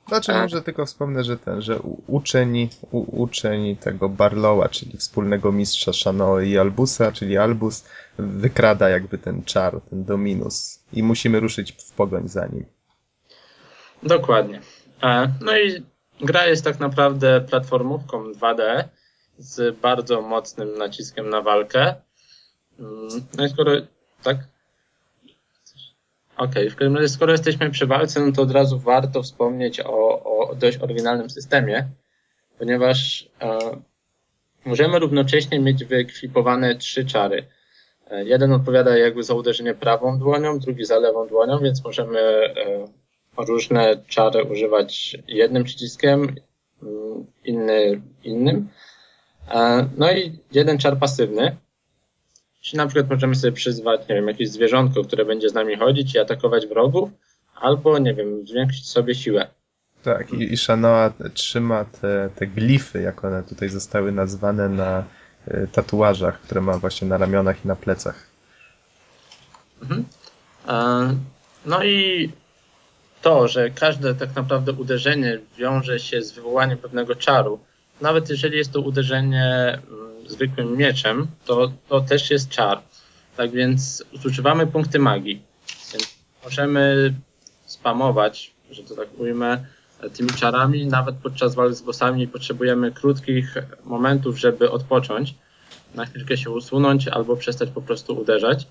Znaczy 0.07 0.31
E. 0.31 0.41
może 0.41 0.61
tylko 0.61 0.85
wspomnę, 0.85 1.23
że 1.23 1.37
ten, 1.37 1.61
że 1.61 1.79
uczeń, 2.07 2.69
u, 2.91 3.21
uczeń 3.21 3.75
tego 3.75 4.09
Barlowa, 4.09 4.69
czyli 4.69 4.97
wspólnego 4.97 5.51
mistrza 5.51 5.93
Shanoe 5.93 6.39
i 6.45 6.57
Albusa, 6.57 7.11
czyli 7.11 7.37
Albus, 7.37 7.85
wykrada 8.17 8.89
jakby 8.89 9.17
ten 9.17 9.43
czar, 9.43 9.81
ten 9.89 10.05
Dominus 10.05 10.79
i 10.93 11.03
musimy 11.03 11.39
ruszyć 11.39 11.71
w 11.71 11.91
pogoń 11.91 12.27
za 12.27 12.47
nim. 12.47 12.65
Dokładnie. 14.03 14.61
E, 15.03 15.31
No 15.41 15.57
i 15.57 15.83
gra 16.21 16.45
jest 16.45 16.63
tak 16.63 16.79
naprawdę 16.79 17.41
platformówką 17.41 18.31
2D 18.31 18.83
z 19.37 19.79
bardzo 19.79 20.21
mocnym 20.21 20.77
naciskiem 20.77 21.29
na 21.29 21.41
walkę. 21.41 21.95
Mm, 22.79 23.07
No 23.37 23.45
i 23.45 23.49
skoro 23.49 23.71
tak. 24.23 24.37
Okej, 26.37 26.69
w 26.69 26.75
każdym 26.75 26.95
razie, 26.95 27.09
skoro 27.09 27.31
jesteśmy 27.31 27.69
przy 27.69 27.87
walce, 27.87 28.19
no 28.19 28.31
to 28.31 28.41
od 28.41 28.51
razu 28.51 28.79
warto 28.79 29.23
wspomnieć 29.23 29.79
o, 29.79 30.23
o 30.23 30.55
dość 30.55 30.77
oryginalnym 30.77 31.29
systemie, 31.29 31.87
ponieważ 32.59 33.29
e, 33.41 33.59
możemy 34.65 34.99
równocześnie 34.99 35.59
mieć 35.59 35.85
wyekwipowane 35.85 36.75
trzy 36.75 37.05
czary. 37.05 37.47
E, 38.11 38.25
jeden 38.25 38.51
odpowiada 38.53 38.97
jakby 38.97 39.23
za 39.23 39.33
uderzenie 39.33 39.73
prawą 39.73 40.19
dłonią, 40.19 40.59
drugi 40.59 40.85
za 40.85 40.99
lewą 40.99 41.27
dłonią, 41.27 41.59
więc 41.59 41.83
możemy 41.83 42.19
e, 42.19 42.87
różne 43.37 43.97
czary 44.07 44.43
używać 44.43 45.17
jednym 45.27 45.63
przyciskiem, 45.63 46.35
mm, 46.83 47.25
inny 47.45 48.01
innym. 48.23 48.69
No 49.97 50.11
i 50.11 50.39
jeden 50.51 50.77
czar 50.77 50.97
pasywny. 50.97 51.57
Czyli 52.61 52.77
na 52.77 52.87
przykład 52.87 53.09
możemy 53.09 53.35
sobie 53.35 53.51
przyzwać, 53.51 54.01
nie 54.09 54.15
wiem, 54.15 54.27
jakieś 54.27 54.49
zwierzątko, 54.49 55.03
które 55.03 55.25
będzie 55.25 55.49
z 55.49 55.53
nami 55.53 55.75
chodzić 55.75 56.15
i 56.15 56.19
atakować 56.19 56.67
wrogów, 56.67 57.09
albo, 57.55 57.99
nie 57.99 58.13
wiem, 58.13 58.47
zwiększyć 58.47 58.89
sobie 58.89 59.15
siłę. 59.15 59.47
Tak, 60.03 60.33
i, 60.33 60.53
i 60.53 60.57
Shanoa 60.57 61.13
trzyma 61.33 61.85
te, 61.85 62.29
te 62.35 62.47
glify, 62.47 63.01
jak 63.01 63.25
one 63.25 63.43
tutaj 63.43 63.69
zostały 63.69 64.11
nazwane 64.11 64.69
na 64.69 65.03
y, 65.47 65.67
tatuażach, 65.71 66.41
które 66.41 66.61
ma 66.61 66.77
właśnie 66.77 67.07
na 67.07 67.17
ramionach 67.17 67.65
i 67.65 67.67
na 67.67 67.75
plecach. 67.75 68.27
Mhm. 69.81 70.05
E, 70.67 71.15
No 71.65 71.83
i 71.83 72.31
to, 73.21 73.47
że 73.47 73.69
każde 73.69 74.15
tak 74.15 74.35
naprawdę 74.35 74.71
uderzenie 74.71 75.39
wiąże 75.57 75.99
się 75.99 76.21
z 76.21 76.31
wywołaniem 76.31 76.77
pewnego 76.77 77.15
czaru, 77.15 77.59
nawet 78.01 78.29
jeżeli 78.29 78.57
jest 78.57 78.71
to 78.71 78.81
uderzenie 78.81 79.79
mm, 79.89 80.29
zwykłym 80.29 80.77
mieczem, 80.77 81.27
to, 81.45 81.71
to 81.89 82.01
też 82.01 82.31
jest 82.31 82.49
czar. 82.49 82.81
Tak 83.37 83.51
więc 83.51 84.03
zużywamy 84.13 84.67
punkty 84.67 84.99
magii. 84.99 85.41
Więc 85.93 86.17
możemy 86.43 87.13
spamować, 87.65 88.53
że 88.71 88.83
to 88.83 88.95
tak 88.95 89.07
ujmę, 89.19 89.65
tymi 90.13 90.29
czarami. 90.29 90.87
Nawet 90.87 91.15
podczas 91.15 91.55
walk 91.55 91.73
z 91.73 91.81
bossami 91.81 92.27
potrzebujemy 92.27 92.91
krótkich 92.91 93.55
momentów, 93.83 94.39
żeby 94.39 94.71
odpocząć, 94.71 95.35
na 95.95 96.05
chwilkę 96.05 96.37
się 96.37 96.49
usunąć 96.49 97.07
albo 97.07 97.35
przestać 97.35 97.69
po 97.69 97.81
prostu 97.81 98.19
uderzać. 98.19 98.67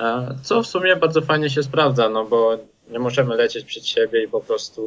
E, 0.00 0.34
Co 0.42 0.62
w 0.62 0.66
sumie 0.66 0.96
bardzo 0.96 1.20
fajnie 1.20 1.50
się 1.50 1.62
sprawdza, 1.62 2.08
no 2.08 2.24
bo 2.24 2.58
nie 2.90 2.98
możemy 2.98 3.36
lecieć 3.36 3.64
przed 3.64 3.86
siebie 3.86 4.24
i 4.24 4.28
po 4.28 4.40
prostu 4.40 4.82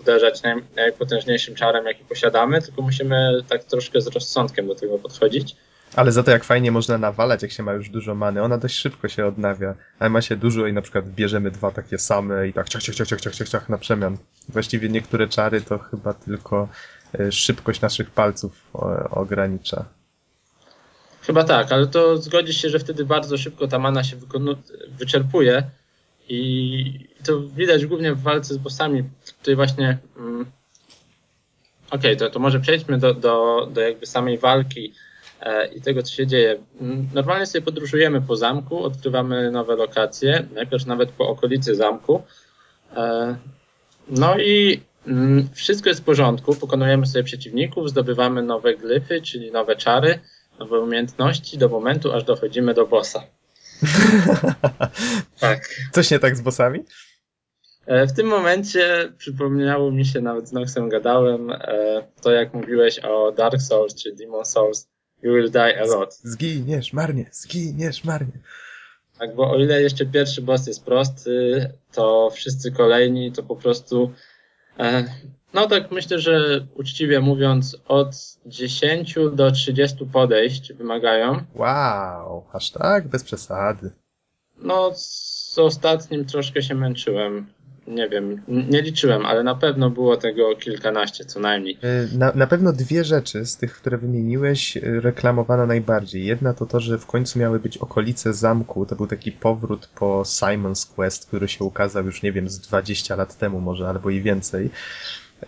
uderzać 0.00 0.42
naj, 0.42 0.54
najpotężniejszym 0.76 1.54
czarem, 1.54 1.86
jaki 1.86 2.04
posiadamy, 2.04 2.62
tylko 2.62 2.82
musimy 2.82 3.42
tak 3.48 3.64
troszkę 3.64 4.00
z 4.00 4.06
rozsądkiem 4.06 4.66
do 4.66 4.74
tego 4.74 4.98
podchodzić. 4.98 5.56
Ale 5.96 6.12
za 6.12 6.22
to 6.22 6.30
jak 6.30 6.44
fajnie 6.44 6.72
można 6.72 6.98
nawalać, 6.98 7.42
jak 7.42 7.52
się 7.52 7.62
ma 7.62 7.72
już 7.72 7.88
dużo 7.88 8.14
many. 8.14 8.42
Ona 8.42 8.58
dość 8.58 8.76
szybko 8.76 9.08
się 9.08 9.26
odnawia, 9.26 9.74
ale 9.98 10.10
ma 10.10 10.22
się 10.22 10.36
dużo 10.36 10.66
i 10.66 10.72
na 10.72 10.82
przykład 10.82 11.08
bierzemy 11.08 11.50
dwa 11.50 11.70
takie 11.70 11.98
same 11.98 12.48
i 12.48 12.52
tak 12.52 12.68
ciach, 12.68 12.82
ciach, 12.82 12.94
ciach, 12.94 13.06
ciach, 13.08 13.20
ciach, 13.20 13.34
ciach, 13.34 13.48
ciach 13.48 13.68
na 13.68 13.78
przemian. 13.78 14.18
Właściwie 14.48 14.88
niektóre 14.88 15.28
czary 15.28 15.60
to 15.60 15.78
chyba 15.78 16.14
tylko 16.14 16.68
y, 17.20 17.32
szybkość 17.32 17.80
naszych 17.80 18.10
palców 18.10 18.52
ogranicza. 19.10 19.84
Chyba 21.22 21.44
tak, 21.44 21.72
ale 21.72 21.86
to 21.86 22.16
zgodzisz 22.16 22.62
się, 22.62 22.68
że 22.70 22.78
wtedy 22.78 23.04
bardzo 23.04 23.38
szybko 23.38 23.68
ta 23.68 23.78
mana 23.78 24.04
się 24.04 24.16
wyczerpuje 24.98 25.62
i 26.28 27.08
to 27.24 27.40
widać 27.40 27.86
głównie 27.86 28.14
w 28.14 28.22
walce 28.22 28.54
z 28.54 28.58
bossami. 28.58 29.04
Tutaj 29.38 29.56
właśnie. 29.56 29.98
Mm, 30.16 30.46
Okej, 31.90 32.16
to, 32.16 32.30
to 32.30 32.38
może 32.38 32.60
przejdźmy 32.60 32.98
do, 32.98 33.14
do, 33.14 33.66
do 33.72 33.80
jakby 33.80 34.06
samej 34.06 34.38
walki 34.38 34.92
e, 35.40 35.66
i 35.66 35.80
tego, 35.80 36.02
co 36.02 36.12
się 36.14 36.26
dzieje. 36.26 36.58
Mm, 36.80 37.08
Normalnie 37.14 37.46
sobie 37.46 37.62
podróżujemy 37.62 38.20
po 38.20 38.36
zamku, 38.36 38.84
odkrywamy 38.84 39.50
nowe 39.50 39.76
lokacje, 39.76 40.46
najpierw 40.54 40.86
nawet 40.86 41.10
po 41.10 41.28
okolicy 41.28 41.74
zamku. 41.74 42.22
E, 42.96 43.36
No 44.08 44.38
i 44.38 44.80
mm, 45.06 45.48
wszystko 45.54 45.88
jest 45.88 46.00
w 46.00 46.04
porządku. 46.04 46.54
Pokonujemy 46.54 47.06
sobie 47.06 47.24
przeciwników, 47.24 47.90
zdobywamy 47.90 48.42
nowe 48.42 48.74
glyfy, 48.74 49.22
czyli 49.22 49.52
nowe 49.52 49.76
czary, 49.76 50.18
nowe 50.58 50.80
umiejętności 50.80 51.58
do 51.58 51.68
momentu, 51.68 52.12
aż 52.12 52.24
dochodzimy 52.24 52.74
do 52.74 52.86
bossa. 52.86 53.22
tak. 55.40 55.68
Coś 55.92 56.10
nie 56.10 56.18
tak 56.18 56.36
z 56.36 56.40
bossami? 56.40 56.84
E, 57.86 58.06
w 58.06 58.12
tym 58.12 58.26
momencie 58.26 59.12
przypomniało 59.18 59.90
mi 59.90 60.06
się, 60.06 60.20
nawet 60.20 60.48
z 60.48 60.52
Noxem 60.52 60.88
gadałem, 60.88 61.50
e, 61.50 62.02
to 62.22 62.32
jak 62.32 62.54
mówiłeś 62.54 62.98
o 62.98 63.32
Dark 63.32 63.60
Souls 63.60 63.94
czy 63.94 64.12
Demon 64.12 64.44
Souls, 64.44 64.88
you 65.22 65.32
will 65.34 65.50
die 65.50 65.80
a 65.80 65.84
lot. 65.84 66.14
Zginiesz 66.14 66.92
marnie, 66.92 67.26
zginiesz 67.32 68.04
marnie. 68.04 68.38
Tak, 69.18 69.34
bo 69.34 69.50
o 69.50 69.56
ile 69.58 69.82
jeszcze 69.82 70.06
pierwszy 70.06 70.42
boss 70.42 70.66
jest 70.66 70.84
prosty, 70.84 71.66
to 71.92 72.30
wszyscy 72.30 72.72
kolejni 72.72 73.32
to 73.32 73.42
po 73.42 73.56
prostu 73.56 74.12
e, 74.78 75.04
no 75.54 75.66
tak 75.66 75.90
myślę, 75.90 76.18
że 76.18 76.66
uczciwie 76.74 77.20
mówiąc 77.20 77.76
od 77.88 78.14
10 78.46 79.14
do 79.32 79.50
30 79.50 80.06
podejść 80.12 80.72
wymagają. 80.72 81.40
Wow, 81.54 82.44
aż 82.52 82.70
tak? 82.70 83.08
Bez 83.08 83.24
przesady. 83.24 83.90
No 84.58 84.90
z 84.94 85.58
ostatnim 85.58 86.24
troszkę 86.24 86.62
się 86.62 86.74
męczyłem 86.74 87.46
nie 87.88 88.08
wiem, 88.08 88.42
nie 88.48 88.82
liczyłem, 88.82 89.26
ale 89.26 89.42
na 89.42 89.54
pewno 89.54 89.90
było 89.90 90.16
tego 90.16 90.56
kilkanaście 90.56 91.24
co 91.24 91.40
najmniej. 91.40 91.78
Y, 91.84 92.18
na, 92.18 92.32
na 92.34 92.46
pewno 92.46 92.72
dwie 92.72 93.04
rzeczy 93.04 93.46
z 93.46 93.56
tych, 93.56 93.72
które 93.72 93.98
wymieniłeś, 93.98 94.76
y, 94.76 95.00
reklamowano 95.00 95.66
najbardziej. 95.66 96.24
Jedna 96.26 96.54
to 96.54 96.66
to, 96.66 96.80
że 96.80 96.98
w 96.98 97.06
końcu 97.06 97.38
miały 97.38 97.60
być 97.60 97.78
okolice 97.78 98.34
zamku. 98.34 98.86
To 98.86 98.96
był 98.96 99.06
taki 99.06 99.32
powrót 99.32 99.86
po 99.94 100.22
Simon's 100.22 100.94
Quest, 100.94 101.26
który 101.26 101.48
się 101.48 101.64
ukazał 101.64 102.04
już, 102.04 102.22
nie 102.22 102.32
wiem, 102.32 102.48
z 102.48 102.58
20 102.58 103.16
lat 103.16 103.38
temu 103.38 103.60
może, 103.60 103.88
albo 103.88 104.10
i 104.10 104.20
więcej. 104.20 104.70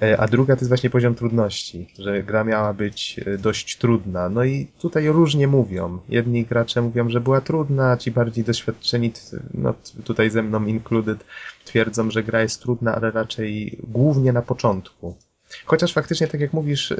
E, 0.02 0.20
a 0.20 0.26
druga 0.28 0.56
to 0.56 0.60
jest 0.60 0.68
właśnie 0.68 0.90
poziom 0.90 1.14
trudności, 1.14 1.86
że 1.98 2.22
gra 2.22 2.44
miała 2.44 2.72
być 2.74 3.20
e, 3.26 3.38
dość 3.38 3.76
trudna. 3.76 4.28
No 4.28 4.44
i 4.44 4.66
tutaj 4.78 5.08
różnie 5.08 5.48
mówią. 5.48 5.98
Jedni 6.08 6.44
gracze 6.44 6.82
mówią, 6.82 7.08
że 7.08 7.20
była 7.20 7.40
trudna, 7.40 7.90
a 7.90 7.96
ci 7.96 8.10
bardziej 8.10 8.44
doświadczeni, 8.44 9.12
no 9.54 9.74
tutaj 10.04 10.30
ze 10.30 10.42
mną 10.42 10.66
included, 10.66 11.24
twierdzą, 11.64 12.10
że 12.10 12.22
gra 12.22 12.42
jest 12.42 12.62
trudna, 12.62 12.94
ale 12.94 13.10
raczej 13.10 13.78
głównie 13.82 14.32
na 14.32 14.42
początku. 14.42 15.16
Chociaż 15.64 15.92
faktycznie, 15.92 16.26
tak 16.26 16.40
jak 16.40 16.52
mówisz, 16.52 16.92
e, 16.92 16.96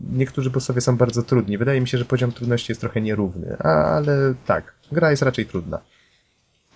niektórzy 0.00 0.50
bossowie 0.50 0.80
są 0.80 0.96
bardzo 0.96 1.22
trudni. 1.22 1.58
Wydaje 1.58 1.80
mi 1.80 1.88
się, 1.88 1.98
że 1.98 2.04
poziom 2.04 2.32
trudności 2.32 2.72
jest 2.72 2.80
trochę 2.80 3.00
nierówny, 3.00 3.56
ale 3.58 4.34
tak, 4.46 4.74
gra 4.92 5.10
jest 5.10 5.22
raczej 5.22 5.46
trudna. 5.46 5.80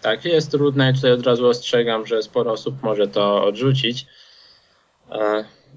Tak, 0.03 0.25
jest 0.25 0.51
trudna 0.51 0.91
i 0.91 0.95
tutaj 0.95 1.12
od 1.12 1.27
razu 1.27 1.47
ostrzegam, 1.47 2.07
że 2.07 2.23
sporo 2.23 2.53
osób 2.53 2.83
może 2.83 3.09
to 3.09 3.45
odrzucić. 3.45 4.07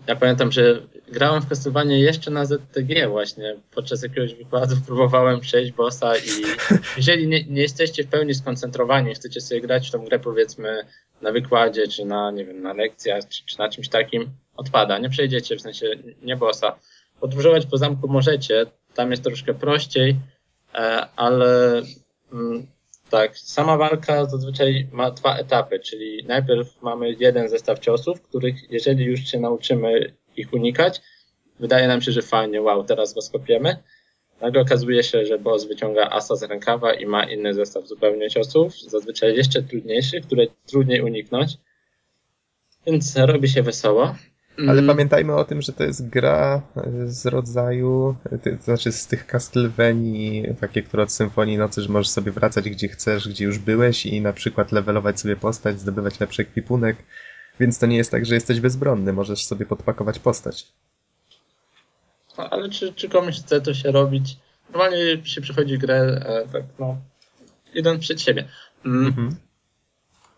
Ja 0.07 0.15
pamiętam, 0.15 0.51
że 0.51 0.81
grałem 1.07 1.41
w 1.41 1.49
Castlevania 1.49 1.97
jeszcze 1.97 2.31
na 2.31 2.45
ZTG 2.45 3.07
właśnie. 3.07 3.55
Podczas 3.75 4.03
jakiegoś 4.03 4.35
wykładu 4.35 4.75
próbowałem 4.87 5.39
przejść 5.39 5.71
bossa 5.71 6.17
i 6.17 6.29
jeżeli 6.97 7.27
nie, 7.27 7.43
nie, 7.43 7.61
jesteście 7.61 8.03
w 8.03 8.07
pełni 8.07 8.33
skoncentrowani, 8.33 9.15
chcecie 9.15 9.41
sobie 9.41 9.61
grać 9.61 9.89
w 9.89 9.91
tą 9.91 10.05
grę 10.05 10.19
powiedzmy 10.19 10.85
na 11.21 11.31
wykładzie, 11.31 11.87
czy 11.87 12.05
na, 12.05 12.31
nie 12.31 12.45
wiem, 12.45 12.61
na 12.61 12.73
lekcjach, 12.73 13.27
czy, 13.29 13.45
czy 13.45 13.59
na 13.59 13.69
czymś 13.69 13.89
takim, 13.89 14.29
odpada. 14.55 14.97
Nie 14.97 15.09
przejdziecie, 15.09 15.55
w 15.55 15.61
sensie 15.61 15.85
nie 16.21 16.35
bossa. 16.35 16.75
Podróżować 17.19 17.65
po 17.65 17.77
zamku 17.77 18.07
możecie, 18.07 18.65
tam 18.93 19.11
jest 19.11 19.23
troszkę 19.23 19.53
prościej, 19.53 20.15
e, 20.73 21.07
ale 21.15 21.81
mm, 22.33 22.67
tak, 23.13 23.37
sama 23.37 23.77
walka 23.77 24.25
zazwyczaj 24.25 24.87
ma 24.91 25.11
dwa 25.11 25.37
etapy, 25.37 25.79
czyli 25.79 26.23
najpierw 26.27 26.81
mamy 26.81 27.15
jeden 27.19 27.49
zestaw 27.49 27.79
ciosów, 27.79 28.21
których 28.21 28.71
jeżeli 28.71 29.05
już 29.05 29.19
się 29.19 29.39
nauczymy 29.39 30.13
ich 30.37 30.53
unikać, 30.53 31.01
wydaje 31.59 31.87
nam 31.87 32.01
się, 32.01 32.11
że 32.11 32.21
fajnie, 32.21 32.61
wow, 32.61 32.83
teraz 32.83 33.13
go 33.13 33.21
skopiemy. 33.21 33.77
Nagle 34.41 34.61
okazuje 34.61 35.03
się, 35.03 35.25
że 35.25 35.39
boss 35.39 35.65
wyciąga 35.65 36.09
asa 36.09 36.35
z 36.35 36.43
rękawa 36.43 36.93
i 36.93 37.05
ma 37.05 37.23
inny 37.23 37.53
zestaw 37.53 37.87
zupełnie 37.87 38.29
ciosów, 38.29 38.81
zazwyczaj 38.81 39.35
jeszcze 39.35 39.63
trudniejszych, 39.63 40.25
które 40.25 40.47
trudniej 40.65 41.01
uniknąć. 41.01 41.57
Więc 42.85 43.17
robi 43.17 43.49
się 43.49 43.63
wesoło. 43.63 44.15
Ale 44.57 44.71
mm. 44.71 44.87
pamiętajmy 44.87 45.35
o 45.35 45.43
tym, 45.43 45.61
że 45.61 45.73
to 45.73 45.83
jest 45.83 46.09
gra 46.09 46.61
e, 46.77 47.07
z 47.07 47.25
rodzaju, 47.25 48.15
to 48.43 48.63
znaczy 48.63 48.91
z 48.91 49.07
tych 49.07 49.27
Castlevanii, 49.27 50.45
takie, 50.61 50.83
które 50.83 51.03
od 51.03 51.11
Symfonii 51.11 51.57
Nocy, 51.57 51.81
że 51.81 51.89
możesz 51.89 52.09
sobie 52.09 52.31
wracać 52.31 52.69
gdzie 52.69 52.87
chcesz, 52.87 53.27
gdzie 53.27 53.45
już 53.45 53.59
byłeś 53.59 54.05
i 54.05 54.21
na 54.21 54.33
przykład 54.33 54.71
levelować 54.71 55.19
sobie 55.19 55.35
postać, 55.35 55.79
zdobywać 55.79 56.19
lepszy 56.19 56.41
ekwipunek, 56.41 56.97
więc 57.59 57.79
to 57.79 57.85
nie 57.85 57.97
jest 57.97 58.11
tak, 58.11 58.25
że 58.25 58.35
jesteś 58.35 58.59
bezbronny, 58.59 59.13
możesz 59.13 59.45
sobie 59.45 59.65
podpakować 59.65 60.19
postać. 60.19 60.67
No, 62.37 62.49
ale 62.49 62.69
czy, 62.69 62.93
czy 62.93 63.09
komuś 63.09 63.39
chce 63.39 63.61
to 63.61 63.73
się 63.73 63.91
robić? 63.91 64.37
Normalnie 64.69 65.25
się 65.25 65.41
przychodzi 65.41 65.77
grę, 65.77 66.21
e, 66.25 66.47
tak 66.53 66.63
no, 66.79 66.97
idąc 67.73 68.01
przed 68.01 68.21
siebie. 68.21 68.47
Mm. 68.85 69.07
Mhm 69.07 69.35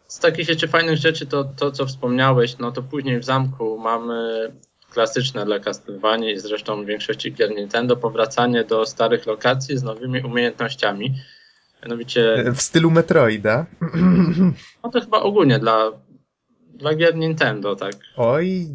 z 0.08 0.20
takich 0.20 0.50
jeszcze 0.50 0.68
fajnych 0.68 0.98
rzeczy 0.98 1.26
to, 1.26 1.44
to 1.44 1.72
co 1.72 1.86
wspomniałeś, 1.86 2.58
no 2.58 2.72
to 2.72 2.84
później 2.84 3.20
w 3.20 3.26
zamku 3.26 3.78
mamy 3.80 4.52
klasyczne 4.90 5.46
dla 5.46 5.60
Castlevania 5.60 6.32
i 6.32 6.40
zresztą 6.40 6.84
w 6.84 6.86
większości 6.86 7.34
gier 7.34 7.56
Nintendo 7.56 7.96
powracanie 7.98 8.64
do 8.64 8.86
starych 8.86 9.26
lokacji 9.26 9.78
z 9.78 9.84
nowymi 9.84 10.22
umiejętnościami. 10.22 11.16
Mianowicie... 11.84 12.44
W 12.56 12.62
stylu 12.62 12.92
Metroida? 12.92 13.66
No 14.84 14.92
to 14.92 15.02
chyba 15.02 15.20
ogólnie 15.20 15.60
dla, 15.60 15.92
dla 16.74 16.96
gier 16.96 17.16
Nintendo, 17.16 17.76
tak. 17.76 17.94
Oj, 18.18 18.68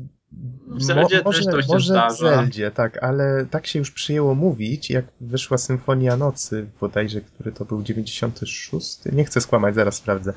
w 0.66 0.83
Zeldzie 0.83 1.16
Mo, 1.16 1.22
może, 1.24 1.45
też 1.45 1.66
to 1.66 1.72
może 1.72 1.93
zdarza. 1.93 2.14
w 2.14 2.18
Zeldzie, 2.18 2.70
tak, 2.70 3.03
ale 3.03 3.47
tak 3.51 3.66
się 3.66 3.78
już 3.78 3.91
przyjęło 3.91 4.35
mówić, 4.35 4.91
jak 4.91 5.05
wyszła 5.20 5.59
Symfonia 5.59 6.16
Nocy, 6.16 6.66
bodajże, 6.81 7.20
który 7.20 7.53
to 7.53 7.64
był 7.64 7.83
96, 7.83 8.99
nie 9.12 9.24
chcę 9.24 9.41
skłamać, 9.41 9.74
zaraz 9.74 9.95
sprawdzę, 9.95 10.33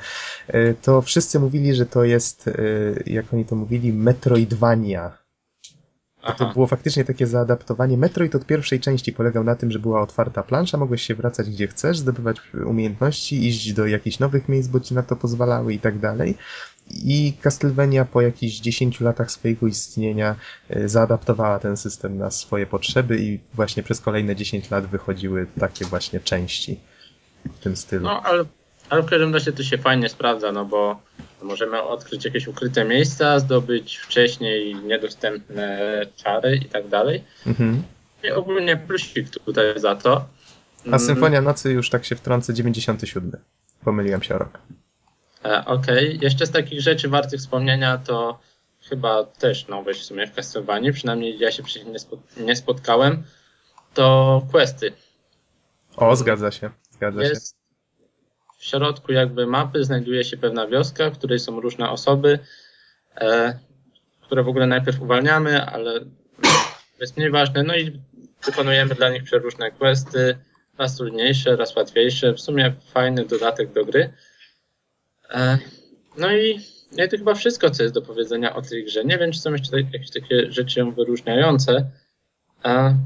e, 0.48 0.74
to 0.74 1.02
wszyscy 1.02 1.40
mówili, 1.40 1.76
że 1.76 1.86
to 1.86 2.04
jest, 2.04 2.48
e, 2.48 2.54
jak 3.06 3.34
oni 3.34 3.46
to 3.46 3.56
mówili, 3.56 3.94
Metroidvania. 3.94 5.23
To 6.38 6.46
było 6.54 6.68
faktycznie 6.68 7.06
takie 7.06 7.28
zaadaptowanie. 7.28 7.98
Metroid 7.98 8.36
od 8.36 8.46
pierwszej 8.46 8.80
części 8.80 9.14
polegał 9.14 9.44
na 9.44 9.56
tym, 9.56 9.72
że 9.72 9.80
była 9.80 10.02
otwarta 10.02 10.44
plansza, 10.44 10.78
mogłeś 10.78 11.02
się 11.02 11.16
wracać 11.16 11.50
gdzie 11.50 11.68
chcesz, 11.68 11.98
zdobywać 11.98 12.38
umiejętności, 12.66 13.48
iść 13.48 13.74
do 13.74 13.88
jakichś 13.88 14.20
nowych 14.20 14.50
miejsc, 14.50 14.70
bo 14.70 14.80
ci 14.80 14.94
na 14.94 15.04
to 15.04 15.16
pozwalały 15.16 15.74
i 15.74 15.80
tak 15.80 16.00
dalej. 16.00 16.38
I 16.92 17.34
Castlevania 17.42 18.06
po 18.06 18.22
jakichś 18.22 18.56
10 18.60 19.02
latach 19.02 19.32
swojego 19.32 19.68
istnienia 19.68 20.36
e, 20.70 20.90
zaadaptowała 20.90 21.60
ten 21.60 21.78
system 21.78 22.18
na 22.18 22.32
swoje 22.32 22.66
potrzeby 22.66 23.20
i 23.20 23.40
właśnie 23.54 23.84
przez 23.84 24.02
kolejne 24.02 24.36
10 24.36 24.72
lat 24.72 24.86
wychodziły 24.86 25.48
takie 25.60 25.86
właśnie 25.86 26.20
części 26.20 26.80
w 27.46 27.60
tym 27.60 27.76
stylu. 27.76 28.04
No, 28.04 28.22
ale, 28.22 28.46
ale 28.90 29.02
w 29.02 29.06
każdym 29.06 29.34
razie 29.34 29.52
to 29.52 29.64
się 29.64 29.78
fajnie 29.78 30.10
sprawdza, 30.10 30.52
no 30.52 30.66
bo 30.66 31.02
możemy 31.44 31.82
odkryć 31.82 32.26
jakieś 32.26 32.48
ukryte 32.48 32.86
miejsca, 32.86 33.40
zdobyć 33.40 33.98
wcześniej 33.98 34.76
niedostępne 34.76 35.80
czary 36.16 36.56
i 36.56 36.66
tak 36.66 36.88
dalej. 36.88 37.24
Mhm. 37.48 37.84
I 38.24 38.32
ogólnie 38.32 38.78
plusik 38.78 39.30
tutaj 39.30 39.66
za 39.76 39.96
to. 39.96 40.26
A 40.92 41.00
Symfonia 41.00 41.42
Nocy 41.42 41.72
już 41.72 41.90
tak 41.90 42.06
się 42.06 42.16
wtrącę 42.16 42.54
97. 42.54 43.32
Pomyliłem 43.84 44.24
się 44.24 44.36
o 44.36 44.38
rok. 44.38 44.60
E, 45.46 45.66
okej, 45.66 46.08
okay. 46.08 46.20
jeszcze 46.22 46.46
z 46.46 46.52
takich 46.52 46.82
rzeczy 46.82 47.10
wartych 47.10 47.40
wspomnienia 47.40 47.98
to 47.98 48.40
chyba 48.90 49.24
też 49.24 49.68
nowość 49.68 50.02
w 50.02 50.04
sumie 50.04 50.28
w 50.28 50.34
Castlevanii, 50.34 50.94
przynajmniej 50.94 51.40
ja 51.40 51.52
się 51.52 51.64
przy 51.64 51.86
nie, 51.86 52.00
nie 52.46 52.56
spotkałem, 52.56 53.24
to 53.94 54.42
questy. 54.52 54.94
O, 55.96 56.16
zgadza 56.16 56.52
się, 56.52 56.70
zgadza 56.92 57.22
Jest 57.22 57.50
się. 57.50 57.63
W 58.64 58.66
środku 58.66 59.12
jakby 59.12 59.48
mapy 59.48 59.84
znajduje 59.84 60.24
się 60.24 60.38
pewna 60.38 60.68
wioska, 60.68 61.10
w 61.10 61.18
której 61.18 61.40
są 61.40 61.62
różne 61.62 61.90
osoby, 61.90 62.40
e, 63.16 63.60
które 64.22 64.44
w 64.44 64.48
ogóle 64.48 64.68
najpierw 64.68 65.02
uwalniamy, 65.02 65.66
ale 65.66 66.00
jest 67.00 67.18
mniej 67.18 67.32
ważne, 67.32 67.64
no 67.64 67.76
i 67.76 68.00
wykonujemy 68.46 68.96
dla 68.96 69.10
nich 69.10 69.24
przeróżne 69.24 69.72
questy, 69.72 70.38
raz 70.78 70.98
trudniejsze, 70.98 71.56
raz 71.56 71.76
łatwiejsze, 71.76 72.34
w 72.34 72.42
sumie 72.42 72.74
fajny 72.94 73.26
dodatek 73.26 73.74
do 73.74 73.86
gry. 73.86 74.14
E, 75.30 75.58
no 76.18 76.32
i, 76.32 76.60
no 76.98 77.04
i 77.04 77.10
to 77.10 77.18
chyba 77.18 77.36
wszystko, 77.36 77.70
co 77.70 77.84
jest 77.84 77.96
do 77.96 78.02
powiedzenia 78.02 78.56
o 78.56 78.62
tej 78.62 78.86
grze. 78.86 79.06
Nie 79.06 79.18
wiem, 79.18 79.32
czy 79.32 79.40
są 79.40 79.52
jeszcze 79.52 79.82
jakieś 79.82 80.12
takie 80.12 80.52
rzeczy 80.52 80.80
ją 80.80 80.92
wyróżniające. 80.92 81.92
E, 82.66 82.98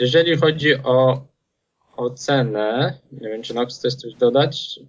jeżeli 0.00 0.36
chodzi 0.36 0.74
o 0.74 1.26
ocenę, 1.96 2.98
nie 3.12 3.28
wiem, 3.28 3.42
czy 3.42 3.54
Nox 3.54 3.78
chcesz 3.78 3.94
coś 3.94 4.14
dodać? 4.14 4.80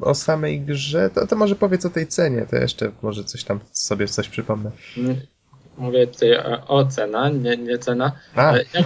o 0.00 0.14
samej 0.14 0.60
grze, 0.60 1.10
to, 1.10 1.26
to 1.26 1.36
może 1.36 1.54
powiedz 1.54 1.86
o 1.86 1.90
tej 1.90 2.06
cenie, 2.06 2.46
to 2.50 2.56
jeszcze 2.56 2.92
może 3.02 3.24
coś 3.24 3.44
tam 3.44 3.60
sobie 3.72 4.08
coś 4.08 4.28
przypomnę. 4.28 4.70
Mówię 5.76 6.06
tutaj 6.06 6.38
o 6.66 6.86
cena, 6.86 7.28
nie, 7.28 7.56
nie 7.56 7.78
cena. 7.78 8.12
A. 8.34 8.56
Ja, 8.56 8.84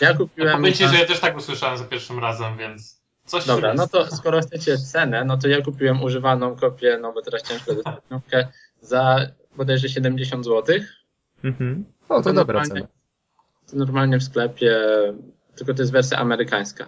ja 0.00 0.14
kupiłem... 0.14 0.56
Powiem 0.56 0.74
ci, 0.74 0.88
że 0.88 0.96
ja 0.96 1.06
też 1.06 1.20
tak 1.20 1.36
usłyszałem 1.36 1.78
za 1.78 1.84
pierwszym 1.84 2.18
razem, 2.18 2.58
więc... 2.58 3.00
Coś 3.24 3.46
Dobra, 3.46 3.74
no 3.74 3.88
to 3.88 4.16
skoro 4.16 4.40
chcecie 4.40 4.78
cenę, 4.78 5.24
no 5.24 5.36
to 5.36 5.48
ja 5.48 5.62
kupiłem 5.62 6.02
używaną 6.02 6.56
kopię, 6.56 6.98
no 7.02 7.12
bo 7.12 7.22
teraz 7.22 7.42
ciężko 7.42 7.74
dostać 7.74 7.94
nówkę 8.10 8.48
za 8.80 9.26
bodajże 9.56 9.88
70 9.88 10.44
zł. 10.44 10.76
Mhm. 11.44 11.84
O, 12.08 12.14
to, 12.14 12.22
to 12.22 12.32
dobra 12.32 12.64
cena. 12.64 12.86
To 13.70 13.76
normalnie 13.76 14.18
w 14.18 14.22
sklepie, 14.22 14.78
tylko 15.60 15.74
to 15.74 15.82
jest 15.82 15.92
wersja 15.92 16.18
amerykańska. 16.18 16.86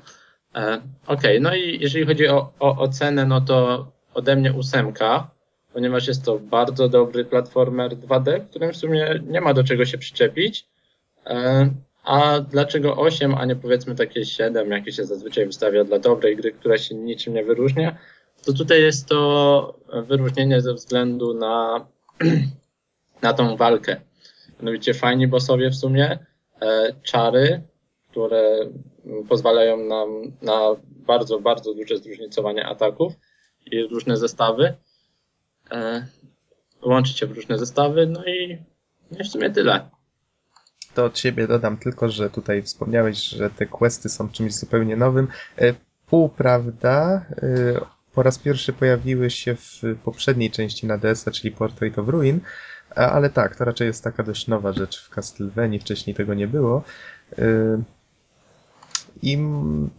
E, 0.55 0.81
Okej, 1.07 1.39
okay. 1.39 1.41
no 1.41 1.55
i 1.55 1.79
jeżeli 1.81 2.07
chodzi 2.07 2.29
o, 2.29 2.53
o, 2.61 2.79
o 2.79 2.89
cenę, 2.89 3.27
no 3.27 3.41
to 3.41 3.87
ode 4.15 4.37
mnie 4.37 4.53
ósemka, 4.53 5.31
ponieważ 5.73 6.09
jest 6.09 6.25
to 6.25 6.39
bardzo 6.39 6.89
dobry 6.89 7.25
platformer 7.25 7.97
2D, 7.97 8.41
w 8.41 8.51
którym 8.51 8.73
w 8.73 8.77
sumie 8.77 9.21
nie 9.27 9.41
ma 9.41 9.55
do 9.55 9.65
czego 9.65 9.85
się 9.85 9.99
przyczepić. 9.99 10.67
E, 11.27 11.71
a 12.05 12.41
dlaczego 12.41 12.97
8, 12.97 13.35
a 13.35 13.45
nie 13.45 13.57
powiedzmy 13.57 13.95
takie 13.95 14.25
7, 14.25 14.71
jakie 14.71 14.93
się 14.93 15.05
zazwyczaj 15.05 15.47
wystawia 15.47 15.85
dla 15.85 15.99
dobrej 15.99 16.37
gry, 16.37 16.53
która 16.53 16.79
się 16.79 16.95
niczym 16.95 17.35
nie 17.35 17.45
wyróżnia? 17.45 17.97
To 18.45 18.53
tutaj 18.53 18.83
jest 18.83 19.09
to 19.09 19.79
wyróżnienie 20.07 20.61
ze 20.61 20.75
względu 20.75 21.35
na, 21.35 21.87
na 23.23 23.33
tą 23.33 23.57
walkę. 23.57 24.01
Mianowicie 24.61 24.95
fajni 24.95 25.29
bossowie 25.29 25.71
w 25.71 25.77
sumie, 25.77 26.19
e, 26.63 26.95
czary, 27.03 27.63
które 28.13 28.59
pozwalają 29.29 29.77
nam 29.77 30.09
na 30.43 30.61
bardzo, 30.85 31.41
bardzo 31.41 31.75
duże 31.75 31.99
zróżnicowanie 31.99 32.67
ataków 32.67 33.13
i 33.67 33.83
różne 33.83 34.17
zestawy. 34.17 34.75
E, 35.71 36.07
łączyć 36.83 37.19
się 37.19 37.27
w 37.27 37.33
różne 37.33 37.59
zestawy, 37.59 38.07
no 38.07 38.25
i, 38.25 38.59
no 39.11 39.25
w 39.25 39.27
sumie 39.27 39.51
tyle. 39.51 39.91
To 40.95 41.05
od 41.05 41.19
siebie 41.19 41.47
dodam 41.47 41.77
tylko, 41.77 42.09
że 42.09 42.31
tutaj 42.31 42.63
wspomniałeś, 42.63 43.19
że 43.23 43.51
te 43.51 43.67
questy 43.67 44.09
są 44.09 44.29
czymś 44.29 44.55
zupełnie 44.55 44.97
nowym. 44.97 45.29
E, 45.59 45.75
pół 46.07 46.29
prawda, 46.29 47.27
e, 47.43 47.81
po 48.15 48.23
raz 48.23 48.39
pierwszy 48.39 48.73
pojawiły 48.73 49.31
się 49.31 49.57
w 49.57 49.83
poprzedniej 50.05 50.51
części 50.51 50.87
na 50.87 50.99
DS-a, 50.99 51.31
czyli 51.31 51.55
Portrait 51.55 51.99
of 51.99 52.09
Ruin, 52.09 52.41
ale 52.97 53.31
tak, 53.31 53.57
to 53.57 53.65
raczej 53.65 53.87
jest 53.87 54.05
taka 54.05 54.23
dość 54.23 54.47
nowa 54.47 54.73
rzecz 54.73 55.05
w 55.05 55.11
Castlevanii, 55.11 55.79
wcześniej 55.79 56.17
tego 56.17 56.35
nie 56.35 56.49
było. 56.49 56.83
I 59.23 59.39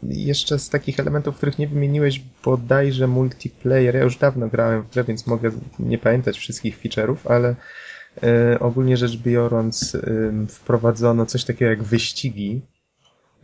jeszcze 0.04 0.60
z 0.60 0.70
takich 0.70 1.00
elementów, 1.00 1.38
których 1.38 1.60
nie 1.60 1.68
wymieniłeś, 1.68 2.22
bodajże 2.44 3.08
multiplayer. 3.08 3.96
Ja 3.96 4.04
już 4.04 4.18
dawno 4.18 4.48
grałem 4.48 4.82
w 4.82 4.90
grę, 4.94 5.04
więc 5.04 5.28
mogę 5.28 5.52
nie 5.80 5.98
pamiętać 5.98 6.38
wszystkich 6.38 6.80
feature'ów, 6.80 7.18
ale 7.26 7.56
y, 8.54 8.60
ogólnie 8.60 8.98
rzecz 8.98 9.18
biorąc, 9.18 9.96
y, 9.96 10.32
wprowadzono 10.50 11.26
coś 11.26 11.44
takiego 11.46 11.72
jak 11.72 11.84
wyścigi 11.84 12.62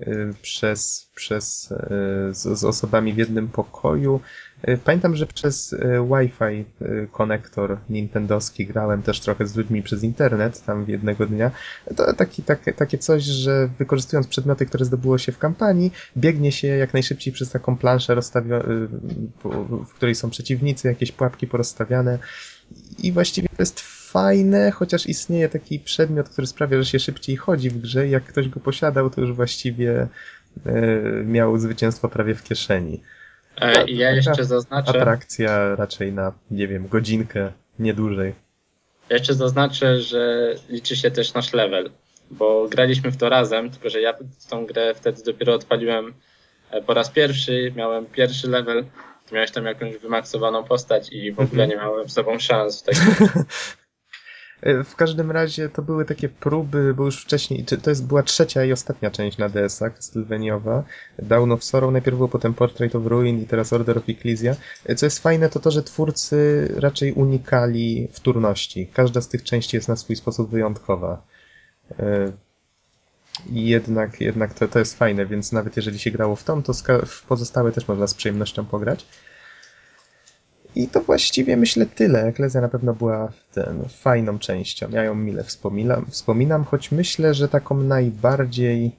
y, 0.01 0.33
przez, 0.41 1.11
przez, 1.15 1.73
z, 2.31 2.59
z 2.59 2.63
osobami 2.63 3.13
w 3.13 3.17
jednym 3.17 3.47
pokoju. 3.47 4.19
E, 4.61 4.77
pamiętam, 4.77 5.15
że 5.15 5.25
przez 5.27 5.73
e, 5.73 6.07
Wi-Fi 6.07 6.65
e, 6.81 7.07
konektor 7.11 7.77
nintendowski 7.89 8.65
grałem 8.65 9.01
też 9.01 9.19
trochę 9.19 9.47
z 9.47 9.55
ludźmi 9.55 9.83
przez 9.83 10.03
internet 10.03 10.65
tam 10.65 10.85
jednego 10.87 11.25
dnia. 11.25 11.51
To 11.95 12.13
taki, 12.13 12.43
takie, 12.43 12.73
takie 12.73 12.97
coś, 12.97 13.23
że 13.23 13.69
wykorzystując 13.79 14.27
przedmioty, 14.27 14.65
które 14.65 14.85
zdobyło 14.85 15.17
się 15.17 15.31
w 15.31 15.37
kampanii, 15.37 15.91
biegnie 16.17 16.51
się 16.51 16.67
jak 16.67 16.93
najszybciej 16.93 17.33
przez 17.33 17.51
taką 17.51 17.77
planszę, 17.77 18.15
w 19.87 19.93
której 19.93 20.15
są 20.15 20.29
przeciwnicy, 20.29 20.87
jakieś 20.87 21.11
pułapki 21.11 21.47
porozstawiane. 21.47 22.19
I 22.97 23.11
właściwie 23.11 23.49
to 23.49 23.61
jest 23.61 23.79
fajne, 24.11 24.71
chociaż 24.71 25.07
istnieje 25.07 25.49
taki 25.49 25.79
przedmiot, 25.79 26.29
który 26.29 26.47
sprawia, 26.47 26.77
że 26.77 26.85
się 26.85 26.99
szybciej 26.99 27.35
chodzi 27.35 27.69
w 27.69 27.81
grze. 27.81 28.07
Jak 28.07 28.23
ktoś 28.23 28.49
go 28.49 28.59
posiadał, 28.59 29.09
to 29.09 29.21
już 29.21 29.33
właściwie 29.33 30.07
miał 31.25 31.57
zwycięstwo 31.57 32.09
prawie 32.09 32.35
w 32.35 32.43
kieszeni. 32.43 33.01
E, 33.59 33.73
tak, 33.73 33.89
ja 33.89 34.11
jeszcze 34.11 34.43
zaznaczę. 34.43 34.89
Atrakcja 34.89 35.75
raczej 35.75 36.13
na, 36.13 36.33
nie 36.51 36.67
wiem, 36.67 36.87
godzinkę, 36.87 37.51
nie 37.79 37.93
dłużej. 37.93 38.33
Ja 39.09 39.17
jeszcze 39.17 39.33
zaznaczę, 39.33 40.01
że 40.01 40.53
liczy 40.69 40.95
się 40.95 41.11
też 41.11 41.33
nasz 41.33 41.53
level, 41.53 41.89
bo 42.31 42.67
graliśmy 42.67 43.11
w 43.11 43.17
to 43.17 43.29
razem, 43.29 43.69
tylko 43.69 43.89
że 43.89 44.01
ja 44.01 44.13
tą 44.49 44.65
grę 44.65 44.93
wtedy 44.95 45.23
dopiero 45.23 45.53
odpaliłem 45.53 46.13
e, 46.71 46.81
po 46.81 46.93
raz 46.93 47.09
pierwszy, 47.09 47.73
miałem 47.75 48.05
pierwszy 48.05 48.49
level, 48.49 48.85
ty 49.25 49.35
miałeś 49.35 49.51
tam 49.51 49.65
jakąś 49.65 49.97
wymaksowaną 49.97 50.63
postać 50.63 51.11
i 51.11 51.31
w 51.31 51.39
ogóle 51.39 51.63
mhm. 51.63 51.69
nie 51.69 51.75
miałem 51.75 52.09
z 52.09 52.13
sobą 52.13 52.39
szans 52.39 52.81
w 52.81 52.85
takim 52.85 53.27
E, 53.27 53.43
w 54.61 54.95
każdym 54.95 55.31
razie 55.31 55.69
to 55.69 55.81
były 55.81 56.05
takie 56.05 56.29
próby, 56.29 56.93
bo 56.93 57.05
już 57.05 57.23
wcześniej, 57.23 57.65
to 57.65 57.89
jest, 57.89 58.05
była 58.05 58.23
trzecia 58.23 58.65
i 58.65 58.71
ostatnia 58.71 59.11
część 59.11 59.37
na 59.37 59.49
DS-a, 59.49 59.89
Castlevania'a. 59.89 60.83
Dawn 61.19 61.51
of 61.51 61.63
Sorrow 61.63 61.91
najpierw 61.91 62.17
było, 62.17 62.29
potem 62.29 62.53
Portrait 62.53 62.95
of 62.95 63.05
Ruin 63.05 63.41
i 63.41 63.45
teraz 63.45 63.73
Order 63.73 63.97
of 63.97 64.09
Ecclesia. 64.09 64.55
E, 64.85 64.95
co 64.95 65.05
jest 65.05 65.19
fajne, 65.19 65.49
to 65.49 65.59
to, 65.59 65.71
że 65.71 65.83
twórcy 65.83 66.67
raczej 66.77 67.13
unikali 67.13 68.07
wtórności. 68.11 68.87
Każda 68.93 69.21
z 69.21 69.27
tych 69.27 69.43
części 69.43 69.77
jest 69.77 69.87
na 69.87 69.95
swój 69.95 70.15
sposób 70.15 70.49
wyjątkowa. 70.49 71.21
E, 71.99 72.31
I 73.49 73.67
jednak, 73.67 74.21
jednak 74.21 74.53
to, 74.53 74.67
to 74.67 74.79
jest 74.79 74.97
fajne, 74.97 75.25
więc 75.25 75.51
nawet 75.51 75.77
jeżeli 75.77 75.99
się 75.99 76.11
grało 76.11 76.35
w 76.35 76.43
tą, 76.43 76.63
to 76.63 76.73
w 77.05 77.23
pozostałe 77.27 77.71
też 77.71 77.87
można 77.87 78.07
z 78.07 78.13
przyjemnością 78.13 78.65
pograć. 78.65 79.05
I 80.79 80.87
to 80.87 81.01
właściwie 81.01 81.57
myślę 81.57 81.85
tyle. 81.85 82.23
Eklezja 82.23 82.61
na 82.61 82.69
pewno 82.69 82.93
była 82.93 83.31
ten, 83.53 83.89
fajną 83.89 84.39
częścią. 84.39 84.89
Ja 84.89 85.03
ją 85.03 85.15
mile 85.15 85.43
wspominam, 85.43 86.05
wspominam, 86.09 86.63
choć 86.63 86.91
myślę, 86.91 87.33
że 87.33 87.49
taką 87.49 87.77
najbardziej. 87.77 88.91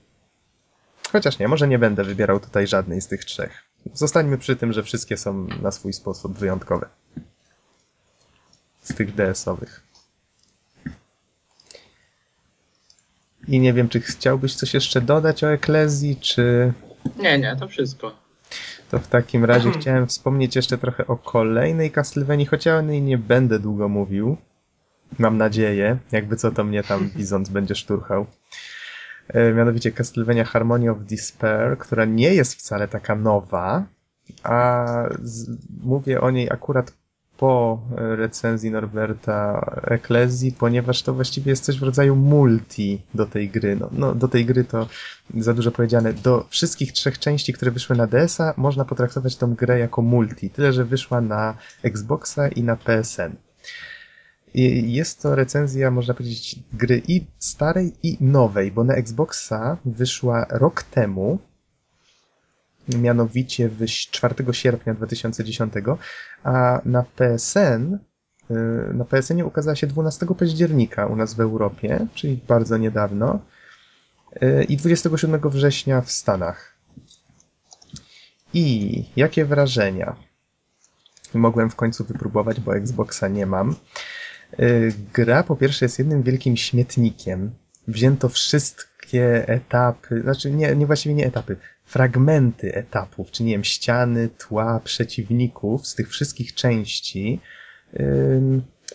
Chociaż 1.12 1.38
nie, 1.38 1.48
może 1.48 1.68
nie 1.68 1.78
będę 1.78 2.04
wybierał 2.04 2.40
tutaj 2.40 2.66
żadnej 2.66 3.00
z 3.00 3.08
tych 3.08 3.24
trzech. 3.24 3.64
Zostańmy 3.94 4.38
przy 4.38 4.56
tym, 4.56 4.72
że 4.72 4.82
wszystkie 4.82 5.16
są 5.16 5.46
na 5.62 5.70
swój 5.70 5.92
sposób 5.92 6.38
wyjątkowe. 6.38 6.88
Z 8.80 8.94
tych 8.94 9.14
DS-owych. 9.14 9.82
I 13.48 13.60
nie 13.60 13.72
wiem, 13.72 13.88
czy 13.88 14.00
chciałbyś 14.00 14.54
coś 14.54 14.74
jeszcze 14.74 15.00
dodać 15.00 15.44
o 15.44 15.52
Eklezji, 15.52 16.16
czy. 16.16 16.72
Nie, 17.16 17.38
nie, 17.38 17.56
to 17.56 17.68
wszystko. 17.68 18.19
To 18.91 18.99
w 18.99 19.09
takim 19.09 19.45
razie 19.45 19.70
chciałem 19.70 20.07
wspomnieć 20.07 20.57
jeszcze 20.57 20.78
trochę 20.78 21.07
o 21.07 21.16
kolejnej 21.16 21.91
Castlevanii, 21.91 22.47
choć 22.47 22.66
ja 22.66 22.76
o 22.76 22.80
niej 22.80 23.03
nie 23.03 23.18
będę 23.18 23.59
długo 23.59 23.88
mówił. 23.88 24.36
Mam 25.18 25.36
nadzieję, 25.36 25.99
jakby 26.12 26.36
co 26.36 26.51
to 26.51 26.64
mnie 26.64 26.82
tam 26.82 27.09
widząc 27.16 27.49
będzie 27.49 27.74
szturchał. 27.74 28.26
E, 29.28 29.53
mianowicie 29.53 29.93
Castlevania 29.93 30.45
Harmony 30.45 30.91
of 30.91 30.99
Despair, 31.01 31.78
która 31.78 32.05
nie 32.05 32.34
jest 32.34 32.55
wcale 32.55 32.88
taka 32.88 33.14
nowa, 33.14 33.84
a 34.43 34.84
z, 35.22 35.59
mówię 35.82 36.20
o 36.20 36.30
niej 36.30 36.51
akurat 36.51 36.93
po 37.41 37.80
recenzji 37.97 38.70
Norberta 38.70 39.70
Eklezji, 39.82 40.53
ponieważ 40.53 41.03
to 41.03 41.14
właściwie 41.14 41.51
jest 41.51 41.64
coś 41.64 41.78
w 41.78 41.82
rodzaju 41.82 42.16
multi 42.16 43.03
do 43.14 43.26
tej 43.26 43.49
gry. 43.49 43.76
No, 43.76 43.88
no, 43.93 44.14
do 44.14 44.28
tej 44.28 44.45
gry 44.47 44.64
to 44.64 44.86
za 45.38 45.55
dużo 45.55 45.70
powiedziane. 45.70 46.12
Do 46.12 46.47
wszystkich 46.51 46.93
trzech 46.93 47.18
części, 47.18 47.53
które 47.53 47.70
wyszły 47.70 47.97
na 47.97 48.07
DS-a, 48.07 48.55
można 48.57 48.84
potraktować 48.84 49.36
tą 49.36 49.55
grę 49.55 49.78
jako 49.78 50.03
multi. 50.03 50.51
Tyle, 50.51 50.72
że 50.72 50.84
wyszła 50.84 51.20
na 51.20 51.55
Xboxa 51.82 52.49
i 52.49 52.62
na 52.62 52.76
PSN. 52.76 53.36
Jest 54.55 55.22
to 55.22 55.34
recenzja, 55.34 55.91
można 55.91 56.14
powiedzieć, 56.14 56.59
gry 56.72 57.03
i 57.09 57.26
starej, 57.38 57.93
i 58.03 58.16
nowej, 58.20 58.72
bo 58.72 58.84
na 58.84 58.95
Xboxa 58.95 59.76
wyszła 59.84 60.47
rok 60.51 60.82
temu, 60.82 61.38
mianowicie 62.99 63.68
w 63.68 63.86
4 63.86 64.34
sierpnia 64.53 64.95
2010, 64.95 65.74
a 66.45 66.80
na 66.84 67.03
PSN 67.03 67.99
y, 68.51 68.55
na 68.95 69.05
PSN 69.05 69.43
ukazała 69.43 69.76
się 69.76 69.86
12 69.86 70.26
października 70.38 71.07
u 71.07 71.16
nas 71.16 71.34
w 71.34 71.41
Europie, 71.41 72.07
czyli 72.14 72.41
bardzo 72.49 72.76
niedawno, 72.76 73.41
y, 74.43 74.64
i 74.64 74.76
27 74.76 75.41
września 75.51 76.01
w 76.01 76.11
Stanach. 76.11 76.74
I 78.55 79.05
jakie 79.16 79.45
wrażenia? 79.45 80.16
Mogłem 81.34 81.70
w 81.70 81.76
końcu 81.76 82.05
wypróbować, 82.05 82.61
bo 82.61 82.76
Xboxa 82.76 83.28
nie 83.28 83.47
mam. 83.47 83.76
Y, 84.61 84.93
gra 85.14 85.43
po 85.43 85.57
pierwsze 85.57 85.84
jest 85.84 85.99
jednym 85.99 86.22
wielkim 86.22 86.57
śmietnikiem. 86.57 87.51
Wzięto 87.88 88.28
wszystkie 88.28 89.49
etapy, 89.49 90.22
znaczy 90.22 90.51
nie, 90.51 90.76
nie 90.76 90.86
właściwie 90.86 91.14
nie 91.14 91.26
etapy, 91.26 91.57
fragmenty 91.91 92.74
etapów, 92.74 93.30
czy 93.30 93.45
nie 93.45 93.53
wiem, 93.53 93.64
ściany, 93.64 94.28
tła, 94.28 94.80
przeciwników 94.84 95.86
z 95.86 95.95
tych 95.95 96.09
wszystkich 96.09 96.55
części. 96.55 97.41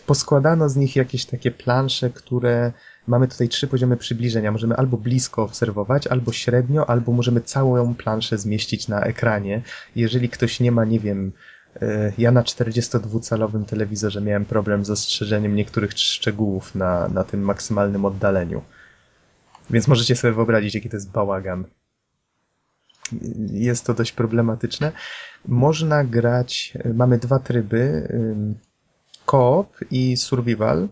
Poskładano 0.06 0.68
z 0.68 0.76
nich 0.76 0.96
jakieś 0.96 1.24
takie 1.24 1.50
plansze, 1.50 2.10
które 2.10 2.72
mamy 3.06 3.28
tutaj 3.28 3.48
trzy 3.48 3.66
poziomy 3.66 3.96
przybliżenia. 3.96 4.52
Możemy 4.52 4.76
albo 4.76 4.96
blisko 4.96 5.42
obserwować, 5.42 6.06
albo 6.06 6.32
średnio, 6.32 6.90
albo 6.90 7.12
możemy 7.12 7.40
całą 7.40 7.94
planszę 7.94 8.38
zmieścić 8.38 8.88
na 8.88 9.00
ekranie. 9.00 9.62
Jeżeli 9.96 10.28
ktoś 10.28 10.60
nie 10.60 10.72
ma, 10.72 10.84
nie 10.84 11.00
wiem, 11.00 11.32
y, 11.82 12.12
ja 12.18 12.32
na 12.32 12.42
42-calowym 12.42 13.64
telewizorze 13.64 14.20
miałem 14.20 14.44
problem 14.44 14.84
z 14.84 14.90
ostrzeżeniem 14.90 15.56
niektórych 15.56 15.92
szczegółów 15.92 16.74
na, 16.74 17.08
na 17.08 17.24
tym 17.24 17.40
maksymalnym 17.40 18.04
oddaleniu. 18.04 18.62
Więc 19.70 19.88
możecie 19.88 20.16
sobie 20.16 20.32
wyobrazić, 20.32 20.74
jaki 20.74 20.90
to 20.90 20.96
jest 20.96 21.10
bałagan 21.10 21.64
jest 23.52 23.84
to 23.84 23.94
dość 23.94 24.12
problematyczne. 24.12 24.92
Można 25.48 26.04
grać, 26.04 26.74
mamy 26.94 27.18
dwa 27.18 27.38
tryby. 27.38 28.08
koop 29.26 29.76
i 29.90 30.16
survival 30.16 30.88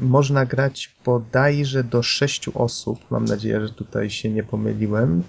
można 0.00 0.46
grać 0.46 0.94
bodajże 1.04 1.84
do 1.84 2.02
sześciu 2.02 2.62
osób. 2.62 3.10
Mam 3.10 3.24
nadzieję, 3.24 3.60
że 3.60 3.74
tutaj 3.74 4.10
się 4.10 4.30
nie 4.30 4.42
pomyliłem. 4.42 5.22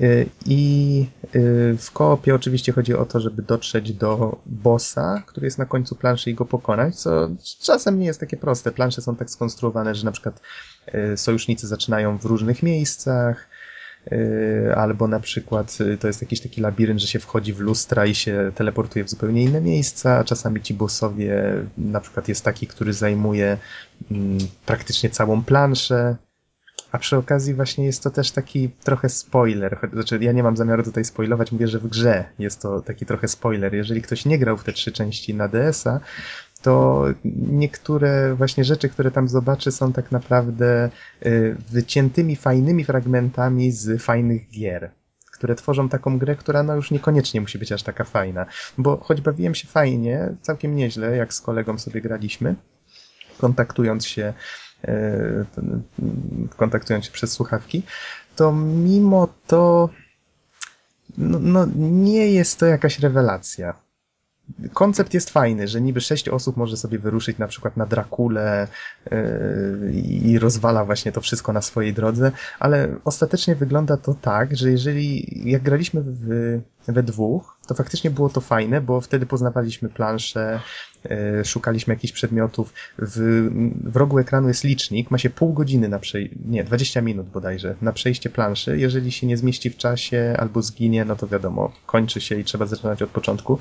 Y, 0.00 0.26
I 0.46 1.06
y, 1.34 1.76
w 1.78 1.90
koopie 1.90 2.34
oczywiście 2.34 2.72
chodzi 2.72 2.94
o 2.94 3.06
to, 3.06 3.20
żeby 3.20 3.42
dotrzeć 3.42 3.92
do 3.92 4.40
bossa, 4.46 5.22
który 5.26 5.46
jest 5.46 5.58
na 5.58 5.66
końcu 5.66 5.94
planszy 5.96 6.30
i 6.30 6.34
go 6.34 6.44
pokonać, 6.44 6.96
co 6.96 7.30
czasem 7.60 7.98
nie 7.98 8.06
jest 8.06 8.20
takie 8.20 8.36
proste. 8.36 8.72
Plansze 8.72 9.02
są 9.02 9.16
tak 9.16 9.30
skonstruowane, 9.30 9.94
że 9.94 10.04
na 10.04 10.12
przykład 10.12 10.40
y, 10.94 11.16
sojusznicy 11.16 11.66
zaczynają 11.66 12.18
w 12.18 12.24
różnych 12.24 12.62
miejscach, 12.62 13.48
albo 14.76 15.08
na 15.08 15.20
przykład 15.20 15.78
to 16.00 16.06
jest 16.06 16.22
jakiś 16.22 16.40
taki 16.40 16.60
labirynt, 16.60 17.00
że 17.00 17.06
się 17.06 17.18
wchodzi 17.18 17.52
w 17.52 17.60
lustra 17.60 18.06
i 18.06 18.14
się 18.14 18.52
teleportuje 18.54 19.04
w 19.04 19.10
zupełnie 19.10 19.42
inne 19.42 19.60
miejsca, 19.60 20.24
czasami 20.24 20.60
ci 20.60 20.74
bossowie, 20.74 21.54
na 21.78 22.00
przykład 22.00 22.28
jest 22.28 22.44
taki, 22.44 22.66
który 22.66 22.92
zajmuje 22.92 23.58
mm, 24.10 24.38
praktycznie 24.66 25.10
całą 25.10 25.44
planszę, 25.44 26.16
a 26.92 26.98
przy 26.98 27.16
okazji 27.16 27.54
właśnie 27.54 27.84
jest 27.84 28.02
to 28.02 28.10
też 28.10 28.30
taki 28.30 28.70
trochę 28.84 29.08
spoiler. 29.08 29.78
Znaczy, 29.92 30.18
ja 30.20 30.32
nie 30.32 30.42
mam 30.42 30.56
zamiaru 30.56 30.82
tutaj 30.82 31.04
spoilować, 31.04 31.52
mówię, 31.52 31.68
że 31.68 31.78
w 31.78 31.88
grze 31.88 32.24
jest 32.38 32.62
to 32.62 32.80
taki 32.80 33.06
trochę 33.06 33.28
spoiler. 33.28 33.74
Jeżeli 33.74 34.02
ktoś 34.02 34.24
nie 34.24 34.38
grał 34.38 34.56
w 34.56 34.64
te 34.64 34.72
trzy 34.72 34.92
części 34.92 35.34
na 35.34 35.48
DS-a, 35.48 36.00
to 36.62 37.04
niektóre 37.34 38.34
właśnie 38.34 38.64
rzeczy, 38.64 38.88
które 38.88 39.10
tam 39.10 39.28
zobaczy, 39.28 39.72
są 39.72 39.92
tak 39.92 40.12
naprawdę 40.12 40.90
y, 41.26 41.56
wyciętymi, 41.70 42.36
fajnymi 42.36 42.84
fragmentami 42.84 43.72
z 43.72 44.02
fajnych 44.02 44.50
gier 44.50 44.90
które 45.32 45.54
tworzą 45.54 45.88
taką 45.88 46.18
grę, 46.18 46.36
która 46.36 46.62
no 46.62 46.74
już 46.74 46.90
niekoniecznie 46.90 47.40
musi 47.40 47.58
być 47.58 47.72
aż 47.72 47.82
taka 47.82 48.04
fajna. 48.04 48.46
Bo 48.78 48.96
choć 48.96 49.20
bawiłem 49.20 49.54
się 49.54 49.68
fajnie, 49.68 50.34
całkiem 50.42 50.76
nieźle, 50.76 51.16
jak 51.16 51.34
z 51.34 51.40
kolegą 51.40 51.78
sobie 51.78 52.00
graliśmy, 52.00 52.54
kontaktując 53.38 54.06
się 54.06 54.32
E, 54.84 55.44
kontaktując 56.56 57.04
się 57.04 57.10
przez 57.10 57.32
słuchawki, 57.32 57.82
to 58.36 58.52
mimo 58.52 59.28
to 59.46 59.88
no, 61.18 61.38
no, 61.38 61.66
nie 61.76 62.26
jest 62.30 62.58
to 62.58 62.66
jakaś 62.66 62.98
rewelacja 62.98 63.74
koncept 64.72 65.14
jest 65.14 65.30
fajny, 65.30 65.68
że 65.68 65.80
niby 65.80 66.00
sześć 66.00 66.28
osób 66.28 66.56
może 66.56 66.76
sobie 66.76 66.98
wyruszyć 66.98 67.38
na 67.38 67.46
przykład 67.46 67.76
na 67.76 67.86
Drakulę 67.86 68.68
yy, 69.10 69.92
i 70.02 70.38
rozwala 70.38 70.84
właśnie 70.84 71.12
to 71.12 71.20
wszystko 71.20 71.52
na 71.52 71.62
swojej 71.62 71.94
drodze, 71.94 72.32
ale 72.58 72.96
ostatecznie 73.04 73.56
wygląda 73.56 73.96
to 73.96 74.14
tak, 74.14 74.56
że 74.56 74.70
jeżeli 74.70 75.26
jak 75.50 75.62
graliśmy 75.62 76.02
w, 76.04 76.60
we 76.88 77.02
dwóch, 77.02 77.56
to 77.66 77.74
faktycznie 77.74 78.10
było 78.10 78.28
to 78.28 78.40
fajne, 78.40 78.80
bo 78.80 79.00
wtedy 79.00 79.26
poznawaliśmy 79.26 79.88
planszę, 79.88 80.60
yy, 81.04 81.44
szukaliśmy 81.44 81.94
jakichś 81.94 82.12
przedmiotów. 82.12 82.72
W, 82.98 83.48
w 83.84 83.96
rogu 83.96 84.18
ekranu 84.18 84.48
jest 84.48 84.64
licznik, 84.64 85.10
ma 85.10 85.18
się 85.18 85.30
pół 85.30 85.52
godziny 85.52 85.88
na 85.88 85.98
przejście, 85.98 86.36
nie, 86.46 86.64
20 86.64 87.00
minut 87.00 87.26
bodajże, 87.26 87.74
na 87.82 87.92
przejście 87.92 88.30
planszy. 88.30 88.78
Jeżeli 88.78 89.12
się 89.12 89.26
nie 89.26 89.36
zmieści 89.36 89.70
w 89.70 89.76
czasie 89.76 90.36
albo 90.38 90.62
zginie, 90.62 91.04
no 91.04 91.16
to 91.16 91.26
wiadomo, 91.26 91.72
kończy 91.86 92.20
się 92.20 92.38
i 92.38 92.44
trzeba 92.44 92.66
zaczynać 92.66 93.02
od 93.02 93.10
początku. 93.10 93.58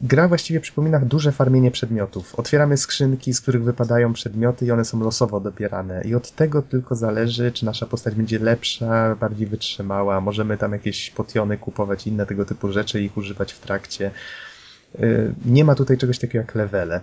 Gra 0.00 0.28
właściwie 0.28 0.60
przypomina 0.60 0.98
duże 0.98 1.32
farmienie 1.32 1.70
przedmiotów. 1.70 2.34
Otwieramy 2.34 2.76
skrzynki, 2.76 3.34
z 3.34 3.40
których 3.40 3.64
wypadają 3.64 4.12
przedmioty 4.12 4.66
i 4.66 4.70
one 4.70 4.84
są 4.84 5.00
losowo 5.00 5.40
dobierane. 5.40 6.02
I 6.04 6.14
od 6.14 6.30
tego 6.30 6.62
tylko 6.62 6.94
zależy, 6.94 7.52
czy 7.52 7.64
nasza 7.64 7.86
postać 7.86 8.14
będzie 8.14 8.38
lepsza, 8.38 9.16
bardziej 9.20 9.46
wytrzymała. 9.46 10.20
Możemy 10.20 10.58
tam 10.58 10.72
jakieś 10.72 11.10
potiony 11.10 11.58
kupować, 11.58 12.06
inne 12.06 12.26
tego 12.26 12.44
typu 12.44 12.72
rzeczy 12.72 13.00
i 13.00 13.04
ich 13.04 13.16
używać 13.16 13.52
w 13.52 13.60
trakcie. 13.60 14.10
Y, 15.00 15.34
nie 15.44 15.64
ma 15.64 15.74
tutaj 15.74 15.98
czegoś 15.98 16.18
takiego 16.18 16.38
jak 16.38 16.54
levele. 16.54 17.00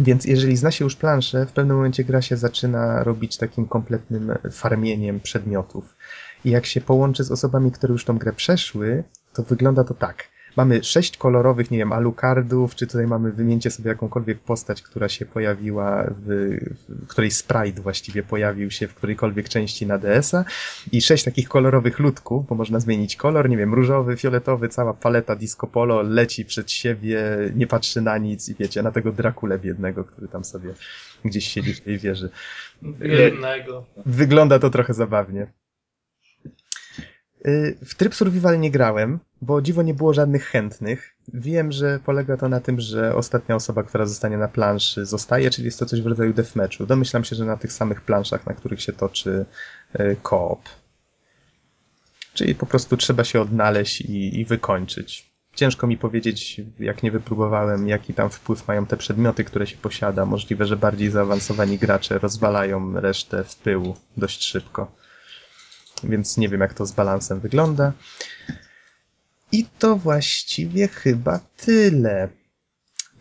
Więc 0.00 0.24
jeżeli 0.24 0.56
zna 0.56 0.70
się 0.70 0.84
już 0.84 0.96
planszę, 0.96 1.46
w 1.46 1.52
pewnym 1.52 1.76
momencie 1.76 2.04
gra 2.04 2.22
się 2.22 2.36
zaczyna 2.36 3.04
robić 3.04 3.36
takim 3.36 3.66
kompletnym 3.66 4.32
farmieniem 4.50 5.20
przedmiotów. 5.20 5.96
I 6.44 6.50
jak 6.50 6.66
się 6.66 6.80
połączy 6.80 7.24
z 7.24 7.30
osobami, 7.30 7.72
które 7.72 7.92
już 7.92 8.04
tą 8.04 8.18
grę 8.18 8.32
przeszły, 8.32 9.04
to 9.32 9.42
wygląda 9.42 9.84
to 9.84 9.94
tak 9.94 10.34
mamy 10.56 10.84
sześć 10.84 11.16
kolorowych, 11.16 11.70
nie 11.70 11.78
wiem, 11.78 11.92
alucardów, 11.92 12.74
czy 12.74 12.86
tutaj 12.86 13.06
mamy, 13.06 13.32
wymieńcie 13.32 13.70
sobie 13.70 13.88
jakąkolwiek 13.88 14.38
postać, 14.38 14.82
która 14.82 15.08
się 15.08 15.26
pojawiła, 15.26 16.04
w, 16.26 16.56
w 16.88 17.06
której 17.06 17.30
sprite 17.30 17.82
właściwie 17.82 18.22
pojawił 18.22 18.70
się 18.70 18.88
w 18.88 18.94
którejkolwiek 18.94 19.48
części 19.48 19.86
na 19.86 19.98
DS-a 19.98 20.44
i 20.92 21.02
sześć 21.02 21.24
takich 21.24 21.48
kolorowych 21.48 21.98
ludków, 21.98 22.46
bo 22.46 22.54
można 22.54 22.80
zmienić 22.80 23.16
kolor, 23.16 23.48
nie 23.50 23.56
wiem, 23.56 23.74
różowy, 23.74 24.16
fioletowy, 24.16 24.68
cała 24.68 24.94
paleta 24.94 25.36
disco 25.36 25.66
polo 25.66 26.02
leci 26.02 26.44
przed 26.44 26.70
siebie, 26.70 27.22
nie 27.54 27.66
patrzy 27.66 28.00
na 28.00 28.18
nic 28.18 28.48
i 28.48 28.54
wiecie, 28.54 28.82
na 28.82 28.92
tego 28.92 29.12
Drakule 29.12 29.58
biednego, 29.58 30.04
który 30.04 30.28
tam 30.28 30.44
sobie 30.44 30.74
gdzieś 31.24 31.48
siedzi 31.48 31.74
w 31.74 31.80
tej 31.80 31.98
wieży. 31.98 32.30
Biednego. 32.82 33.84
Wygląda 34.06 34.58
to 34.58 34.70
trochę 34.70 34.94
zabawnie. 34.94 35.46
Y, 37.48 37.76
w 37.84 37.94
tryb 37.94 38.14
survival 38.14 38.60
nie 38.60 38.70
grałem, 38.70 39.18
bo 39.42 39.62
dziwo 39.62 39.82
nie 39.82 39.94
było 39.94 40.14
żadnych 40.14 40.44
chętnych. 40.44 41.14
Wiem, 41.34 41.72
że 41.72 42.00
polega 42.04 42.36
to 42.36 42.48
na 42.48 42.60
tym, 42.60 42.80
że 42.80 43.14
ostatnia 43.14 43.56
osoba, 43.56 43.82
która 43.82 44.06
zostanie 44.06 44.38
na 44.38 44.48
planszy, 44.48 45.06
zostaje, 45.06 45.50
czyli 45.50 45.64
jest 45.64 45.78
to 45.78 45.86
coś 45.86 46.02
w 46.02 46.06
rodzaju 46.06 46.32
deathmatchu. 46.32 46.86
Domyślam 46.86 47.24
się, 47.24 47.36
że 47.36 47.44
na 47.44 47.56
tych 47.56 47.72
samych 47.72 48.00
planszach, 48.00 48.46
na 48.46 48.54
których 48.54 48.82
się 48.82 48.92
toczy 48.92 49.44
y, 50.00 50.16
koop. 50.22 50.60
Czyli 52.34 52.54
po 52.54 52.66
prostu 52.66 52.96
trzeba 52.96 53.24
się 53.24 53.40
odnaleźć 53.40 54.00
i, 54.00 54.40
i 54.40 54.44
wykończyć. 54.44 55.34
Ciężko 55.54 55.86
mi 55.86 55.96
powiedzieć, 55.96 56.60
jak 56.80 57.02
nie 57.02 57.10
wypróbowałem, 57.10 57.88
jaki 57.88 58.14
tam 58.14 58.30
wpływ 58.30 58.68
mają 58.68 58.86
te 58.86 58.96
przedmioty, 58.96 59.44
które 59.44 59.66
się 59.66 59.76
posiada. 59.76 60.26
Możliwe, 60.26 60.66
że 60.66 60.76
bardziej 60.76 61.10
zaawansowani 61.10 61.78
gracze 61.78 62.18
rozwalają 62.18 63.00
resztę 63.00 63.44
w 63.44 63.56
pył 63.56 63.94
dość 64.16 64.44
szybko 64.44 65.03
więc 66.04 66.36
nie 66.36 66.48
wiem 66.48 66.60
jak 66.60 66.74
to 66.74 66.86
z 66.86 66.92
balansem 66.92 67.40
wygląda. 67.40 67.92
I 69.52 69.66
to 69.78 69.96
właściwie 69.96 70.88
chyba 70.88 71.40
tyle. 71.56 72.28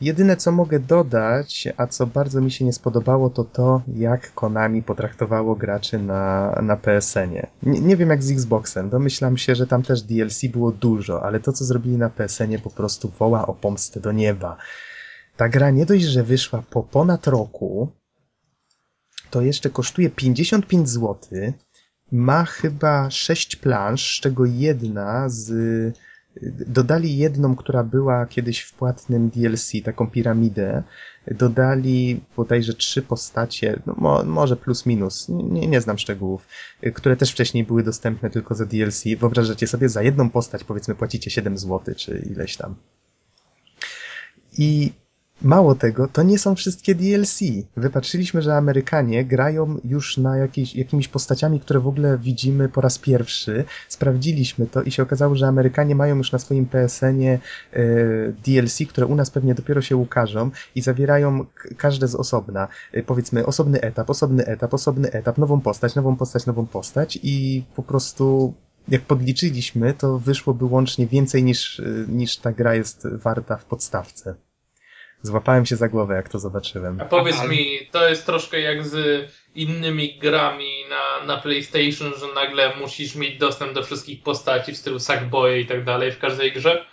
Jedyne 0.02 0.38
co 0.38 0.52
mogę 0.52 0.80
dodać, 0.80 1.68
a 1.78 1.88
co 1.88 2.08
bardzo 2.08 2.42
mi 2.42 2.52
się 2.52 2.66
nie 2.66 2.74
spodobało, 2.74 3.30
to 3.30 3.44
to, 3.44 3.82
jak 3.96 4.34
Konami 4.34 4.84
potraktowało 4.84 5.56
graczy 5.56 6.00
na, 6.00 6.52
na 6.62 6.78
PSN-ie. 6.78 7.48
Nie, 7.64 7.82
nie 7.82 7.98
wiem 7.98 8.10
jak 8.10 8.24
z 8.24 8.32
Xboxem, 8.32 8.90
domyślam 8.90 9.38
się, 9.38 9.56
że 9.56 9.68
tam 9.68 9.84
też 9.84 10.02
DLC 10.02 10.46
było 10.46 10.72
dużo, 10.72 11.24
ale 11.24 11.40
to 11.40 11.54
co 11.54 11.66
zrobili 11.66 11.98
na 11.98 12.10
PSN-ie 12.10 12.60
po 12.60 12.70
prostu 12.70 13.12
woła 13.20 13.48
o 13.48 13.54
pomstę 13.54 14.00
do 14.00 14.12
nieba. 14.12 14.58
Ta 15.38 15.50
gra 15.50 15.72
nie 15.72 15.86
dość, 15.86 16.04
że 16.04 16.24
wyszła 16.24 16.64
po 16.70 16.84
ponad 16.84 17.28
roku, 17.28 17.92
to 19.30 19.42
jeszcze 19.42 19.70
kosztuje 19.70 20.10
55 20.10 20.90
zł, 20.90 21.18
ma 22.14 22.46
chyba 22.46 23.10
sześć 23.10 23.56
plansz, 23.56 24.18
z 24.18 24.22
czego 24.22 24.46
jedna 24.46 25.30
z. 25.30 25.54
Dodali 26.68 27.18
jedną, 27.18 27.56
która 27.56 27.84
była 27.84 28.26
kiedyś 28.26 28.62
w 28.62 28.74
płatnym 28.74 29.30
DLC, 29.30 29.72
taką 29.84 30.08
piramidę. 30.08 30.84
Dodali 31.32 32.22
bodajże 32.38 32.74
trzy 32.74 33.02
postacie, 33.02 33.80
no 33.86 33.96
mo, 33.98 34.24
może 34.24 34.56
plus 34.58 34.86
minus, 34.86 35.30
nie, 35.30 35.68
nie 35.68 35.82
znam 35.82 35.98
szczegółów, 35.98 36.48
które 36.94 37.18
też 37.18 37.32
wcześniej 37.32 37.64
były 37.64 37.84
dostępne 37.84 38.30
tylko 38.30 38.56
za 38.56 38.66
DLC. 38.66 39.04
Wyobrażacie 39.20 39.68
sobie, 39.68 39.90
za 39.90 40.02
jedną 40.02 40.30
postać 40.30 40.64
powiedzmy 40.64 40.96
płacicie 40.96 41.32
7 41.32 41.58
zł, 41.58 41.96
czy 41.98 42.28
ileś 42.32 42.58
tam. 42.58 42.76
I 44.58 44.92
Mało 45.44 45.76
tego, 45.76 46.08
to 46.08 46.24
nie 46.24 46.40
są 46.40 46.56
wszystkie 46.56 46.96
DLC. 46.96 47.40
Wypatrzyliśmy, 47.78 48.42
że 48.42 48.56
Amerykanie 48.56 49.26
grają 49.26 49.80
już 49.84 50.18
na 50.18 50.38
jakieś, 50.38 50.76
jakimiś 50.76 51.08
postaciami, 51.08 51.60
które 51.60 51.80
w 51.80 51.88
ogóle 51.88 52.18
widzimy 52.18 52.70
po 52.70 52.82
raz 52.82 53.00
pierwszy. 53.00 53.64
Sprawdziliśmy 53.90 54.68
to 54.68 54.82
i 54.82 54.92
się 54.92 55.04
okazało, 55.04 55.36
że 55.36 55.48
Amerykanie 55.48 55.96
mają 55.96 56.18
już 56.18 56.32
na 56.32 56.40
swoim 56.40 56.66
PSN-ie 56.66 57.40
e, 57.74 57.80
DLC, 58.46 58.80
które 58.90 59.08
u 59.08 59.16
nas 59.16 59.30
pewnie 59.30 59.56
dopiero 59.56 59.82
się 59.82 59.98
ukażą 59.98 60.52
i 60.76 60.82
zawierają 60.82 61.46
każde 61.78 62.08
z 62.08 62.16
osobna. 62.16 62.68
E, 62.92 63.04
powiedzmy 63.04 63.46
osobny 63.46 63.82
etap, 63.82 64.10
osobny 64.10 64.46
etap, 64.46 64.74
osobny 64.74 65.12
etap, 65.12 65.38
nową 65.38 65.62
postać, 65.62 65.96
nową 65.96 66.16
postać, 66.16 66.46
nową 66.46 66.66
postać 66.66 67.20
i 67.24 67.64
po 67.76 67.84
prostu 67.84 68.54
jak 68.88 69.02
podliczyliśmy, 69.02 69.94
to 69.94 70.20
wyszłoby 70.20 70.66
łącznie 70.66 71.08
więcej 71.08 71.44
niż, 71.44 71.80
e, 71.80 71.84
niż 72.08 72.38
ta 72.38 72.52
gra 72.52 72.76
jest 72.76 73.08
warta 73.08 73.58
w 73.58 73.66
podstawce. 73.66 74.36
Złapałem 75.24 75.66
się 75.66 75.76
za 75.76 75.90
głowę, 75.90 76.16
jak 76.16 76.30
to 76.30 76.40
zobaczyłem. 76.40 77.02
A 77.02 77.06
powiedz 77.06 77.36
Aha. 77.40 77.48
mi, 77.48 77.88
to 77.92 78.10
jest 78.10 78.26
troszkę 78.26 78.60
jak 78.60 78.88
z 78.88 79.26
innymi 79.56 80.20
grami 80.20 80.86
na, 80.90 81.26
na 81.26 81.42
PlayStation, 81.42 82.14
że 82.20 82.34
nagle 82.36 82.76
musisz 82.80 83.16
mieć 83.16 83.38
dostęp 83.38 83.74
do 83.74 83.84
wszystkich 83.84 84.24
postaci 84.24 84.74
w 84.74 84.78
stylu 84.78 85.00
Sackboy 85.00 85.60
i 85.60 85.66
tak 85.66 85.84
dalej 85.84 86.12
w 86.12 86.20
każdej 86.20 86.52
grze? 86.52 86.86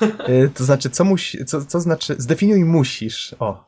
E, 0.00 0.48
to 0.48 0.64
znaczy, 0.64 0.90
co 0.90 1.04
musi, 1.04 1.44
co, 1.44 1.64
co 1.64 1.80
znaczy, 1.80 2.14
zdefiniuj 2.18 2.64
musisz, 2.64 3.34
o. 3.38 3.64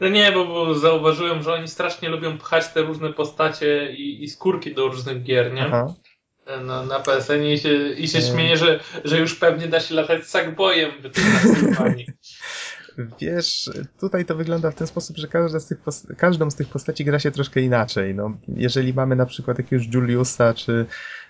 No 0.00 0.08
nie, 0.08 0.32
bo, 0.32 0.46
bo 0.46 0.74
zauważyłem, 0.74 1.42
że 1.42 1.52
oni 1.52 1.68
strasznie 1.68 2.08
lubią 2.08 2.38
pchać 2.38 2.68
te 2.68 2.82
różne 2.82 3.12
postacie 3.12 3.92
i, 3.92 4.24
i 4.24 4.28
skórki 4.28 4.74
do 4.74 4.88
różnych 4.88 5.22
gier, 5.22 5.52
nie? 5.52 5.66
Aha. 5.66 5.94
No, 6.64 6.86
na 6.86 7.00
PSN 7.00 7.44
i 7.44 7.58
się, 7.58 7.88
i 7.88 8.08
się 8.08 8.18
e... 8.18 8.22
śmieje, 8.22 8.56
że, 8.56 8.80
że 9.04 9.18
już 9.18 9.34
pewnie 9.34 9.68
da 9.68 9.80
się 9.80 9.94
latać 9.94 10.24
z 10.24 10.28
Sackboyem 10.28 10.90
w 11.02 11.10
tym 11.10 11.24
Wiesz, 13.20 13.70
tutaj 14.00 14.24
to 14.24 14.34
wygląda 14.34 14.70
w 14.70 14.74
ten 14.74 14.86
sposób, 14.86 15.16
że 15.16 15.28
każda 15.28 15.60
z 15.60 15.66
tych 15.66 15.78
każdą 16.16 16.50
z 16.50 16.54
tych 16.54 16.68
postaci 16.68 17.04
gra 17.04 17.18
się 17.18 17.30
troszkę 17.30 17.60
inaczej. 17.60 18.14
No, 18.14 18.36
jeżeli 18.48 18.94
mamy 18.94 19.16
na 19.16 19.26
przykład 19.26 19.58
jakiegoś 19.58 19.94
Juliusa 19.94 20.54
czy, 20.54 20.86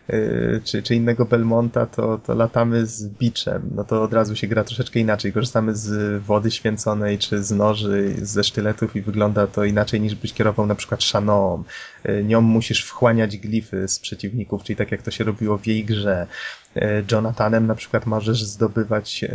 yy, 0.08 0.60
czy, 0.64 0.82
czy 0.82 0.94
innego 0.94 1.24
Belmonta, 1.24 1.86
to, 1.86 2.18
to 2.18 2.34
latamy 2.34 2.86
z 2.86 3.08
biczem. 3.08 3.70
No 3.74 3.84
to 3.84 4.02
od 4.02 4.12
razu 4.12 4.36
się 4.36 4.46
gra 4.46 4.64
troszeczkę 4.64 5.00
inaczej. 5.00 5.32
Korzystamy 5.32 5.76
z 5.76 6.22
wody 6.22 6.50
święconej 6.50 7.18
czy 7.18 7.42
z 7.42 7.50
noży, 7.50 8.14
ze 8.22 8.44
sztyletów 8.44 8.96
i 8.96 9.02
wygląda 9.02 9.46
to 9.46 9.64
inaczej 9.64 10.00
niż 10.00 10.14
byś 10.14 10.32
kierował 10.32 10.66
na 10.66 10.74
przykład 10.74 11.02
Shannon. 11.02 11.64
Yy, 12.04 12.24
nią 12.24 12.40
musisz 12.40 12.84
wchłaniać 12.84 13.36
glify 13.36 13.88
z 13.88 13.98
przeciwników, 13.98 14.62
czyli 14.62 14.76
tak 14.76 14.92
jak 14.92 15.02
to 15.02 15.10
się 15.10 15.24
robiło 15.24 15.58
w 15.58 15.66
jej 15.66 15.84
grze. 15.84 16.26
Yy, 16.74 17.04
Jonathanem 17.12 17.66
na 17.66 17.74
przykład 17.74 18.06
możesz 18.06 18.44
zdobywać 18.44 19.22
yy, 19.22 19.30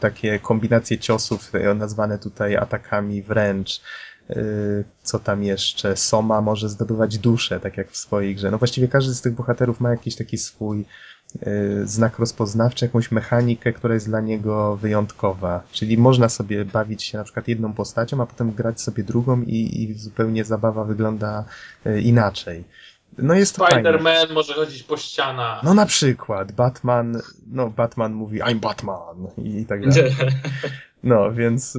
takie 0.00 0.38
kombinacje 0.38 0.98
ciosów 0.98 1.54
e, 1.54 1.74
nazwane 1.74 2.18
tutaj 2.18 2.56
atakami 2.56 3.22
wręcz. 3.22 3.80
E, 4.30 4.36
co 5.02 5.18
tam 5.18 5.44
jeszcze? 5.44 5.96
Soma 5.96 6.40
może 6.40 6.68
zdobywać 6.68 7.18
duszę, 7.18 7.60
tak 7.60 7.76
jak 7.76 7.90
w 7.90 7.96
swojej 7.96 8.34
grze. 8.34 8.50
No 8.50 8.58
właściwie 8.58 8.88
każdy 8.88 9.14
z 9.14 9.20
tych 9.20 9.34
bohaterów 9.34 9.80
ma 9.80 9.90
jakiś 9.90 10.16
taki 10.16 10.38
swój 10.38 10.84
e, 11.42 11.50
znak 11.84 12.18
rozpoznawczy, 12.18 12.84
jakąś 12.84 13.10
mechanikę, 13.10 13.72
która 13.72 13.94
jest 13.94 14.06
dla 14.06 14.20
niego 14.20 14.76
wyjątkowa. 14.76 15.62
Czyli 15.72 15.98
można 15.98 16.28
sobie 16.28 16.64
bawić 16.64 17.04
się 17.04 17.18
na 17.18 17.24
przykład 17.24 17.48
jedną 17.48 17.72
postacią, 17.72 18.22
a 18.22 18.26
potem 18.26 18.52
grać 18.52 18.80
sobie 18.80 19.04
drugą 19.04 19.42
i, 19.42 19.82
i 19.82 19.94
zupełnie 19.94 20.44
zabawa 20.44 20.84
wygląda 20.84 21.44
inaczej. 22.02 22.64
No 23.18 23.34
jest 23.34 23.56
to 23.56 23.64
Spider-Man 23.64 24.32
może 24.32 24.54
chodzić 24.54 24.82
po 24.82 24.96
ścianach. 24.96 25.62
No 25.62 25.74
na 25.74 25.86
przykład 25.86 26.52
Batman, 26.52 27.22
no 27.46 27.70
Batman 27.70 28.12
mówi 28.12 28.40
I'm 28.40 28.58
Batman 28.60 29.26
i 29.44 29.66
tak 29.66 29.88
dalej. 29.88 30.12
No, 31.04 31.32
więc 31.32 31.78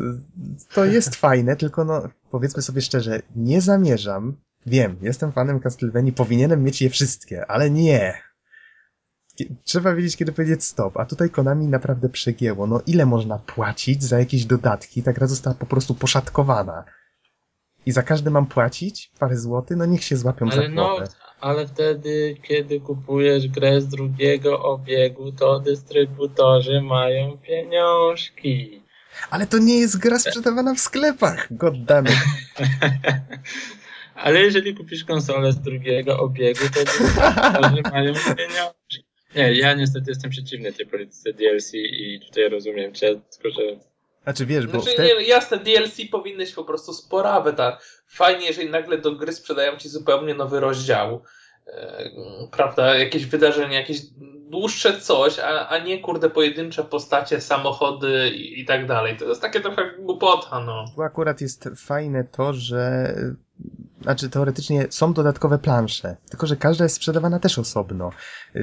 to 0.73 0.86
jest 0.86 1.15
fajne, 1.15 1.55
tylko 1.55 1.86
no 1.86 2.09
powiedzmy 2.31 2.61
sobie 2.61 2.81
szczerze, 2.81 3.21
nie 3.36 3.61
zamierzam, 3.61 4.36
wiem, 4.65 4.97
jestem 5.01 5.31
fanem 5.31 5.59
Castlevanii, 5.59 6.13
powinienem 6.13 6.63
mieć 6.63 6.81
je 6.81 6.89
wszystkie, 6.89 7.45
ale 7.51 7.69
nie. 7.69 8.21
Trzeba 9.63 9.95
wiedzieć, 9.95 10.17
kiedy 10.17 10.31
powiedzieć 10.31 10.63
stop, 10.63 10.97
a 10.97 11.05
tutaj 11.05 11.29
Konami 11.29 11.67
naprawdę 11.67 12.09
przegięło. 12.09 12.67
No 12.67 12.81
ile 12.86 13.05
można 13.05 13.39
płacić 13.39 14.03
za 14.03 14.19
jakieś 14.19 14.45
dodatki? 14.45 15.03
Ta 15.03 15.13
gra 15.13 15.27
została 15.27 15.55
po 15.55 15.65
prostu 15.65 15.95
poszatkowana. 15.95 16.84
I 17.86 17.91
za 17.91 18.03
każdy 18.03 18.31
mam 18.31 18.45
płacić 18.45 19.11
parę 19.19 19.38
złotych? 19.38 19.77
No 19.77 19.86
niech 19.86 20.03
się 20.03 20.17
złapią 20.17 20.45
ale 20.51 20.55
za 20.55 20.67
no, 20.69 20.97
ale 21.39 21.67
wtedy, 21.67 22.38
kiedy 22.43 22.79
kupujesz 22.79 23.47
grę 23.47 23.81
z 23.81 23.88
drugiego 23.88 24.63
obiegu, 24.63 25.31
to 25.31 25.59
dystrybutorzy 25.59 26.81
mają 26.81 27.38
pieniążki. 27.38 28.81
Ale 29.29 29.47
to 29.47 29.57
nie 29.57 29.79
jest 29.79 29.99
gra 29.99 30.19
sprzedawana 30.19 30.75
w 30.75 30.79
sklepach, 30.79 31.47
goddammit. 31.51 32.15
ale 34.23 34.39
jeżeli 34.39 34.75
kupisz 34.75 35.03
konsolę 35.03 35.51
z 35.51 35.59
drugiego 35.59 36.19
obiegu, 36.19 36.59
to 36.73 36.84
dystrybutorzy 36.84 37.81
mają 37.93 38.13
pieniążki. 38.13 39.05
Nie, 39.36 39.53
ja 39.53 39.73
niestety 39.73 40.11
jestem 40.11 40.31
przeciwny 40.31 40.73
tej 40.73 40.86
polityce 40.86 41.34
DLC 41.34 41.73
i 41.73 42.19
tutaj 42.27 42.49
rozumiem 42.49 42.93
cię, 42.93 43.19
tylko 43.31 43.59
że 43.59 43.93
znaczy 44.24 44.45
wiesz, 44.45 44.67
bo... 44.67 44.82
Znaczy, 44.82 45.01
nie, 45.01 45.24
jasne, 45.24 45.57
DLC 45.57 45.97
powinny 46.11 46.47
się 46.47 46.55
po 46.55 46.63
prostu 46.63 46.93
sporawy, 46.93 47.53
tak. 47.53 48.03
Fajnie, 48.07 48.45
jeżeli 48.45 48.69
nagle 48.69 48.97
do 48.97 49.15
gry 49.15 49.34
sprzedają 49.34 49.78
ci 49.78 49.89
zupełnie 49.89 50.34
nowy 50.34 50.59
rozdział. 50.59 51.24
E, 51.67 52.09
prawda, 52.51 52.95
jakieś 52.97 53.26
wydarzenie, 53.26 53.76
jakieś 53.76 54.01
dłuższe 54.49 54.99
coś, 54.99 55.39
a, 55.39 55.69
a 55.69 55.78
nie 55.78 55.99
kurde 55.99 56.30
pojedyncze 56.30 56.84
postacie, 56.84 57.41
samochody 57.41 58.30
i, 58.30 58.61
i 58.61 58.65
tak 58.65 58.88
dalej. 58.88 59.17
To 59.17 59.26
jest 59.26 59.41
takie 59.41 59.61
trochę 59.61 59.91
głupota, 59.99 60.59
no. 60.59 60.86
Tu 60.95 61.01
akurat 61.01 61.41
jest 61.41 61.69
fajne 61.76 62.24
to, 62.24 62.53
że 62.53 63.13
znaczy 64.04 64.30
teoretycznie 64.30 64.88
są 64.89 65.14
dodatkowe 65.14 65.60
plansze, 65.60 66.16
tylko 66.30 66.47
że 66.47 66.56
każda 66.56 66.86
jest 66.86 66.95
sprzedawana 66.95 67.39
też 67.39 67.60
osobno. 67.60 68.12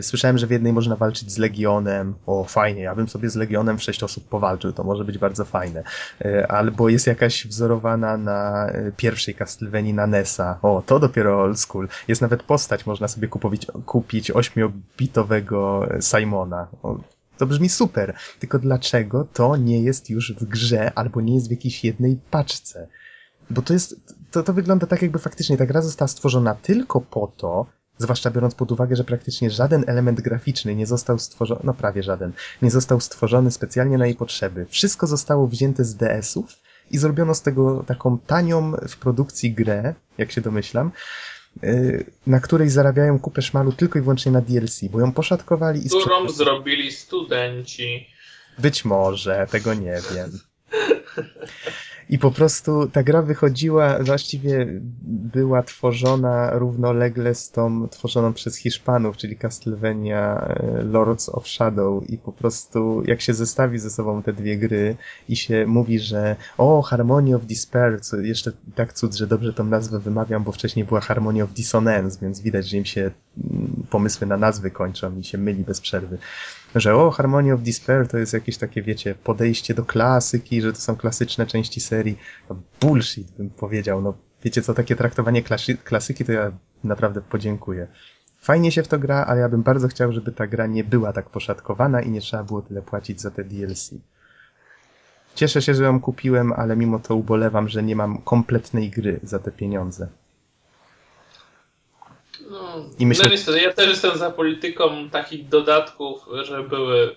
Słyszałem, 0.02 0.38
że 0.38 0.46
w 0.46 0.50
jednej 0.50 0.72
można 0.72 0.96
walczyć 0.96 1.32
z 1.32 1.38
Legionem, 1.38 2.14
o 2.26 2.44
fajnie, 2.44 2.82
ja 2.82 2.94
bym 2.94 3.08
sobie 3.08 3.30
z 3.30 3.36
Legionem 3.36 3.78
w 3.78 3.82
sześć 3.82 4.02
osób 4.02 4.28
powalczył, 4.28 4.72
to 4.72 4.84
może 4.84 5.04
być 5.04 5.18
bardzo 5.18 5.44
fajne. 5.44 5.82
E, 6.24 6.52
albo 6.52 6.88
jest 6.88 7.06
jakaś 7.06 7.46
wzorowana 7.46 8.16
na 8.16 8.68
e, 8.68 8.92
pierwszej 8.96 9.34
Castlevanii 9.34 9.94
na 9.94 10.06
NESa, 10.06 10.58
o 10.62 10.82
to 10.86 10.98
dopiero 10.98 11.42
old 11.42 11.60
school. 11.60 11.88
Jest 12.08 12.20
nawet 12.20 12.42
postać, 12.42 12.86
można 12.86 13.08
sobie 13.08 13.28
kupować, 13.28 13.66
kupić 13.86 14.30
ośmiobitowego 14.30 15.88
Simona. 16.00 16.68
O, 16.82 16.96
to 17.38 17.46
brzmi 17.46 17.68
super, 17.68 18.14
tylko 18.38 18.58
dlaczego 18.58 19.26
to 19.32 19.56
nie 19.56 19.80
jest 19.80 20.10
już 20.10 20.32
w 20.32 20.44
grze 20.44 20.92
albo 20.94 21.20
nie 21.20 21.34
jest 21.34 21.48
w 21.48 21.50
jakiejś 21.50 21.84
jednej 21.84 22.20
paczce? 22.30 22.88
Bo 23.50 23.62
to 23.62 23.72
jest, 23.72 24.14
to, 24.30 24.42
to 24.42 24.52
wygląda 24.52 24.86
tak, 24.86 25.02
jakby 25.02 25.18
faktycznie 25.18 25.56
ta 25.56 25.66
gra 25.66 25.82
została 25.82 26.08
stworzona 26.08 26.54
tylko 26.54 27.00
po 27.00 27.32
to, 27.36 27.66
zwłaszcza 27.98 28.30
biorąc 28.30 28.54
pod 28.54 28.72
uwagę, 28.72 28.96
że 28.96 29.04
praktycznie 29.04 29.50
żaden 29.50 29.84
element 29.86 30.20
graficzny 30.20 30.74
nie 30.74 30.86
został 30.86 31.18
stworzony, 31.18 31.60
no 31.64 31.74
prawie 31.74 32.02
żaden, 32.02 32.32
nie 32.62 32.70
został 32.70 33.00
stworzony 33.00 33.50
specjalnie 33.50 33.98
na 33.98 34.06
jej 34.06 34.14
potrzeby. 34.14 34.66
Wszystko 34.70 35.06
zostało 35.06 35.46
wzięte 35.46 35.84
z 35.84 35.96
DS-ów 35.96 36.56
i 36.90 36.98
zrobiono 36.98 37.34
z 37.34 37.42
tego 37.42 37.84
taką 37.86 38.18
tanią 38.18 38.72
w 38.88 38.96
produkcji 38.96 39.52
grę, 39.52 39.94
jak 40.18 40.32
się 40.32 40.40
domyślam, 40.40 40.90
y, 41.64 42.10
na 42.26 42.40
której 42.40 42.70
zarabiają 42.70 43.18
kupę 43.18 43.42
szmalu 43.42 43.72
tylko 43.72 43.98
i 43.98 44.02
wyłącznie 44.02 44.32
na 44.32 44.40
DLC, 44.40 44.80
bo 44.90 45.00
ją 45.00 45.12
poszatkowali 45.12 45.86
i 45.86 45.88
Którą 45.88 46.28
zrobili 46.28 46.92
studenci. 46.92 48.06
Być 48.58 48.84
może, 48.84 49.46
tego 49.50 49.74
nie 49.74 49.98
wiem. 50.14 50.30
I 52.10 52.18
po 52.18 52.30
prostu 52.30 52.88
ta 52.88 53.02
gra 53.02 53.22
wychodziła, 53.22 53.98
właściwie 53.98 54.66
była 55.02 55.62
tworzona 55.62 56.50
równolegle 56.58 57.34
z 57.34 57.50
tą 57.50 57.88
tworzoną 57.88 58.32
przez 58.32 58.56
Hiszpanów, 58.56 59.16
czyli 59.16 59.36
Castlevania 59.36 60.36
e, 60.36 60.82
Lords 60.82 61.28
of 61.28 61.48
Shadow. 61.48 62.10
I 62.10 62.18
po 62.18 62.32
prostu 62.32 63.02
jak 63.06 63.20
się 63.20 63.34
zestawi 63.34 63.78
ze 63.78 63.90
sobą 63.90 64.22
te 64.22 64.32
dwie 64.32 64.58
gry 64.58 64.96
i 65.28 65.36
się 65.36 65.66
mówi, 65.66 65.98
że 65.98 66.36
o, 66.58 66.82
Harmony 66.82 67.36
of 67.36 67.46
Despair, 67.46 68.00
co 68.00 68.16
jeszcze 68.16 68.52
tak 68.74 68.92
cud, 68.92 69.14
że 69.14 69.26
dobrze 69.26 69.52
tą 69.52 69.64
nazwę 69.64 69.98
wymawiam, 69.98 70.44
bo 70.44 70.52
wcześniej 70.52 70.84
była 70.84 71.00
Harmony 71.00 71.42
of 71.42 71.52
Dissonance, 71.52 72.18
więc 72.22 72.40
widać, 72.40 72.68
że 72.68 72.76
im 72.76 72.84
się 72.84 73.00
mm, 73.00 73.86
pomysły 73.90 74.26
na 74.26 74.36
nazwy 74.36 74.70
kończą 74.70 75.18
i 75.18 75.24
się 75.24 75.38
myli 75.38 75.64
bez 75.64 75.80
przerwy 75.80 76.18
że 76.74 76.96
o, 76.96 77.10
Harmony 77.10 77.52
of 77.54 77.62
Despair 77.62 78.08
to 78.08 78.18
jest 78.18 78.32
jakieś 78.32 78.56
takie, 78.56 78.82
wiecie, 78.82 79.14
podejście 79.14 79.74
do 79.74 79.84
klasyki, 79.84 80.62
że 80.62 80.72
to 80.72 80.80
są 80.80 80.96
klasyczne 80.96 81.46
części 81.46 81.80
serii. 81.80 82.18
No, 82.50 82.56
bullshit, 82.80 83.30
bym 83.30 83.50
powiedział. 83.50 84.02
No, 84.02 84.14
wiecie 84.44 84.62
co, 84.62 84.74
takie 84.74 84.96
traktowanie 84.96 85.42
klasy 85.42 85.76
klasyki 85.76 86.24
to 86.24 86.32
ja 86.32 86.52
naprawdę 86.84 87.20
podziękuję. 87.20 87.86
Fajnie 88.40 88.72
się 88.72 88.82
w 88.82 88.88
to 88.88 88.98
gra, 88.98 89.24
ale 89.24 89.40
ja 89.40 89.48
bym 89.48 89.62
bardzo 89.62 89.88
chciał, 89.88 90.12
żeby 90.12 90.32
ta 90.32 90.46
gra 90.46 90.66
nie 90.66 90.84
była 90.84 91.12
tak 91.12 91.30
poszatkowana 91.30 92.02
i 92.02 92.10
nie 92.10 92.20
trzeba 92.20 92.44
było 92.44 92.62
tyle 92.62 92.82
płacić 92.82 93.20
za 93.20 93.30
te 93.30 93.44
DLC. 93.44 93.90
Cieszę 95.34 95.62
się, 95.62 95.74
że 95.74 95.84
ją 95.84 96.00
kupiłem, 96.00 96.52
ale 96.52 96.76
mimo 96.76 96.98
to 96.98 97.14
ubolewam, 97.14 97.68
że 97.68 97.82
nie 97.82 97.96
mam 97.96 98.18
kompletnej 98.18 98.90
gry 98.90 99.20
za 99.22 99.38
te 99.38 99.50
pieniądze. 99.50 100.08
No, 102.50 102.84
I 102.98 103.06
myślę... 103.06 103.24
no 103.24 103.30
niestety, 103.30 103.60
ja 103.60 103.72
też 103.72 103.88
jestem 103.88 104.18
za 104.18 104.30
polityką 104.30 105.10
takich 105.10 105.48
dodatków, 105.48 106.26
że 106.42 106.62
były 106.62 107.16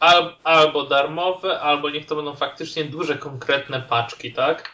al, 0.00 0.34
albo 0.44 0.84
darmowe, 0.84 1.60
albo 1.60 1.90
niech 1.90 2.06
to 2.06 2.16
będą 2.16 2.36
faktycznie 2.36 2.84
duże, 2.84 3.18
konkretne 3.18 3.80
paczki, 3.80 4.32
tak? 4.32 4.70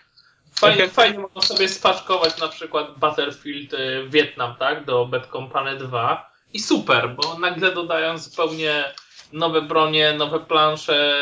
Fajnie, 0.60 0.82
tak 0.82 0.90
fajnie 0.90 1.18
można 1.18 1.40
sobie 1.40 1.68
spaczkować 1.68 2.40
na 2.40 2.48
przykład 2.48 2.98
Battlefield 2.98 3.74
y, 3.74 4.08
Vietnam, 4.08 4.54
tak? 4.58 4.84
Do 4.84 5.06
Bad 5.06 5.26
Company 5.26 5.76
2 5.76 6.30
i 6.52 6.60
super, 6.60 7.16
bo 7.16 7.38
nagle 7.38 7.74
dodają 7.74 8.18
zupełnie 8.18 8.84
nowe 9.32 9.62
bronie, 9.62 10.14
nowe 10.18 10.40
plansze 10.40 11.14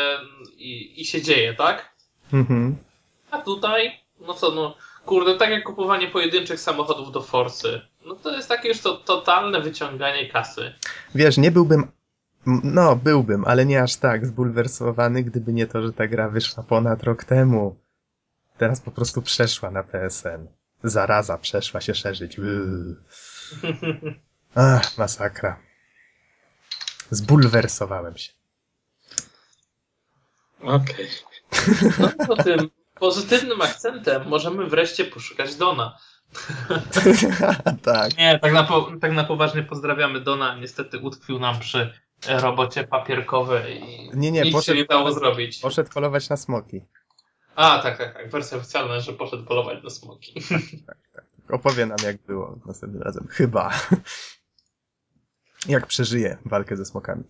i, 0.57 1.01
i 1.01 1.05
się 1.05 1.21
dzieje, 1.21 1.53
tak? 1.53 1.93
Mhm. 2.33 2.77
A 3.31 3.37
tutaj, 3.37 3.99
no 4.19 4.33
co, 4.33 4.51
no 4.51 4.75
kurde, 5.05 5.35
tak 5.35 5.49
jak 5.49 5.63
kupowanie 5.63 6.07
pojedynczych 6.07 6.59
samochodów 6.59 7.11
do 7.11 7.21
Forsy. 7.21 7.81
No 8.07 8.15
to 8.15 8.35
jest 8.35 8.49
takie 8.49 8.67
już 8.67 8.79
to 8.79 8.97
totalne 8.97 9.61
wyciąganie 9.61 10.29
kasy. 10.29 10.73
Wiesz, 11.15 11.37
nie 11.37 11.51
byłbym 11.51 11.87
no, 12.63 12.95
byłbym, 12.95 13.45
ale 13.45 13.65
nie 13.65 13.83
aż 13.83 13.95
tak 13.95 14.25
zbulwersowany, 14.25 15.23
gdyby 15.23 15.53
nie 15.53 15.67
to, 15.67 15.81
że 15.81 15.93
ta 15.93 16.07
gra 16.07 16.29
wyszła 16.29 16.63
ponad 16.63 17.03
rok 17.03 17.23
temu. 17.23 17.79
Teraz 18.57 18.81
po 18.81 18.91
prostu 18.91 19.21
przeszła 19.21 19.71
na 19.71 19.83
PSN. 19.83 20.47
Zaraza 20.83 21.37
przeszła 21.37 21.81
się 21.81 21.95
szerzyć. 21.95 22.37
Ach, 24.55 24.97
masakra. 24.97 25.59
Zbulwersowałem 27.11 28.17
się. 28.17 28.31
Okej. 30.61 31.09
Okay. 31.51 31.93
No 31.99 32.25
po 32.27 32.43
tym 32.43 32.69
pozytywnym 32.99 33.61
akcentem 33.61 34.27
możemy 34.27 34.65
wreszcie 34.65 35.05
poszukać 35.05 35.55
Dona. 35.55 35.97
tak. 37.83 38.17
Nie, 38.17 38.39
tak 38.39 38.53
na, 38.53 38.63
po, 38.63 38.91
tak 39.01 39.11
na 39.11 39.23
poważnie 39.23 39.63
pozdrawiamy 39.63 40.19
Dona. 40.19 40.55
Niestety 40.55 40.99
utkwił 40.99 41.39
nam 41.39 41.59
przy 41.59 41.93
robocie 42.27 42.83
papierkowej 42.83 43.83
i 43.83 44.09
Nie, 44.13 44.31
nie, 44.31 44.41
nic 44.41 44.53
poszedł- 44.53 44.75
się 44.75 44.81
nie 44.81 44.85
dało 44.85 45.11
zrobić. 45.11 45.59
Poszedł 45.59 45.89
polować 45.93 46.29
na 46.29 46.37
smoki. 46.37 46.81
A, 47.55 47.79
tak, 47.79 47.97
tak, 47.97 48.13
tak. 48.13 48.29
Wersja 48.31 48.57
oficjalna, 48.57 48.99
że 48.99 49.13
poszedł 49.13 49.45
polować 49.45 49.83
na 49.83 49.89
smoki. 49.89 50.33
Opowie 51.49 51.85
nam, 51.85 51.97
jak 52.03 52.17
było 52.17 52.59
następnym 52.65 53.01
razem. 53.01 53.27
Chyba. 53.31 53.73
Jak 55.67 55.87
przeżyje 55.87 56.37
walkę 56.45 56.77
ze 56.77 56.85
smokami. 56.85 57.23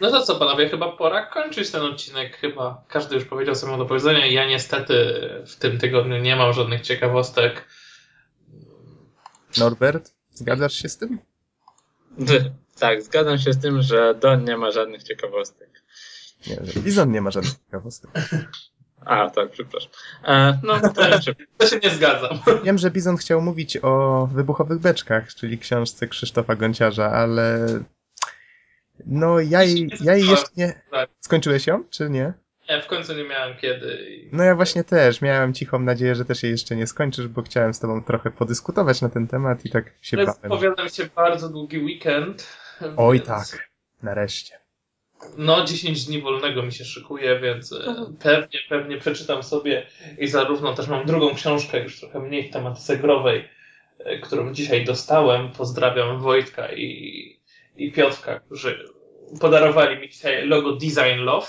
No 0.00 0.10
to 0.10 0.22
co, 0.22 0.36
panowie, 0.36 0.68
chyba 0.68 0.92
pora 0.92 1.26
kończyć 1.26 1.70
ten 1.70 1.82
odcinek. 1.82 2.36
Chyba 2.36 2.84
każdy 2.88 3.14
już 3.14 3.24
powiedział, 3.24 3.54
miał 3.68 3.78
do 3.78 3.86
powiedzenia. 3.86 4.26
Ja 4.26 4.46
niestety 4.46 4.94
w 5.46 5.56
tym 5.56 5.78
tygodniu 5.78 6.18
nie 6.18 6.36
mam 6.36 6.52
żadnych 6.52 6.80
ciekawostek. 6.80 7.68
Norbert, 9.56 10.14
zgadzasz 10.34 10.72
się 10.72 10.88
z 10.88 10.96
tym? 10.96 11.18
Tak, 12.78 13.02
zgadzam 13.02 13.38
się 13.38 13.52
z 13.52 13.58
tym, 13.58 13.82
że 13.82 14.14
Don 14.14 14.44
nie 14.44 14.56
ma 14.56 14.70
żadnych 14.70 15.02
ciekawostek. 15.02 15.82
Nie, 16.46 16.56
że 16.64 16.80
Bizon 16.80 17.12
nie 17.12 17.20
ma 17.20 17.30
żadnych 17.30 17.54
ciekawostek. 17.64 18.10
A, 19.04 19.30
tak, 19.30 19.50
przepraszam. 19.50 19.90
E, 20.24 20.58
no, 20.62 20.80
to 20.94 21.08
jeszcze. 21.08 21.34
To 21.56 21.66
się 21.66 21.78
nie 21.78 21.90
zgadzam. 21.90 22.38
Wiem, 22.64 22.78
że 22.78 22.90
Bizon 22.90 23.16
chciał 23.16 23.42
mówić 23.42 23.78
o 23.82 24.26
wybuchowych 24.32 24.78
beczkach, 24.78 25.34
czyli 25.34 25.58
książce 25.58 26.08
Krzysztofa 26.08 26.56
Gonciarza, 26.56 27.10
ale 27.12 27.66
no 29.06 29.40
ja 29.40 29.62
jej, 29.62 29.90
ja 30.00 30.16
jej 30.16 30.28
jeszcze 30.28 30.48
nie... 30.56 30.82
Skończyłeś 31.20 31.66
ją, 31.66 31.84
czy 31.90 32.10
nie? 32.10 32.32
Ja 32.68 32.80
w 32.80 32.86
końcu 32.86 33.14
nie 33.14 33.24
miałem 33.24 33.56
kiedy. 33.56 33.98
No 34.32 34.44
ja 34.44 34.54
właśnie 34.54 34.84
też. 34.84 35.20
Miałem 35.20 35.54
cichą 35.54 35.78
nadzieję, 35.78 36.14
że 36.14 36.24
też 36.24 36.42
jej 36.42 36.52
jeszcze 36.52 36.76
nie 36.76 36.86
skończysz, 36.86 37.28
bo 37.28 37.42
chciałem 37.42 37.74
z 37.74 37.80
tobą 37.80 38.04
trochę 38.04 38.30
podyskutować 38.30 39.02
na 39.02 39.08
ten 39.08 39.28
temat 39.28 39.64
i 39.64 39.70
tak 39.70 39.92
się 40.02 40.16
Ale 40.16 40.26
bałem. 40.26 40.38
Zapowiada 40.42 40.84
mi 40.84 40.90
się 40.90 41.08
bardzo 41.16 41.48
długi 41.48 41.78
weekend. 41.78 42.56
Oj 42.96 43.16
więc- 43.16 43.28
tak, 43.28 43.68
nareszcie. 44.02 44.58
No, 45.36 45.64
10 45.64 46.06
dni 46.06 46.22
wolnego 46.22 46.62
mi 46.62 46.72
się 46.72 46.84
szykuje, 46.84 47.40
więc 47.40 47.72
e, 47.72 47.94
pewnie, 48.22 48.58
pewnie 48.68 48.98
przeczytam 48.98 49.42
sobie 49.42 49.86
i 50.18 50.26
zarówno 50.26 50.74
też 50.74 50.88
mam 50.88 51.06
drugą 51.06 51.34
książkę, 51.34 51.82
już 51.82 52.00
trochę 52.00 52.20
mniej 52.20 52.48
w 52.48 52.52
tematyce 52.52 52.96
growej, 52.96 53.48
e, 53.98 54.18
którą 54.18 54.52
dzisiaj 54.52 54.84
dostałem. 54.84 55.52
Pozdrawiam 55.52 56.20
Wojtka 56.20 56.72
i, 56.72 57.40
i 57.76 57.92
Piotrka, 57.92 58.40
którzy 58.40 58.84
podarowali 59.40 60.00
mi 60.00 60.08
dzisiaj 60.08 60.46
logo 60.46 60.72
Design 60.72 61.18
Love. 61.18 61.46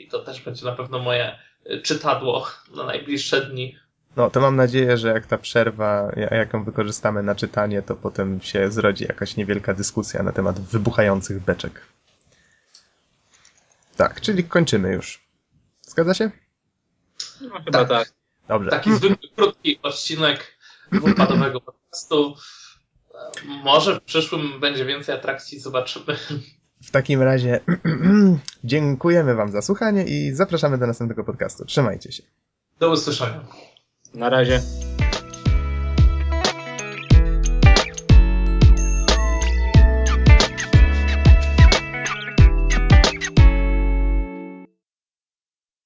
I 0.00 0.08
to 0.08 0.18
też 0.18 0.40
będzie 0.40 0.64
na 0.66 0.72
pewno 0.72 0.98
moje 0.98 1.38
e, 1.66 1.78
czytadło 1.78 2.46
na 2.76 2.84
najbliższe 2.84 3.40
dni. 3.46 3.78
No 4.16 4.30
to 4.30 4.40
mam 4.40 4.56
nadzieję, 4.56 4.96
że 4.96 5.08
jak 5.08 5.26
ta 5.26 5.38
przerwa, 5.38 6.12
ja- 6.16 6.36
jaką 6.36 6.64
wykorzystamy 6.64 7.22
na 7.22 7.34
czytanie, 7.34 7.82
to 7.82 7.96
potem 7.96 8.40
się 8.40 8.70
zrodzi 8.72 9.04
jakaś 9.04 9.36
niewielka 9.36 9.74
dyskusja 9.74 10.22
na 10.22 10.32
temat 10.32 10.60
wybuchających 10.60 11.40
beczek. 11.44 11.80
Tak, 13.96 14.20
czyli 14.20 14.44
kończymy 14.44 14.92
już. 14.92 15.20
Zgadza 15.82 16.14
się? 16.14 16.30
No, 17.40 17.60
chyba 17.64 17.84
tak. 17.84 18.12
Dobrze. 18.48 18.70
Taki 18.70 18.94
zwykły, 18.94 19.28
krótki 19.36 19.78
odcinek 19.82 20.58
dwupadowego 20.92 21.60
podcastu. 21.60 22.34
E, 23.14 23.44
Może 23.64 24.00
w 24.00 24.02
przyszłym 24.02 24.60
będzie 24.60 24.84
więcej 24.84 25.14
atrakcji, 25.14 25.60
zobaczymy. 25.60 26.16
W 26.82 26.90
takim 26.90 27.22
razie 27.22 27.60
dziękujemy 28.64 29.34
Wam 29.34 29.50
za 29.50 29.62
słuchanie 29.62 30.04
i 30.04 30.32
zapraszamy 30.32 30.78
do 30.78 30.86
następnego 30.86 31.24
podcastu. 31.24 31.64
Trzymajcie 31.64 32.12
się. 32.12 32.22
Do 32.78 32.90
usłyszenia. 32.90 33.44
Na 34.14 34.30
razie. 34.30 34.60